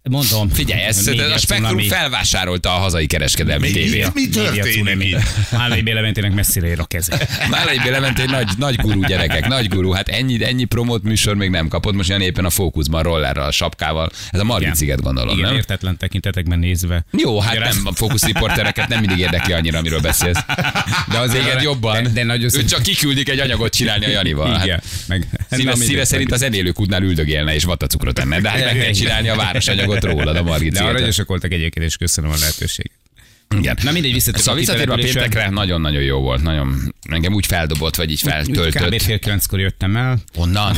Mondom. 0.02 0.48
Figyelj, 0.48 0.82
ez, 0.82 1.06
a 1.06 1.38
Spektrum 1.38 1.56
cunami. 1.56 1.86
felvásárolta 1.88 2.74
a 2.74 2.78
hazai 2.78 3.06
kereskedelmi 3.06 3.66
Mi- 3.66 3.72
tévét. 3.72 4.14
mi 4.14 4.20
Média 4.20 4.62
történik? 4.62 5.16
Málai 5.52 5.82
Bélementének 5.82 6.34
messzire 6.34 6.66
ér 6.66 6.80
a 6.80 6.84
keze. 6.84 7.28
Belement 7.84 8.18
egy 8.18 8.30
nagy, 8.30 8.48
nagy 8.58 8.76
gurú 8.76 9.04
gyerekek, 9.04 9.46
nagy 9.48 9.68
gurú. 9.68 9.90
Hát 9.90 10.08
ennyi, 10.08 10.44
ennyi 10.44 10.64
promót 10.64 11.02
műsor 11.02 11.34
még 11.36 11.50
nem 11.50 11.68
kapott, 11.68 11.94
most 11.94 12.08
olyan 12.08 12.20
éppen 12.20 12.44
a 12.44 12.50
fókuszban 12.50 13.02
rollerral, 13.02 13.46
a 13.46 13.50
sapkával. 13.50 14.10
Ez 14.30 14.40
a 14.40 14.44
Margit 14.44 14.64
Igen. 14.66 14.76
sziget 14.76 15.02
gondolom, 15.02 15.36
Igen, 15.36 15.48
nem? 15.48 15.56
értetlen 15.56 15.96
tekintetekben 15.96 16.58
nézve. 16.58 17.04
Jó, 17.18 17.40
hát 17.40 17.54
Igen, 17.54 17.68
nem, 17.74 17.86
a 17.86 17.92
fókusz 17.92 18.24
riportereket 18.24 18.88
nem 18.88 19.00
mindig 19.00 19.18
érdekli 19.18 19.52
annyira, 19.52 19.78
amiről 19.78 20.00
beszélsz. 20.00 20.38
De 21.10 21.18
az 21.18 21.30
téged 21.30 21.62
jobban. 21.62 22.02
De- 22.02 22.08
de 22.08 22.24
nagyon 22.24 22.50
ő 22.54 22.64
csak 22.64 22.82
kiküldik 22.82 23.28
egy 23.28 23.38
anyagot 23.38 23.74
csinálni 23.74 24.04
a 24.04 24.08
Janival. 24.08 24.60
Igen. 24.62 24.68
Hát, 24.68 24.84
Meg, 25.06 25.26
Szíve, 25.50 25.74
szíve 25.74 26.04
szerint 26.04 26.32
az 26.32 26.42
enélőkútnál 26.42 27.02
üldögélne 27.02 27.54
és 27.54 27.64
vatacukrot 27.64 28.18
enne, 28.18 28.40
de 28.40 28.48
hát 28.48 28.64
meg 28.64 28.78
kell 28.78 28.92
csinálni 28.92 29.28
a 29.28 29.34
városanyagot 29.90 30.24
rólad 30.24 30.36
a 30.36 30.42
Margit 30.42 30.72
De 30.72 30.82
aranyosak 30.82 31.28
voltak 31.28 31.52
egyébként, 31.52 31.86
és 31.86 31.96
köszönöm 31.96 32.30
a 32.30 32.34
lehetőséget. 32.40 32.98
Igen. 33.56 33.76
Na 33.82 33.92
mindegy, 33.92 34.12
visszatérve 34.12 34.40
Szóval 34.40 34.54
a 34.54 34.58
visszatérve 34.58 34.92
a 34.92 34.96
péntekre, 34.96 35.48
nagyon-nagyon 35.48 36.02
jó 36.02 36.20
volt. 36.20 36.42
Nagyon, 36.42 36.94
engem 37.02 37.34
úgy 37.34 37.46
feldobott, 37.46 37.96
vagy 37.96 38.10
így 38.10 38.22
Úgy 38.24 38.32
Kb. 38.32 38.52
feltöltött. 38.52 39.02
fél 39.02 39.18
kilenckor 39.18 39.60
jöttem 39.60 39.96
el. 39.96 40.18
Onnan? 40.36 40.76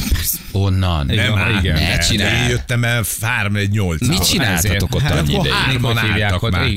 Onnan? 0.53 1.07
Nem, 1.07 1.15
igen. 1.15 1.39
ám, 1.39 1.59
Igen. 1.59 1.75
Ne 1.75 1.89
nem. 1.89 1.99
csinálj. 2.01 2.43
Én 2.43 2.49
jöttem 2.49 2.85
el 2.85 3.05
3 3.21 3.57
1 3.57 3.71
8 3.71 4.07
Mit 4.09 4.29
csináltatok 4.29 4.95
ott 4.95 5.01
Hát, 5.01 5.19
annyi 5.19 5.33
ideig? 5.33 5.53
hárman 5.53 5.99
hívják 5.99 6.33
álltak 6.33 6.51
már. 6.51 6.71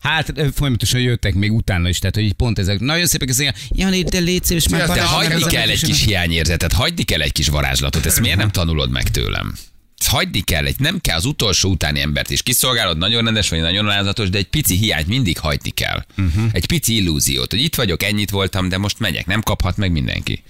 Hát 0.00 0.32
folyamatosan 0.54 1.00
jöttek 1.00 1.34
még 1.34 1.52
utána 1.52 1.88
is, 1.88 1.98
tehát 1.98 2.14
hogy 2.14 2.24
így 2.24 2.32
pont 2.32 2.58
ezek. 2.58 2.78
Nagyon 2.78 3.06
szépek 3.06 3.28
ezek. 3.28 3.56
Jani, 3.68 4.02
de 4.02 4.18
légy 4.18 4.44
szíves, 4.44 4.68
már 4.68 4.86
De 4.86 5.02
hagyni 5.02 5.42
kell 5.42 5.68
a 5.68 5.70
egy 5.70 5.82
kis 5.84 6.04
hiányérzetet, 6.04 6.72
hagyni 6.72 7.02
kell 7.02 7.20
egy 7.20 7.32
kis 7.32 7.48
varázslatot. 7.48 8.06
Ezt 8.06 8.20
miért 8.20 8.36
nem 8.36 8.50
tanulod 8.50 8.90
meg 8.90 9.10
tőlem? 9.10 9.54
Hagyni 10.04 10.40
kell, 10.40 10.64
egy, 10.66 10.78
nem 10.78 11.00
kell 11.00 11.16
az 11.16 11.24
utolsó 11.24 11.70
utáni 11.70 12.00
embert 12.00 12.30
is 12.30 12.42
kiszolgálod, 12.42 12.98
nagyon 12.98 13.24
rendes 13.24 13.48
vagy 13.48 13.60
nagyon 13.60 13.84
alázatos, 13.86 14.30
de 14.30 14.38
egy 14.38 14.48
pici 14.48 14.76
hiányt 14.76 15.06
mindig 15.06 15.38
hagyni 15.38 15.70
kell. 15.70 16.04
Uh-huh. 16.18 16.44
Egy 16.52 16.66
pici 16.66 16.94
illúziót, 16.94 17.50
hogy 17.50 17.60
itt 17.60 17.74
vagyok, 17.74 18.02
ennyit 18.02 18.30
voltam, 18.30 18.68
de 18.68 18.78
most 18.78 18.98
megyek, 18.98 19.26
nem 19.26 19.42
kaphat 19.42 19.76
meg 19.76 19.92
mindenki. 19.92 20.42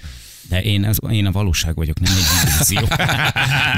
De 0.48 0.62
én, 0.62 0.85
az, 0.85 0.98
én 1.11 1.26
a 1.26 1.30
valóság 1.32 1.74
vagyok, 1.74 2.00
nem 2.00 2.12
egy 2.16 2.48
illúzió. 2.50 2.88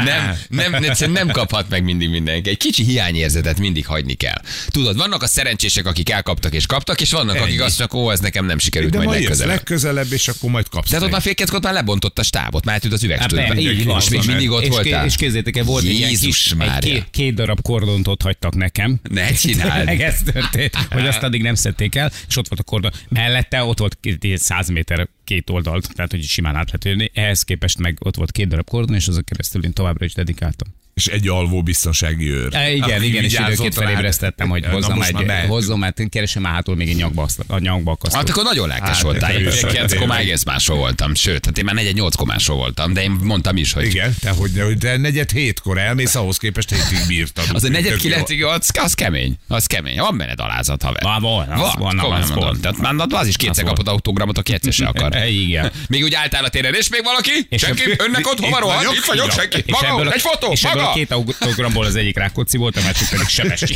nem, 0.05 0.37
nem, 0.49 0.71
nem, 0.99 1.13
nem 1.13 1.29
kaphat 1.29 1.69
meg 1.69 1.85
mindig 1.85 2.09
mindenki. 2.09 2.49
Egy 2.51 2.57
kicsi 2.57 2.83
hiányérzetet 2.85 3.59
mindig 3.59 3.87
hagyni 3.87 4.15
kell. 4.15 4.41
Tudod, 4.69 4.97
vannak 4.97 5.23
a 5.23 5.27
szerencsések, 5.27 5.87
akik 5.87 6.11
elkaptak 6.11 6.55
és 6.55 6.67
kaptak, 6.67 7.01
és 7.01 7.11
vannak, 7.13 7.35
akik 7.37 7.47
Ennyi. 7.55 7.59
azt 7.63 7.79
mondják, 7.79 7.95
ó, 8.03 8.11
ez 8.11 8.21
nekem 8.21 8.45
nem 8.45 8.59
sikerült, 8.59 8.91
De 8.91 8.97
majd 8.97 9.09
majd 9.09 9.21
legközelebb. 9.21 9.55
legközelebb, 9.57 10.13
és 10.13 10.29
akkor 10.29 10.51
majd 10.51 10.69
kapsz. 10.69 10.89
De 10.91 10.97
hát 10.97 11.05
ott 11.05 11.11
már 11.11 11.21
fél 11.23 11.35
kilenckor 11.35 11.63
már 11.63 11.73
lebontott 11.73 12.19
a 12.19 12.23
stábot, 12.23 12.65
már 12.65 12.75
átült 12.75 12.93
az 12.93 13.03
üvegstúdióba. 13.05 13.49
persze, 13.55 13.71
így 13.71 13.85
van. 13.85 14.01
És 14.01 14.09
még 14.09 14.23
mindig 14.27 14.51
ott 14.51 14.63
és, 14.63 14.69
voltál. 14.69 15.07
és 15.07 15.15
képzeljétek 15.17 15.57
el, 15.57 15.65
volt 15.65 15.85
Jézus 15.85 16.37
kis, 16.43 16.51
egy 16.51 16.57
Mária. 16.57 16.93
két, 16.95 17.07
két 17.11 17.35
darab 17.35 17.63
kordont 17.63 18.09
ott 18.09 18.23
hagytak 18.23 18.55
nekem. 18.55 19.01
Ne 19.11 19.33
csináld. 19.33 19.89
Ez 20.09 20.19
történt, 20.33 20.75
hogy 20.91 21.07
azt 21.07 21.23
addig 21.23 21.43
nem 21.43 21.55
szedték 21.55 21.95
el, 21.95 22.13
és 22.29 22.37
ott 22.37 22.49
volt 22.49 22.61
a 22.61 22.65
kordon. 22.65 22.93
Mellette 23.09 23.63
ott 23.65 23.79
volt 23.79 23.99
két- 24.01 24.25
ilyen 24.25 24.39
100 24.39 24.69
méter 24.69 25.09
két 25.25 25.51
oldalt, 25.51 25.89
tehát 25.95 26.11
hogy 26.11 26.23
simán 26.23 26.57
át 26.59 26.67
lehet 26.67 26.85
jönni. 26.85 27.11
Ehhez 27.15 27.43
képest 27.43 27.79
meg 27.79 27.99
ott 28.01 28.17
volt 28.17 28.33
két 28.33 28.49
darab 28.49 28.69
kordon, 28.69 28.97
és 28.97 29.09
azok 29.09 29.25
keresztül 29.25 29.65
én 29.65 29.73
továbbra 29.73 30.05
is 30.05 30.15
dedikáltam. 30.15 30.69
És 30.99 31.07
egy 31.07 31.29
alvó 31.29 31.63
biztonsági 31.63 32.31
őr. 32.31 32.55
E, 32.55 32.73
igen, 32.73 32.91
Aki 32.99 33.07
igen, 33.07 33.25
és 33.25 33.33
időként 33.33 33.75
felébresztettem, 33.75 34.49
hogy 34.49 34.65
hozzam 34.67 35.03
egy, 35.03 35.17
hozzam, 35.49 35.79
mert 35.79 36.01
én 36.01 36.09
keresem 36.09 36.43
már 36.43 36.53
hátul 36.53 36.77
még 36.77 36.89
egy 36.89 36.97
nyakba, 36.97 37.27
a 37.47 37.59
nyakba 37.59 37.91
akasztott. 37.91 38.21
Hát 38.21 38.31
akkor 38.31 38.45
nagyon 38.45 38.69
lelkes 38.69 38.89
Hát, 38.89 39.01
voltál. 39.03 39.31
Én 39.31 39.37
erős 39.37 39.61
vagy, 39.61 39.71
9 39.73 39.91
tényleg. 39.91 40.09
már 40.09 40.21
egész 40.21 40.45
máshol 40.45 40.77
voltam. 40.77 41.15
Sőt, 41.15 41.45
hát 41.45 41.59
én 41.59 41.65
már 41.65 41.75
4-8 41.79 42.11
komásról 42.17 42.57
voltam, 42.57 42.93
de 42.93 43.03
én 43.03 43.11
mondtam 43.11 43.57
is, 43.57 43.73
hogy 43.73 43.85
Igen, 43.85 44.15
te 44.21 44.31
hogy, 44.31 44.51
hogy 44.61 44.79
te 44.79 44.97
negyed 44.97 45.31
hétkor 45.31 45.79
elmész, 45.79 46.15
ahhoz 46.15 46.37
képest 46.37 46.71
hétig 46.71 47.07
bírtad. 47.07 47.45
az 47.53 47.65
a 47.65 47.69
negyed 47.69 47.97
kilencig, 47.97 48.45
az, 48.45 48.71
az 48.83 48.95
kemény. 48.95 49.39
Az 49.49 49.67
kemény. 49.67 49.97
Van 49.99 50.17
benned 50.17 50.41
alázat, 50.41 50.83
haver. 50.83 51.03
Van, 51.03 51.21
van, 51.21 51.49
az 51.49 51.61
van, 51.79 51.97
komolyan 51.97 52.23
az 52.23 52.29
mondom. 52.29 52.49
van. 52.49 52.61
Tehát 52.61 52.79
már 52.79 53.07
az 53.09 53.27
is 53.27 53.37
kétszer 53.37 53.65
kapott 53.65 53.89
autogramot, 53.89 54.39
aki 54.39 54.53
egyszer 54.53 54.73
se 54.73 54.87
akar. 54.95 55.27
Igen. 55.27 55.73
Még 55.89 56.03
úgy 56.03 56.15
álltál 56.15 56.45
a 56.45 56.49
téren, 56.49 56.75
és 56.75 56.89
még 56.89 57.01
valaki? 57.05 57.31
És 57.49 57.61
senki? 57.61 57.83
Önnek 57.99 58.27
ott 58.27 58.41
hova 58.41 58.59
rohan? 58.59 58.77
vagyok, 58.77 58.95
Itt 58.95 59.05
vagyok, 59.05 59.33
senki. 59.33 59.65
Maga, 59.67 60.13
egy 60.13 60.21
fotó, 60.21 60.57
ebből 60.63 60.83
a 60.91 60.93
két 60.95 61.11
autogramból 61.13 61.85
az 61.85 61.97
egyik 61.97 62.17
Rákóczi 62.17 62.57
volt, 62.57 62.77
a 62.77 62.83
másik 62.83 63.09
pedig 63.09 63.27
Sebesi. 63.27 63.75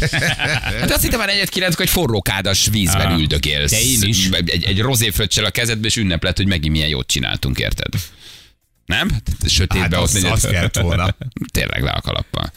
Hát 0.81 0.91
azt 0.91 1.03
hittem 1.03 1.19
már 1.19 1.29
negyed 1.29 1.49
kilenc, 1.49 1.75
hogy 1.77 1.91
forró 1.91 2.23
kádas 2.23 2.67
vízben 2.71 3.07
Ah, 3.07 3.19
üldögélsz. 3.19 3.71
de 3.71 3.81
én 3.81 4.03
is. 4.03 4.29
Egy, 4.29 4.65
egy 4.65 4.81
rozéfröccsel 4.81 5.45
a 5.45 5.51
kezedbe, 5.51 5.87
és 5.87 5.97
ünneplet, 5.97 6.37
hogy 6.37 6.47
megint 6.47 6.73
milyen 6.73 6.89
jót 6.89 7.07
csináltunk, 7.07 7.59
érted? 7.59 7.89
Nem? 8.87 9.11
Sötétbe 9.47 9.79
Hát 9.79 9.93
ott 9.93 10.03
az, 10.03 10.25
az 10.25 10.43
kellett 10.51 10.77
volna. 10.79 11.17
Tényleg 11.53 11.83
le 11.83 11.91
a 11.91 12.01
kalappal. 12.01 12.53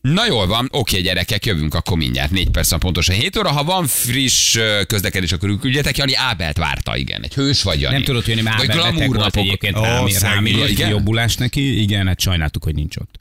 Na 0.00 0.26
jól 0.26 0.46
van, 0.46 0.68
oké 0.70 1.00
gyerekek, 1.00 1.46
jövünk 1.46 1.74
akkor 1.74 1.96
mindjárt, 1.96 2.30
négy 2.30 2.50
perc 2.50 2.78
pontosan 2.78 3.14
7 3.16 3.36
óra. 3.36 3.50
Ha 3.50 3.64
van 3.64 3.86
friss 3.86 4.58
közlekedés, 4.86 5.32
akkor 5.32 5.58
küldjetek. 5.60 5.96
Jani 5.96 6.14
Ábelt 6.14 6.56
várta, 6.56 6.96
igen. 6.96 7.22
Egy 7.22 7.34
hős 7.34 7.62
vagy, 7.62 7.80
Jani. 7.80 7.94
Nem 7.94 8.04
tudott 8.04 8.26
jönni, 8.26 8.40
már 8.40 8.56
Vagy 8.56 8.66
beteg 8.66 9.14
volt 9.14 9.36
egyébként 9.36 9.74
rám, 9.74 10.06
rám 10.20 10.46
Igen? 10.46 10.88
jobbulás 10.88 11.34
neki. 11.36 11.80
Igen, 11.82 12.06
hát 12.06 12.20
sajnáltuk, 12.20 12.64
hogy 12.64 12.74
nincs 12.74 12.96
ott. 12.96 13.20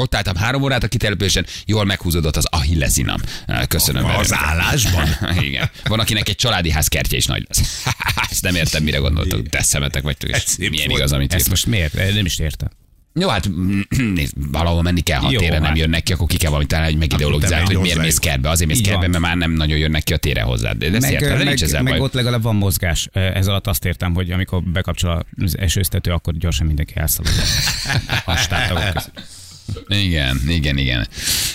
Ott 0.00 0.14
álltam 0.14 0.36
három 0.36 0.62
órát 0.62 0.82
a 0.82 0.88
kitelepülésen, 0.88 1.46
jól 1.66 1.84
meghúzódott 1.84 2.36
az 2.36 2.46
ahillezinam. 2.50 3.20
Köszönöm. 3.68 4.04
Az 4.04 4.10
Veronika. 4.28 4.36
állásban? 4.38 5.08
Igen. 5.48 5.70
Van, 5.84 6.00
akinek 6.00 6.28
egy 6.28 6.34
családi 6.34 6.70
ház 6.70 6.88
kertje 6.88 7.18
is 7.18 7.26
nagy 7.26 7.46
lesz. 7.48 7.84
Ezt 8.30 8.42
nem 8.42 8.54
értem, 8.54 8.82
mire 8.82 8.98
gondoltok. 8.98 9.48
Te 9.48 9.62
szemetek 9.62 10.02
vagytok, 10.02 10.30
és 10.30 10.36
Ez 10.36 10.56
milyen 10.56 10.90
igaz, 10.90 11.12
amit 11.12 11.34
Ezt 11.34 11.48
most 11.48 11.66
miért? 11.66 11.94
Nem 12.14 12.24
is 12.24 12.38
értem. 12.38 12.68
Jó, 13.14 13.28
hát 13.28 13.50
nézd, 14.14 14.34
valahol 14.52 14.82
menni 14.82 15.00
kell, 15.00 15.18
ha 15.18 15.30
Jó, 15.30 15.38
tére 15.38 15.58
nem 15.58 15.64
hát. 15.64 15.76
jönnek 15.78 16.02
ki, 16.02 16.12
akkor 16.12 16.26
ki 16.26 16.36
kell 16.36 16.48
valamit 16.48 16.68
találni, 16.68 16.90
hogy 16.90 17.00
megideologizált, 17.00 17.66
hogy 17.66 17.78
miért 17.78 17.98
mész 17.98 18.18
kertbe. 18.18 18.48
Azért 18.50 18.70
mész 18.70 18.88
van. 18.88 18.98
mert 19.10 19.18
már 19.18 19.36
nem 19.36 19.50
nagyon 19.50 19.78
jönnek 19.78 20.02
ki 20.02 20.12
a 20.12 20.16
tére 20.16 20.42
hozzád. 20.42 20.76
De 20.76 20.86
ezt 20.86 21.00
Meg, 21.00 21.12
értem, 21.12 21.38
de 21.38 21.44
nincs 21.44 21.62
ezzel 21.62 21.82
meg, 21.82 21.90
meg 21.90 22.00
baj. 22.00 22.08
ott 22.08 22.14
legalább 22.14 22.42
van 22.42 22.56
mozgás. 22.56 23.08
Ez 23.12 23.46
alatt 23.46 23.66
azt 23.66 23.84
értem, 23.84 24.14
hogy 24.14 24.30
amikor 24.30 24.62
bekapcsol 24.62 25.26
az 25.42 25.58
esőztető, 25.58 26.10
akkor 26.10 26.36
gyorsan 26.36 26.66
mindenki 26.66 26.92
elszalad. 26.96 27.32
A. 28.26 29.02
Igen, 29.88 30.40
igen, 30.48 30.78
igen. 30.78 31.08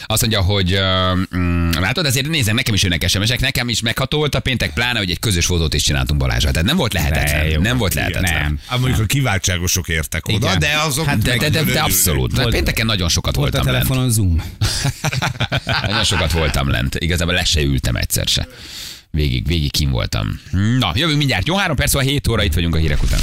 Azt 0.05 0.21
mondja, 0.21 0.41
hogy 0.41 0.73
uh, 0.73 1.37
mm, 1.37 1.69
látod, 1.71 2.05
ezért 2.05 2.27
nézem, 2.27 2.55
nekem 2.55 2.73
is 2.73 2.83
jönnek 2.83 3.07
sms 3.07 3.29
nekem 3.39 3.69
is 3.69 3.81
megható 3.81 4.17
volt 4.17 4.35
a 4.35 4.39
péntek, 4.39 4.73
pláne, 4.73 4.99
hogy 4.99 5.09
egy 5.09 5.19
közös 5.19 5.45
fotót 5.45 5.73
is 5.73 5.83
csináltunk 5.83 6.19
Balázsra. 6.19 6.51
Tehát 6.51 6.67
nem 6.67 6.77
volt 6.77 6.93
lehetetlen. 6.93 7.45
Ne, 7.45 7.49
jó. 7.49 7.61
nem 7.61 7.77
volt 7.77 7.93
lehetetlen. 7.93 8.41
Nem. 8.41 8.59
Hát 8.67 8.79
mondjuk 8.79 9.01
a 9.01 9.05
kiváltságosok 9.05 9.87
értek 9.87 10.27
oda, 10.27 10.47
Igen. 10.47 10.59
de 10.59 10.77
azok... 10.85 11.05
Hát 11.05 11.17
de, 11.17 11.37
de, 11.37 11.49
de, 11.49 11.63
de 11.63 11.79
abszolút. 11.79 12.35
Volt- 12.35 12.49
pénteken 12.49 12.85
nagyon 12.85 13.09
sokat 13.09 13.35
Volt 13.35 13.47
a 13.47 13.51
voltam 13.51 13.73
lent. 13.73 13.87
telefonon 13.87 14.11
Zoom. 14.11 14.43
Nagyon 15.87 16.03
sokat 16.03 16.31
voltam 16.31 16.69
lent. 16.69 16.95
Igazából 16.95 17.33
le 17.33 17.43
se 17.43 17.61
ültem 17.61 17.95
egyszer 17.95 18.27
se. 18.27 18.47
Végig, 19.11 19.47
végig 19.47 19.71
kim 19.71 19.89
voltam. 19.89 20.39
Na, 20.79 20.91
jövünk 20.95 21.17
mindjárt. 21.17 21.47
Jó, 21.47 21.55
három 21.55 21.75
perc 21.75 21.93
van, 21.93 22.03
7 22.03 22.27
óra, 22.27 22.43
itt 22.43 22.53
vagyunk 22.53 22.75
a 22.75 22.77
hírek 22.77 23.03
után. 23.03 23.19